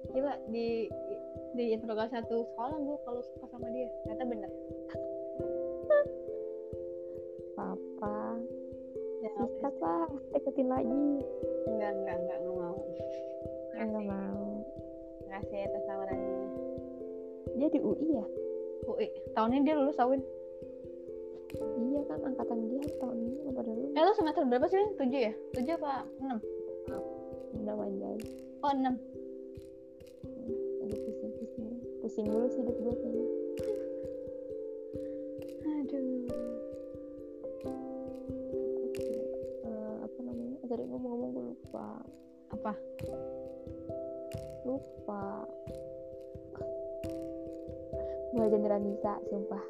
Gila 0.09 0.33
di 0.49 0.89
di 1.53 1.65
interogasi 1.73 2.17
satu 2.17 2.45
sekolah 2.53 2.77
gue 2.77 2.97
kalau 3.05 3.21
suka 3.21 3.45
sama 3.53 3.69
dia 3.69 3.85
ternyata 4.05 4.23
bener. 4.25 4.51
Papa 7.53 8.39
ya, 9.19 9.31
sikat 9.45 9.75
lah 9.77 10.09
deketin 10.33 10.67
lagi. 10.71 11.05
Enggak 11.69 11.91
enggak 12.01 12.17
enggak 12.17 12.37
enggak 12.41 12.55
mau. 12.57 12.77
Enggak 13.79 14.05
mau 14.05 14.38
kasih 15.39 15.59
atas 15.71 15.83
tawarannya 15.87 16.35
dia 17.55 17.67
di 17.71 17.79
UI 17.79 18.07
ya? 18.19 18.25
UI 18.85 19.07
tahun 19.33 19.55
ini 19.55 19.63
dia 19.63 19.75
lulus 19.79 19.99
Awin 19.99 20.21
iya 21.57 22.01
kan 22.05 22.19
angkatan 22.21 22.59
dia 22.69 22.83
tahun 23.01 23.17
ini 23.23 23.39
apa 23.49 23.59
dulu 23.65 23.85
eh 23.95 24.01
lu 24.03 24.13
semester 24.13 24.43
berapa 24.45 24.67
sih 24.69 24.83
tujuh 24.99 25.19
ya? 25.31 25.33
Tujuh 25.57 25.73
apa 25.81 26.05
enam? 26.21 26.39
Enam 27.57 27.77
aja 27.81 28.09
oh 28.63 28.71
enam. 28.75 28.95
Lagi 30.83 30.97
pusing 30.99 31.31
pusing. 31.39 31.67
Pusing 32.03 32.25
dulu 32.27 32.45
sih 32.51 32.61
hidup 32.63 32.75
gue 32.75 32.93
kayaknya. 32.99 33.27
Aduh. 35.63 36.05
Uh, 39.63 39.95
apa 40.03 40.19
namanya? 40.21 40.55
Eh, 40.59 40.67
tadi 40.67 40.83
ngomong-ngomong 40.85 41.29
gue 41.33 41.43
lupa. 41.55 41.87
Apa 42.49 42.73
lupa. 44.69 45.49
Gue 48.29 48.45
aja 48.45 48.77
bisa 48.77 49.13
sumpah. 49.33 49.65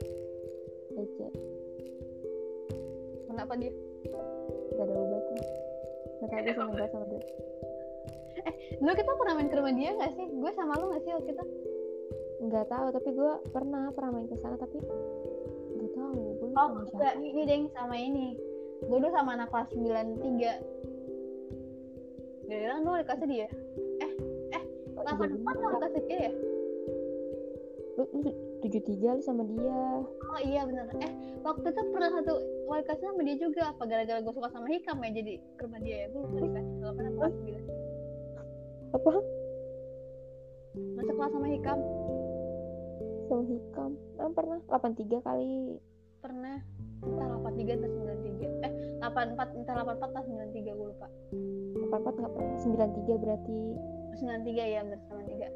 Ece 0.99 1.31
kenapa 3.39 3.55
dia? 3.55 3.71
Gak 4.75 4.83
ada 4.83 4.93
obat 4.99 5.23
lah. 5.31 5.47
Gak 6.19 6.27
tau 6.27 6.43
gue 6.43 6.53
sama 6.59 6.83
sama 6.91 7.07
dia. 7.07 7.23
Eh 8.43 8.53
dulu 8.83 8.91
kita 8.99 9.15
pernah 9.15 9.39
main 9.39 9.47
ke 9.47 9.55
rumah 9.55 9.71
dia 9.71 9.95
gak 9.95 10.11
sih? 10.19 10.27
Gue 10.27 10.51
sama 10.59 10.75
lu 10.75 10.91
gak 10.91 11.07
sih 11.07 11.15
waktu 11.15 11.31
itu? 11.31 11.45
Nggak 12.39 12.67
tahu 12.67 12.87
tapi 12.91 13.15
gue 13.15 13.31
pernah 13.55 13.95
pernah 13.95 14.11
main 14.19 14.27
ke 14.27 14.35
sana 14.43 14.59
tapi 14.59 14.83
nggak 15.79 15.91
tahu. 15.95 16.19
Gue 16.35 16.51
oh 16.51 16.67
sama 16.67 16.83
siapa. 16.91 17.15
Ini 17.15 17.47
deng 17.47 17.71
sama 17.71 17.95
ini. 17.95 18.35
Gue 18.83 18.99
dulu 18.99 19.07
sama 19.15 19.39
anak 19.39 19.47
kelas 19.55 19.71
93 19.71 20.83
Gara-gara 22.49 22.81
lu 22.81 22.97
dikasih 22.99 23.27
dia 23.29 23.45
delapan 25.03 25.29
empat 25.39 25.55
lu 25.55 25.67
dikasih 25.75 26.01
dia 26.07 26.19
ya? 26.19 26.31
Lu, 27.99 28.03
tujuh 28.63 28.81
tiga 28.83 29.09
lu 29.15 29.21
sama 29.23 29.43
dia. 29.43 29.81
Oh 30.03 30.39
iya 30.39 30.61
benar. 30.63 30.87
Eh 30.99 31.11
waktu 31.43 31.67
itu 31.71 31.81
pernah 31.91 32.09
satu 32.15 32.33
wali 32.67 32.83
kelas 32.87 32.99
sama 32.99 33.21
dia 33.23 33.37
juga 33.39 33.61
apa 33.71 33.83
gara-gara 33.87 34.19
gue 34.23 34.33
suka 34.35 34.49
sama 34.51 34.67
Hikam 34.71 35.03
ya 35.03 35.09
jadi 35.15 35.33
ke 35.55 35.61
rumah 35.67 35.79
dia 35.83 35.95
ya? 36.03 36.07
Gue 36.11 36.21
lupa 36.27 36.37
dikasih 36.43 36.73
delapan 36.79 37.03
apa 37.11 37.27
sembilan 37.31 37.63
apa? 38.89 39.11
Masuk 40.95 41.13
kelas 41.17 41.31
sama 41.33 41.47
Hikam? 41.49 41.79
Sama 43.29 43.43
Hikam. 43.45 43.91
Emang 44.17 44.33
pernah. 44.33 44.59
Delapan 44.65 44.91
tiga 44.97 45.17
kali. 45.21 45.53
Pernah. 46.19 46.57
Entah 46.99 47.25
delapan 47.31 47.53
tiga 47.55 47.71
entah 47.79 47.91
sembilan 47.95 48.19
tiga. 48.27 48.47
Eh 48.67 48.71
delapan 48.99 49.25
empat 49.35 49.47
entah 49.55 49.73
delapan 49.75 49.95
empat 49.95 50.09
entah 50.11 50.23
sembilan 50.27 50.49
tiga 50.51 50.71
gue 50.75 50.87
lupa. 50.87 51.07
Delapan 51.75 51.99
empat 51.99 52.13
nggak 52.15 52.33
pernah. 52.35 52.55
Sembilan 52.59 52.89
tiga 52.95 53.13
berarti 53.19 53.59
sembilan 54.17 54.41
tiga 54.45 54.63
ya 54.65 54.79
benar 54.85 54.99
sembilan 55.05 55.27
tiga. 55.27 55.47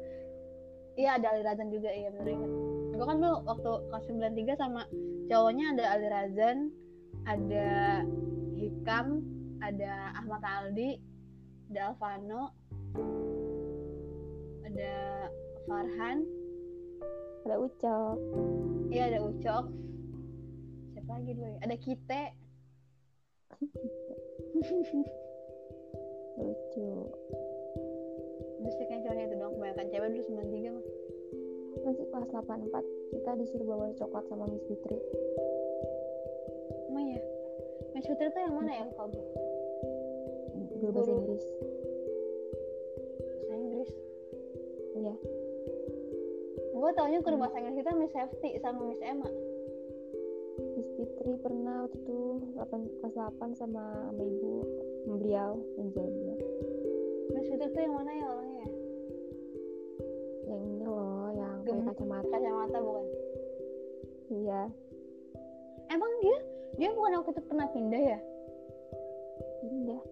Iya 0.94 1.10
ada 1.18 1.26
Ali 1.34 1.42
Razan 1.42 1.68
juga 1.74 1.90
iya 1.90 2.08
benar 2.14 2.28
ingat. 2.30 2.52
Gue 2.94 3.06
kan 3.06 3.18
dulu 3.18 3.36
waktu 3.50 3.70
kelas 3.90 4.04
93 4.06 4.62
sama 4.62 4.82
cowoknya 5.26 5.64
ada 5.74 5.84
Ali 5.90 6.06
Razan 6.06 6.58
ada 7.26 7.68
Hikam 8.54 9.06
ada 9.58 10.14
Ahmad 10.14 10.42
Aldi 10.44 11.02
ada 11.72 11.90
Alvano 11.90 12.54
ada 14.68 14.94
Farhan. 15.64 16.18
Ada 17.44 17.56
Ucok. 17.60 18.16
Iya 18.88 19.02
ada 19.12 19.18
Ucok. 19.22 19.64
Siapa 20.96 21.10
lagi 21.12 21.30
dulu 21.36 21.46
ya? 21.46 21.58
Ada 21.64 21.76
Kite. 21.76 22.22
Lucu 26.34 26.90
terus 28.64 28.76
kayak 28.80 29.04
cowoknya 29.04 29.24
itu 29.28 29.36
dong 29.36 29.52
kebanyakan 29.60 29.86
cewek 29.92 30.08
dulu 30.08 30.24
93 30.24 30.72
mah. 30.72 30.86
Masih 31.84 32.06
kelas 32.08 32.28
84 32.32 33.12
kita 33.12 33.30
disuruh 33.36 33.66
bawa 33.68 33.92
coklat 33.92 34.24
sama 34.32 34.48
Miss 34.48 34.64
Fitri. 34.64 34.98
Emang 36.88 37.06
ya 37.12 37.20
Miss 37.92 38.08
Fitri 38.08 38.26
tuh 38.32 38.40
yang 38.40 38.56
mana 38.56 38.72
ya 38.72 38.84
lupa 38.88 39.04
gue 39.12 39.26
guru 40.84 40.90
bahasa 40.92 41.12
Inggris. 41.12 41.44
Bahasa 43.48 43.54
Inggris. 43.56 43.90
Iya. 44.94 45.14
Gue 46.74 46.90
taunya 46.92 47.18
guru 47.24 47.36
bahasa 47.40 47.56
Inggris 47.60 47.78
kita 47.80 47.90
Miss 47.96 48.12
Safety 48.12 48.50
sama 48.60 48.80
Miss 48.84 49.00
Emma. 49.00 49.30
Miss 50.76 50.88
Fitri 50.96 51.32
pernah 51.40 51.88
waktu 51.88 51.98
itu 52.04 52.18
8, 52.56 53.00
kelas 53.00 53.14
8 53.16 53.60
sama 53.60 53.84
sama 54.12 54.22
ibu 54.22 54.52
beliau 55.04 55.58
menjaga 55.80 56.34
Miss 57.34 57.48
Fitri 57.48 57.68
tuh 57.72 57.80
yang 57.82 57.94
mana 57.96 58.10
ya 58.12 58.26
orangnya 58.28 58.53
pakai 61.64 61.84
kacamata. 61.88 62.28
Kacamata 62.28 62.78
bukan? 62.78 63.06
Iya. 64.28 64.62
Emang 65.88 66.12
dia 66.20 66.38
dia 66.74 66.90
bukan 66.92 67.22
waktu 67.22 67.30
itu 67.32 67.42
pernah 67.48 67.66
pindah 67.72 68.02
ya? 68.02 68.18
Pindah 69.64 70.02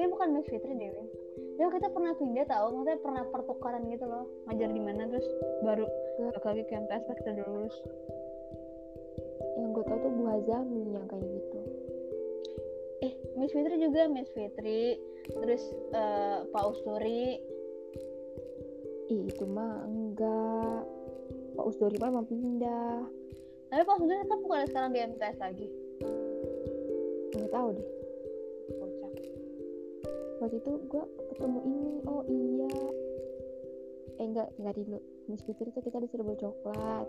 kayaknya 0.00 0.16
bukan 0.16 0.28
Miss 0.32 0.48
Fitri 0.48 0.72
deh 0.80 0.92
dia 1.60 1.68
kita 1.68 1.92
pernah 1.92 2.16
pindah 2.16 2.48
tau 2.48 2.72
maksudnya 2.72 3.04
pernah 3.04 3.24
pertukaran 3.28 3.84
gitu 3.92 4.08
loh. 4.08 4.24
Ngajar 4.48 4.72
di 4.72 4.80
mana 4.80 5.04
terus 5.12 5.28
baru 5.60 5.84
balik 6.16 6.40
lagi 6.40 6.62
ke 6.64 6.72
MTS 6.72 7.04
pas 7.04 7.16
kita 7.20 7.36
lulus 7.36 7.76
yang 9.60 9.76
gue 9.76 9.84
tau 9.84 10.00
tuh 10.00 10.08
Bu 10.08 10.24
Hazami 10.24 10.88
yang 10.88 11.04
kayak 11.04 11.20
gitu. 11.20 11.60
Eh 13.04 13.12
Miss 13.36 13.52
Fitri 13.52 13.76
juga 13.76 14.08
Miss 14.08 14.32
Fitri. 14.32 14.96
Terus 15.36 15.60
uh, 15.92 16.48
Pak 16.48 16.64
Usturi 16.64 17.36
Ih, 19.10 19.26
itu 19.26 19.42
mah 19.42 19.90
enggak. 19.90 20.86
Pak 21.58 21.66
Usturi 21.66 21.98
mah 21.98 22.14
emang 22.14 22.30
pindah. 22.30 23.02
Tapi 23.66 23.82
Pak 23.82 23.98
Usturi 23.98 24.22
kan 24.30 24.38
bukan 24.38 24.70
sekarang 24.70 24.90
di 24.94 25.02
MTS 25.02 25.38
lagi. 25.42 25.66
Nggak 27.34 27.50
tahu 27.50 27.68
deh. 27.74 27.88
Kocak 28.78 29.12
waktu 30.40 30.56
itu 30.62 30.72
gue 30.86 31.04
ketemu 31.34 31.58
ini. 31.66 31.92
Oh 32.06 32.22
iya. 32.30 32.74
Eh 34.22 34.26
enggak 34.30 34.48
enggak 34.62 34.74
dulu 34.78 35.02
Miss 35.26 35.42
Fitri 35.42 35.74
tuh 35.74 35.82
kita 35.82 35.98
disuruh 35.98 36.22
bawa 36.22 36.38
coklat. 36.38 37.06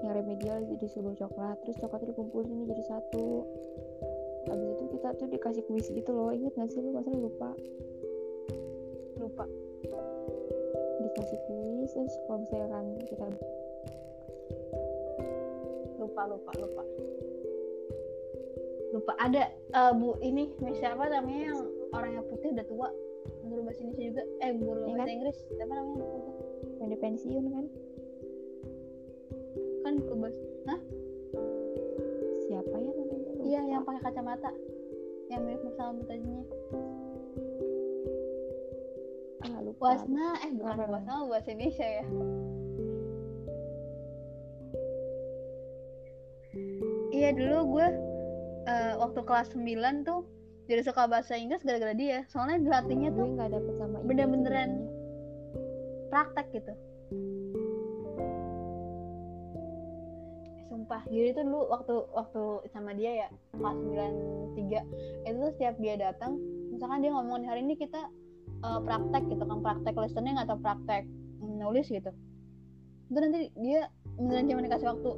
Yang 0.00 0.12
remedial 0.16 0.58
disuruh 0.80 1.12
bawa 1.12 1.28
coklat. 1.28 1.56
Terus 1.68 1.76
coklatnya 1.76 2.08
dikumpulin 2.16 2.48
ini 2.56 2.64
jadi 2.72 2.84
satu. 2.88 3.44
Habis 4.48 4.68
itu 4.80 4.84
kita 4.96 5.08
tuh 5.20 5.28
dikasih 5.28 5.62
kuis 5.68 5.92
gitu 5.92 6.08
loh. 6.08 6.32
Inget 6.32 6.56
gak 6.56 6.72
sih 6.72 6.80
lu? 6.80 6.96
Masa 6.96 7.12
lupa? 7.12 7.52
Lupa 9.20 9.44
dikasih 11.14 11.38
kuis 11.46 11.90
terus 11.94 12.14
kalau 12.26 12.42
misalkan 12.42 12.84
kita 13.06 13.26
lupa 16.02 16.22
lupa 16.26 16.50
lupa. 16.58 16.82
Lupa. 18.90 19.12
Ada 19.22 19.42
eh, 19.54 19.92
bu 19.94 20.18
ini 20.18 20.50
siapa 20.74 21.06
namanya 21.06 21.54
yang 21.54 21.60
orang 21.94 22.10
yang 22.18 22.26
putih 22.26 22.50
udah 22.50 22.66
tua? 22.66 22.88
Guru 23.46 23.62
bahasa 23.62 23.80
Indonesia 23.86 24.10
juga? 24.10 24.24
Eh 24.42 24.50
guru 24.58 24.80
Iya 24.82 24.90
bahasa 24.90 24.98
kan? 24.98 25.14
Inggris. 25.14 25.38
Siapa 25.54 25.72
namanya 25.72 26.06
yang 26.82 26.86
udah 26.90 26.98
pensiun 26.98 27.44
kan? 27.46 27.64
Kan 29.86 29.94
ke 30.02 30.14
bahasa 30.18 30.42
Hah? 30.66 30.80
siapa 32.44 32.74
ya 32.74 32.90
namanya? 32.90 33.30
Iya 33.46 33.60
yang 33.70 33.82
pakai 33.86 34.02
kacamata. 34.02 34.50
Yang 35.30 35.40
mirip 35.46 35.60
Musa 35.62 35.82
tadinya 36.10 36.42
Wasna 39.84 40.40
eh 40.40 40.50
bukan 40.56 40.80
Apa 40.80 40.96
Wasna 40.96 41.28
bahasa 41.28 41.52
Indonesia 41.52 41.84
ya. 41.84 42.04
Iya 47.12 47.28
dulu 47.36 47.76
gue 47.76 47.88
eh, 48.64 48.92
waktu 48.96 49.20
kelas 49.28 49.52
9 49.52 50.08
tuh 50.08 50.24
jadi 50.64 50.80
suka 50.80 51.04
bahasa 51.04 51.36
Inggris 51.36 51.60
gara-gara 51.60 51.92
dia. 51.92 52.24
Soalnya 52.32 52.64
dilatihnya 52.64 53.12
tuh 53.12 53.28
nggak 53.36 53.52
dapet 53.52 53.74
sama 53.76 54.00
bener-beneran 54.08 54.88
praktek 56.08 56.48
gitu. 56.56 56.72
Sumpah. 60.72 61.04
Jadi 61.12 61.28
tuh 61.36 61.44
dulu 61.44 61.60
waktu 61.68 61.94
waktu 62.16 62.42
sama 62.72 62.96
dia 62.96 63.28
ya 63.28 63.28
kelas 63.60 63.76
93 64.56 65.28
itu 65.28 65.36
tuh 65.44 65.52
setiap 65.60 65.76
dia 65.76 65.94
datang 66.00 66.40
misalkan 66.72 67.04
dia 67.04 67.12
ngomongin 67.12 67.46
hari 67.52 67.60
ini 67.62 67.76
kita 67.76 68.08
eh, 68.64 68.80
praktek 68.80 69.22
gitu 69.28 69.44
kan 69.44 69.60
praktek 69.60 69.94
listening 69.94 70.36
atau 70.40 70.56
praktek 70.56 71.04
menulis 71.38 71.86
gitu. 71.86 72.10
Itu 73.12 73.18
nanti 73.20 73.52
dia 73.60 73.92
beneran 74.16 74.48
cuma 74.48 74.64
dikasih 74.64 74.88
waktu 74.88 75.10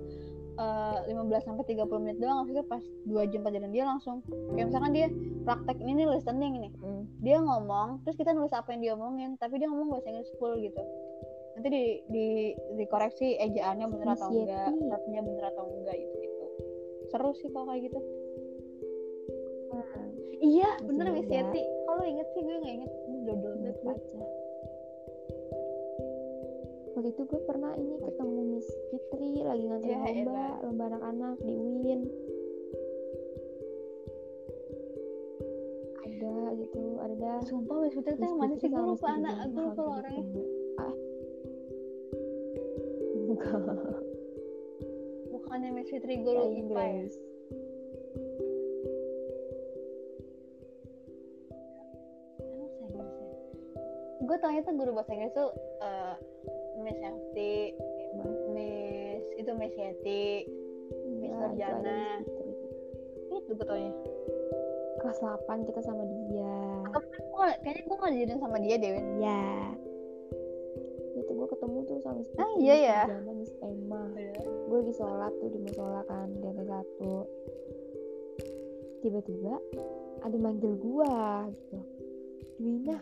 eh, 0.56 0.98
15 1.12 1.46
sampai 1.46 1.64
30 1.68 2.02
menit 2.02 2.16
doang 2.18 2.42
maksudnya 2.42 2.64
pas 2.66 2.82
2 3.04 3.30
jam 3.30 3.40
pelajaran 3.44 3.70
dia 3.70 3.84
langsung. 3.86 4.24
Kayak 4.56 4.66
misalkan 4.72 4.92
dia 4.92 5.06
praktek 5.46 5.76
ini 5.78 5.92
nih 6.02 6.08
listening 6.10 6.54
nih 6.58 6.72
Hmm. 6.82 7.04
dia 7.22 7.38
ngomong 7.38 8.02
terus 8.02 8.16
kita 8.18 8.34
nulis 8.34 8.50
apa 8.50 8.72
yang 8.74 8.80
dia 8.82 8.92
omongin 8.98 9.38
tapi 9.38 9.60
dia 9.60 9.68
ngomong 9.70 9.94
bahasa 9.94 10.10
Inggris 10.10 10.32
full 10.40 10.56
gitu. 10.58 10.82
Nanti 11.56 11.68
di 11.72 11.84
di 12.10 12.26
dikoreksi 12.76 13.36
ejaannya 13.38 13.86
bener 13.88 14.08
atau 14.12 14.28
Miss 14.28 14.44
enggak 14.44 14.68
Yeti. 14.74 14.92
artinya 14.92 15.20
bener 15.24 15.44
atau 15.54 15.64
enggak 15.70 15.96
gitu 15.96 16.14
gitu. 16.20 16.46
Seru 17.12 17.30
sih 17.38 17.48
kalau 17.52 17.66
kayak 17.70 17.82
gitu. 17.88 18.00
Nah, 19.72 19.88
iya 20.40 20.68
bener 20.82 21.06
Miss 21.12 21.28
muda. 21.28 21.36
Yeti 21.36 21.62
kalau 21.96 22.12
inget 22.12 22.28
sih 22.36 22.42
gue 22.44 22.56
nggak 22.60 22.74
inget. 22.76 22.90
Dodol 23.24 23.54
gue. 23.56 23.72
baca 23.80 24.20
waktu 26.96 27.08
itu 27.12 27.22
gue 27.28 27.40
pernah 27.44 27.72
ini 27.76 27.96
ketemu 28.00 28.40
Miss 28.52 28.68
Fitri 28.92 29.32
lagi 29.44 29.64
ngantri 29.68 29.92
Ya 29.92 30.00
lomba 30.00 30.12
elah. 30.12 30.52
lomba 30.64 30.84
anak-anak 30.92 31.34
di 31.44 31.52
UIN 31.56 32.00
ada 36.04 36.36
gitu 36.56 36.82
ada. 37.00 37.32
Sumpah 37.44 37.76
Miss 37.84 37.96
Fitri 37.96 38.12
tuh 38.16 38.24
yang 38.28 38.38
mana 38.40 38.54
sih? 38.56 38.68
Gue 38.68 38.84
lupa 38.84 39.08
anak. 39.12 39.34
Gue 39.52 39.64
lupa 39.72 39.82
orangnya. 40.00 40.44
ah. 40.80 40.94
Bukan 43.28 43.60
bukannya 45.36 45.68
Miss 45.72 45.88
Fitri 45.92 46.14
guru 46.20 46.48
Kayak 46.48 46.60
IPA 46.60 46.82
ya 46.84 47.04
gue 54.26 54.36
taunya 54.42 54.60
tuh 54.66 54.74
guru 54.74 54.90
bahasa 54.92 55.14
Inggris 55.14 55.34
tuh 55.34 55.50
eh, 55.80 56.14
Miss 56.82 56.98
Yati 56.98 57.54
Miss 58.52 59.24
itu 59.38 59.50
Miss 59.54 59.74
Yati 59.78 60.26
Miss. 61.22 61.38
Miss 61.54 62.28
Fitri. 62.34 62.50
itu 63.30 63.50
gue 63.54 63.66
taunya. 63.66 63.92
Kelas 64.96 65.20
8 65.22 65.68
kita 65.68 65.80
sama 65.84 66.02
dia. 66.02 66.58
Gua, 67.30 67.52
kayaknya 67.62 67.82
gue 67.84 67.96
gak 68.00 68.12
dijadiin 68.16 68.40
sama 68.40 68.58
dia 68.58 68.76
deh 68.80 68.92
ya 69.20 69.44
itu 71.16 71.32
gue 71.32 71.48
ketemu 71.48 71.78
tuh 71.88 71.98
sama 72.04 72.20
Miss 72.20 72.30
Ah, 72.36 72.52
iya 72.60 72.74
ya? 72.76 73.00
Nurjana, 73.08 73.32
Miss 73.40 73.52
Emma. 73.64 74.02
Gue 74.68 74.76
lagi 74.84 74.94
sholat 75.00 75.32
tuh 75.40 75.48
di 75.48 75.58
musola 75.64 76.00
kan 76.04 76.28
di 76.28 76.38
lantai 76.44 76.66
satu. 76.68 77.14
Tiba-tiba 79.00 79.54
ada 80.22 80.36
manggil 80.36 80.74
gua 80.76 81.46
gitu. 81.50 81.78
Dwina 82.56 82.96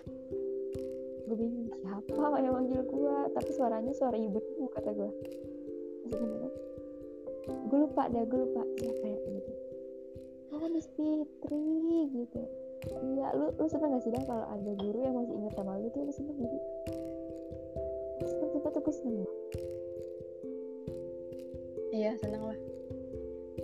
gue 1.24 1.36
bingung 1.40 1.72
siapa 1.80 2.36
yang 2.40 2.54
manggil 2.54 2.80
gua? 2.84 3.28
Tapi 3.32 3.50
suaranya 3.56 3.92
suara 3.96 4.16
ibu 4.16 4.38
kata 4.72 4.90
gua. 4.92 5.10
Terus 6.04 6.14
gue 6.20 6.28
bilang 6.28 6.54
gue 7.44 7.78
lupa 7.80 8.02
dah 8.12 8.24
gue 8.24 8.40
lupa. 8.44 8.62
Siapa 8.76 9.04
ya 9.08 9.18
gitu. 9.18 9.52
Oh 10.54 10.68
Miss 10.68 10.88
Fitri? 10.94 12.08
Gitu. 12.12 12.42
Iya 12.84 13.32
lu 13.32 13.48
lu 13.56 13.66
seneng 13.68 13.96
gak 13.96 14.04
sih 14.04 14.12
dah 14.12 14.22
kalau 14.28 14.44
ada 14.44 14.72
guru 14.76 14.98
yang 15.00 15.16
masih 15.16 15.34
ingat 15.40 15.52
sama 15.56 15.80
lu 15.80 15.88
tuh 15.88 16.04
lu 16.04 16.12
seneng 16.12 16.36
gitu 16.36 16.58
seneng 18.24 18.48
tuh 18.54 18.70
tuh 18.72 18.82
gue 18.82 18.94
seneng. 18.94 19.30
Iya 21.94 22.12
seneng 22.18 22.42
lah. 22.42 22.58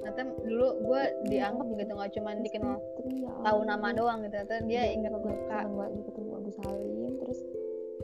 Ternyata 0.00 0.22
dulu 0.46 0.68
gue 0.86 1.02
dianggap 1.28 1.66
gitu 1.76 1.92
nggak 1.92 2.12
cuma 2.16 2.30
dikenal 2.40 2.76
ya 3.10 3.30
tahu 3.42 3.60
nama 3.66 3.88
doang 3.92 4.18
gitu. 4.24 4.34
Ternyata 4.38 4.56
dia 4.64 4.82
Iya, 4.86 4.96
ingat 4.96 5.12
gue 5.18 5.34
banget 5.50 5.90
gue 5.92 6.04
ketemu 6.08 6.30
Abu 6.38 6.50
terus 6.50 6.89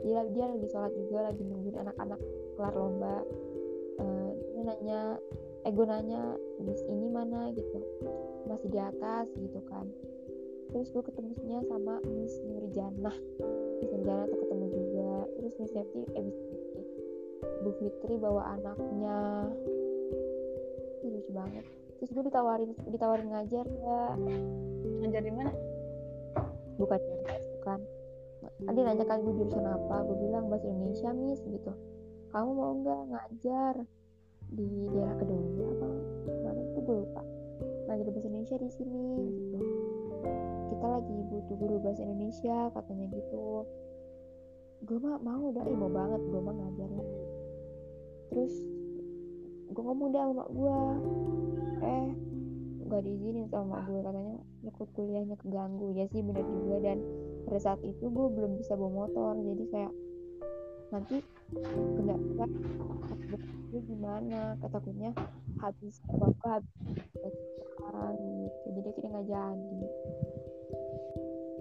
dia 0.07 0.23
dia 0.31 0.47
lagi 0.47 0.67
sholat 0.71 0.95
juga 0.95 1.19
lagi 1.27 1.43
nungguin 1.43 1.83
anak-anak 1.83 2.21
kelar 2.55 2.75
lomba. 2.79 3.27
Eh, 3.99 4.31
dia 4.55 4.63
nanya 4.63 5.01
eh 5.67 5.73
gue 5.75 5.83
nanya 5.83 6.21
bis 6.63 6.79
ini 6.87 7.11
mana? 7.11 7.51
Gitu. 7.51 7.79
Masih 8.47 8.71
di 8.71 8.79
atas 8.79 9.27
gitu 9.35 9.59
kan. 9.67 9.91
Terus 10.71 10.95
gue 10.95 11.03
ketemunya 11.11 11.59
sama 11.67 11.99
Miss 12.07 12.39
Nurjanah. 12.47 13.17
Miss 13.83 13.91
Nurjanah 13.91 14.27
tuh 14.31 14.39
ketemu 14.47 14.67
juga. 14.71 15.13
Terus 15.35 15.55
Miss 15.59 15.73
Septi 15.75 16.03
eh 16.15 16.23
Miss 16.23 16.39
Septi 16.39 16.83
Bu 17.67 17.71
Fitri 17.83 18.15
bawa 18.15 18.55
anaknya. 18.55 19.51
Lucu 21.03 21.31
banget. 21.35 21.67
Terus 21.99 22.11
gue 22.15 22.25
ditawarin 22.31 22.71
ditawarin 22.95 23.27
ngajar 23.35 23.67
ya 23.67 24.01
ngajar 25.03 25.23
di 25.27 25.33
mana? 25.35 25.53
Bukan 26.79 27.01
Adi 28.67 28.81
nanya 28.83 29.05
kan 29.07 29.23
gue 29.23 29.35
jurusan 29.35 29.63
apa? 29.63 30.03
Gue 30.07 30.17
bilang 30.27 30.51
bahasa 30.51 30.67
Indonesia 30.67 31.11
miss 31.15 31.41
gitu. 31.47 31.73
Kamu 32.35 32.51
mau 32.53 32.73
nggak 32.83 33.03
ngajar 33.15 33.75
di 34.51 34.69
daerah 34.91 35.17
kedua 35.23 35.67
apa? 35.71 35.89
Mana 36.43 36.61
itu 36.61 36.79
gue 36.83 36.97
lupa. 37.07 37.23
Ngajar 37.87 38.07
bahasa 38.11 38.29
Indonesia 38.29 38.57
di 38.59 38.71
sini 38.75 39.07
gitu. 39.31 39.59
Kita 40.75 40.87
lagi 40.87 41.17
butuh 41.31 41.57
guru 41.57 41.77
bahasa 41.81 42.03
Indonesia 42.03 42.59
katanya 42.75 43.07
gitu. 43.15 43.47
Gue 44.83 44.99
mah 44.99 45.17
mau 45.23 45.51
dah 45.55 45.65
mau 45.71 45.91
banget 45.91 46.21
gue 46.27 46.41
mah 46.43 46.55
ngajar 46.55 46.91
ya 46.91 47.07
terus 48.27 48.53
gue 49.73 49.83
ngomong 49.83 50.13
dah 50.13 50.29
sama 50.29 50.45
gue 50.51 50.79
eh 51.85 52.09
nggak 52.87 53.03
diizinin 53.03 53.51
sama 53.51 53.67
mak 53.67 53.81
gue 53.91 54.01
katanya. 54.03 54.37
Ikut 54.67 54.89
kuliahnya 54.95 55.37
keganggu. 55.43 55.91
Ya 55.95 56.07
sih 56.11 56.23
bener 56.23 56.45
juga 56.47 56.77
dan 56.83 56.99
pada 57.47 57.61
saat 57.63 57.81
itu 57.87 58.05
gue 58.11 58.27
belum 58.35 58.59
bisa 58.59 58.75
bawa 58.75 59.07
motor. 59.07 59.39
Jadi 59.39 59.65
kayak 59.71 59.93
nanti 60.91 61.17
kendaraan 61.97 62.51
gue 63.71 63.81
gimana? 63.87 64.59
Ketakutnya 64.61 65.11
habis 65.63 66.03
apa 66.11 66.61
habis 66.61 66.75
kan 67.79 68.15
gitu. 68.19 68.67
Jadi 68.77 68.87
akhirnya 68.91 69.11
nggak 69.15 69.27
jadi. 69.31 69.81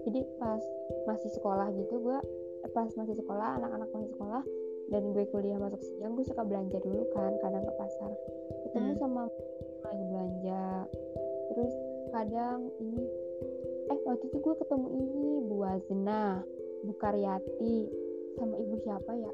Jadi 0.06 0.20
pas 0.38 0.62
masih 1.10 1.30
sekolah 1.34 1.66
gitu 1.74 1.94
gue 1.98 2.18
eh, 2.62 2.70
pas 2.70 2.86
masih 2.94 3.14
sekolah 3.18 3.58
anak-anak 3.58 3.90
masih 3.90 4.10
sekolah 4.14 4.42
dan 4.86 5.02
gue 5.10 5.24
kuliah 5.34 5.58
masuk 5.58 5.82
siang 5.82 6.14
gue 6.14 6.22
suka 6.22 6.46
belanja 6.46 6.78
dulu 6.78 7.10
kan 7.10 7.34
kadang 7.42 7.66
ke 7.66 7.72
pasar. 7.74 8.10
Ketemu 8.70 8.90
Hmm. 8.94 9.00
sama 9.02 9.22
lagi 9.82 10.04
belanja. 10.06 10.66
Terus 11.50 11.72
kadang 12.14 12.70
ini 12.78 13.02
eh 13.86 13.98
waktu 14.02 14.24
itu 14.28 14.36
gue 14.42 14.54
ketemu 14.58 14.86
ini 14.92 15.26
Bu 15.46 15.54
Wazna 15.62 16.42
Bu 16.82 16.92
Karyati 16.98 17.76
sama 18.36 18.54
ibu 18.58 18.74
siapa 18.82 19.10
ya? 19.14 19.32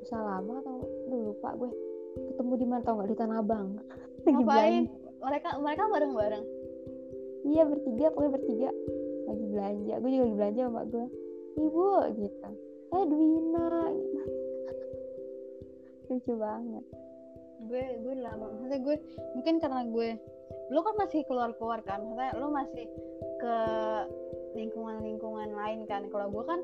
Bu 0.00 0.04
Salama 0.06 0.60
atau 0.60 0.84
Duh, 1.08 1.32
lupa 1.32 1.56
gue. 1.56 1.70
Ketemu 2.14 2.52
di 2.60 2.66
mana 2.68 2.80
tau 2.86 2.94
nggak? 3.00 3.10
Di 3.10 3.16
Tanah 3.18 3.38
Abang. 3.42 3.68
Ngapain? 4.24 4.86
mereka 5.24 5.56
mereka 5.56 5.88
bareng 5.88 6.12
bareng 6.12 6.44
iya 7.44 7.62
bertiga 7.68 8.10
pokoknya 8.10 8.32
bertiga. 8.40 8.70
Lagi 9.28 9.44
belanja. 9.48 9.94
Gue 10.00 10.10
juga 10.10 10.24
lagi 10.24 10.36
belanja 10.36 10.62
sama 10.64 10.82
gue 10.88 11.06
ibu 11.60 11.86
gitu. 12.18 12.48
Eh 12.90 13.04
Dwina. 13.04 13.68
Gitu 13.92 14.22
lucu 16.08 16.32
banget. 16.40 16.84
Gue 17.68 17.84
gue 18.00 18.14
lama. 18.18 18.44
Maksudnya 18.56 18.80
gue 18.80 18.96
mungkin 19.36 19.54
karena 19.60 19.82
gue 19.88 20.08
lu 20.72 20.80
kan 20.80 20.94
masih 20.96 21.20
keluar 21.28 21.50
keluar 21.56 21.80
kan? 21.84 22.02
Maksudnya 22.04 22.32
lu 22.40 22.48
masih 22.50 22.84
ke 23.40 23.56
lingkungan 24.56 25.02
lingkungan 25.04 25.50
lain 25.52 25.84
kan? 25.90 26.08
Kalau 26.08 26.30
gue 26.30 26.44
kan 26.46 26.60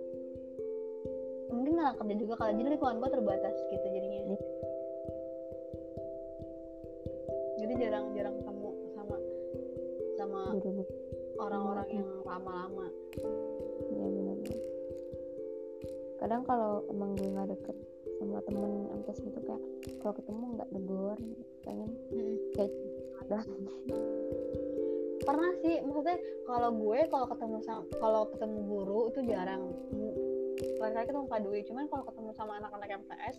mungkin 1.51 1.77
nggak 1.77 1.99
kerja 1.99 2.15
juga 2.15 2.35
kali 2.39 2.63
jadi 2.63 2.69
lingkungan 2.79 2.97
gue 3.03 3.11
terbatas 3.11 3.57
gitu 3.69 3.87
jadinya. 3.91 4.21
Iya. 4.23 4.39
jadi 7.61 7.73
jarang-jarang 7.87 8.35
ketemu 8.41 8.71
sama 8.97 9.17
sama 10.17 10.41
orang-orang 11.37 11.89
yang 11.93 12.09
lama-lama. 12.25 12.87
Iya 13.93 14.07
benar 14.09 14.39
kadang 16.21 16.43
kalau 16.45 16.85
emang 16.93 17.17
gue 17.17 17.33
nggak 17.33 17.49
deket 17.49 17.77
sama 18.21 18.45
temen 18.45 18.85
amtes 18.93 19.17
gitu 19.25 19.41
kayak 19.41 19.63
kalau 20.05 20.13
ketemu 20.13 20.43
nggak 20.61 20.69
negor 20.77 21.17
pengen 21.65 21.91
kayak 22.53 22.73
ada. 23.25 23.41
Pernah 25.25 25.51
sih 25.65 25.81
maksudnya 25.81 26.19
kalau 26.45 26.71
gue 26.77 26.99
kalau 27.09 27.27
ketemu 27.33 27.57
sama 27.65 27.83
kalau 27.97 28.23
ketemu 28.29 28.59
guru 28.69 29.01
itu 29.09 29.21
jarang. 29.25 29.63
Lain-kali 30.85 31.07
ketemu 31.09 31.27
Pak 31.33 31.41
Dwi 31.49 31.61
cuman 31.65 31.85
kalau 31.89 32.05
ketemu 32.05 32.31
sama 32.37 32.53
anak-anak 32.61 33.01
MTS 33.01 33.37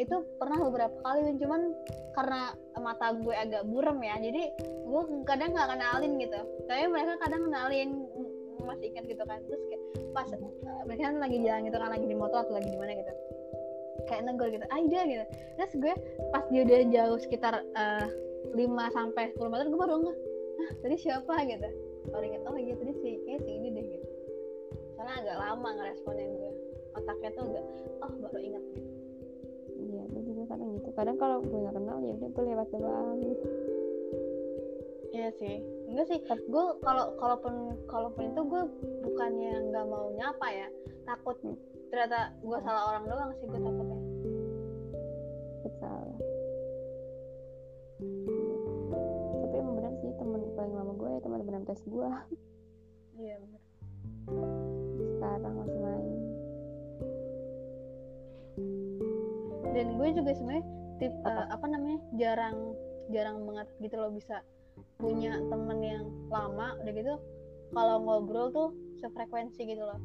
itu 0.00 0.16
pernah 0.40 0.56
beberapa 0.56 0.96
kali 1.04 1.36
cuman 1.36 1.72
karena 2.16 2.56
mata 2.80 3.12
gue 3.12 3.32
agak 3.36 3.68
burem 3.68 4.00
ya 4.00 4.16
jadi 4.20 4.42
gue 4.84 5.02
kadang 5.24 5.56
nggak 5.56 5.68
kenalin 5.72 6.12
gitu. 6.20 6.40
Tapi 6.68 6.84
mereka 6.92 7.16
kadang 7.24 7.48
kenalin 7.48 7.90
masih 8.60 8.92
ingat 8.92 9.04
gitu 9.08 9.24
kan. 9.24 9.40
Terus 9.48 9.62
kayak 9.72 9.82
pas 10.12 10.28
uh, 10.36 10.84
mereka 10.84 11.08
kan 11.08 11.16
lagi 11.24 11.36
jalan 11.40 11.64
gitu 11.64 11.76
kan 11.80 11.90
lagi 11.92 12.04
di 12.04 12.16
motor 12.16 12.44
atau 12.44 12.52
lagi 12.60 12.68
di 12.68 12.76
mana 12.76 12.92
gitu 12.92 13.12
kayak 14.08 14.22
negor 14.26 14.48
gitu 14.50 14.66
Aida 14.70 15.00
gitu. 15.06 15.24
Terus 15.58 15.72
gue 15.78 15.94
pas 16.30 16.44
dia 16.50 16.62
udah 16.66 16.78
jauh 16.90 17.18
sekitar 17.20 17.54
uh, 17.76 18.06
5 18.52 18.96
sampai 18.96 19.32
10 19.36 19.52
meter 19.52 19.66
gue 19.70 19.80
baru 19.80 19.94
nggak 20.02 20.18
ah 20.62 20.70
tadi 20.84 20.96
siapa? 20.98 21.34
gitu. 21.48 21.68
Baru 22.10 22.24
inget 22.26 22.42
oh 22.46 22.58
iya 22.58 22.74
tadi 22.76 22.92
si 22.98 23.10
kayak 23.26 23.40
si 23.46 23.50
ini 23.50 23.68
deh 23.72 23.84
gitu. 23.98 24.06
Soalnya 24.98 25.14
agak 25.22 25.36
lama 25.38 25.68
ngeresponin 25.78 26.30
gue. 26.38 26.52
Otaknya 26.92 27.30
tuh 27.34 27.42
agak 27.48 27.64
oh 28.04 28.12
baru 28.26 28.38
inget. 28.40 28.64
Gitu 28.72 28.90
iya 29.82 30.02
gue 30.06 30.22
juga 30.22 30.42
kadang 30.54 30.70
gitu. 30.78 30.88
Kadang 30.94 31.16
kalau 31.18 31.36
gue 31.42 31.58
nggak 31.58 31.76
kenal 31.76 31.98
ya 32.02 32.12
udah 32.16 32.28
gue 32.30 32.44
lewat 32.52 32.68
doang 32.70 33.18
gitu 33.20 33.46
Iya 35.12 35.28
sih, 35.36 35.60
enggak 35.92 36.08
sih. 36.08 36.18
Gue 36.48 36.64
kalau 36.80 37.12
kalaupun 37.20 37.76
kalaupun 37.84 38.32
itu 38.32 38.40
gue 38.48 38.62
bukannya 39.04 39.68
nggak 39.68 39.84
mau 39.84 40.08
nyapa 40.16 40.46
ya, 40.48 40.68
takut 41.04 41.36
Hmm. 41.44 41.52
Ternyata 41.92 42.32
gue 42.40 42.58
salah 42.64 42.82
orang 42.88 43.04
doang 43.04 43.30
sih 43.36 43.44
gue 43.44 43.60
takutnya. 43.60 43.98
salah 45.76 46.16
tapi 49.44 49.54
emang 49.60 49.74
benar 49.76 49.92
sih 50.00 50.10
temen 50.16 50.40
paling 50.56 50.72
lama 50.72 50.92
gue 50.96 51.08
ya 51.12 51.20
teman-teman 51.20 51.60
MTS 51.68 51.84
gue 51.84 52.08
Iya 53.12 53.34
bener. 53.44 53.60
sekarang 55.20 55.54
masih 55.60 55.80
main 55.84 56.06
Dan 59.72 59.86
gue 60.00 60.08
juga 60.16 60.30
sebenarnya 60.32 60.64
tip 60.96 61.12
eh, 61.12 61.46
apa 61.50 61.66
namanya 61.68 61.98
jarang 62.16 62.56
jarang 63.12 63.36
banget 63.44 63.68
gitu 63.84 63.96
loh 64.00 64.12
bisa 64.14 64.40
punya 64.96 65.36
temen 65.50 65.78
yang 65.82 66.04
lama 66.32 66.72
udah 66.80 66.92
gitu 66.94 67.14
kalau 67.72 67.96
ngobrol 68.00 68.48
tuh 68.48 68.68
sefrekuensi 69.00 69.60
gitu 69.66 69.82
loh. 69.82 69.98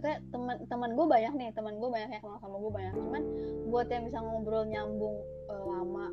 Maksudnya 0.00 0.24
teman 0.32 0.56
teman 0.64 0.90
gue 0.96 1.06
banyak 1.12 1.32
nih, 1.36 1.48
teman 1.52 1.76
gue 1.76 1.90
banyak 1.92 2.08
yang 2.08 2.24
kenal 2.24 2.40
sama 2.40 2.56
gue 2.56 2.72
banyak. 2.72 2.92
Cuman 2.96 3.22
buat 3.68 3.86
yang 3.92 4.08
bisa 4.08 4.18
ngobrol 4.24 4.64
nyambung 4.64 5.20
eh, 5.52 5.64
lama 5.68 6.08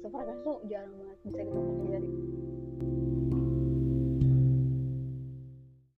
sefrekuensi 0.00 0.40
tuh 0.40 0.56
jarang 0.72 0.96
banget 0.96 1.18
bisa 1.28 1.40
gitu 1.44 1.60
terjadi. 1.84 2.08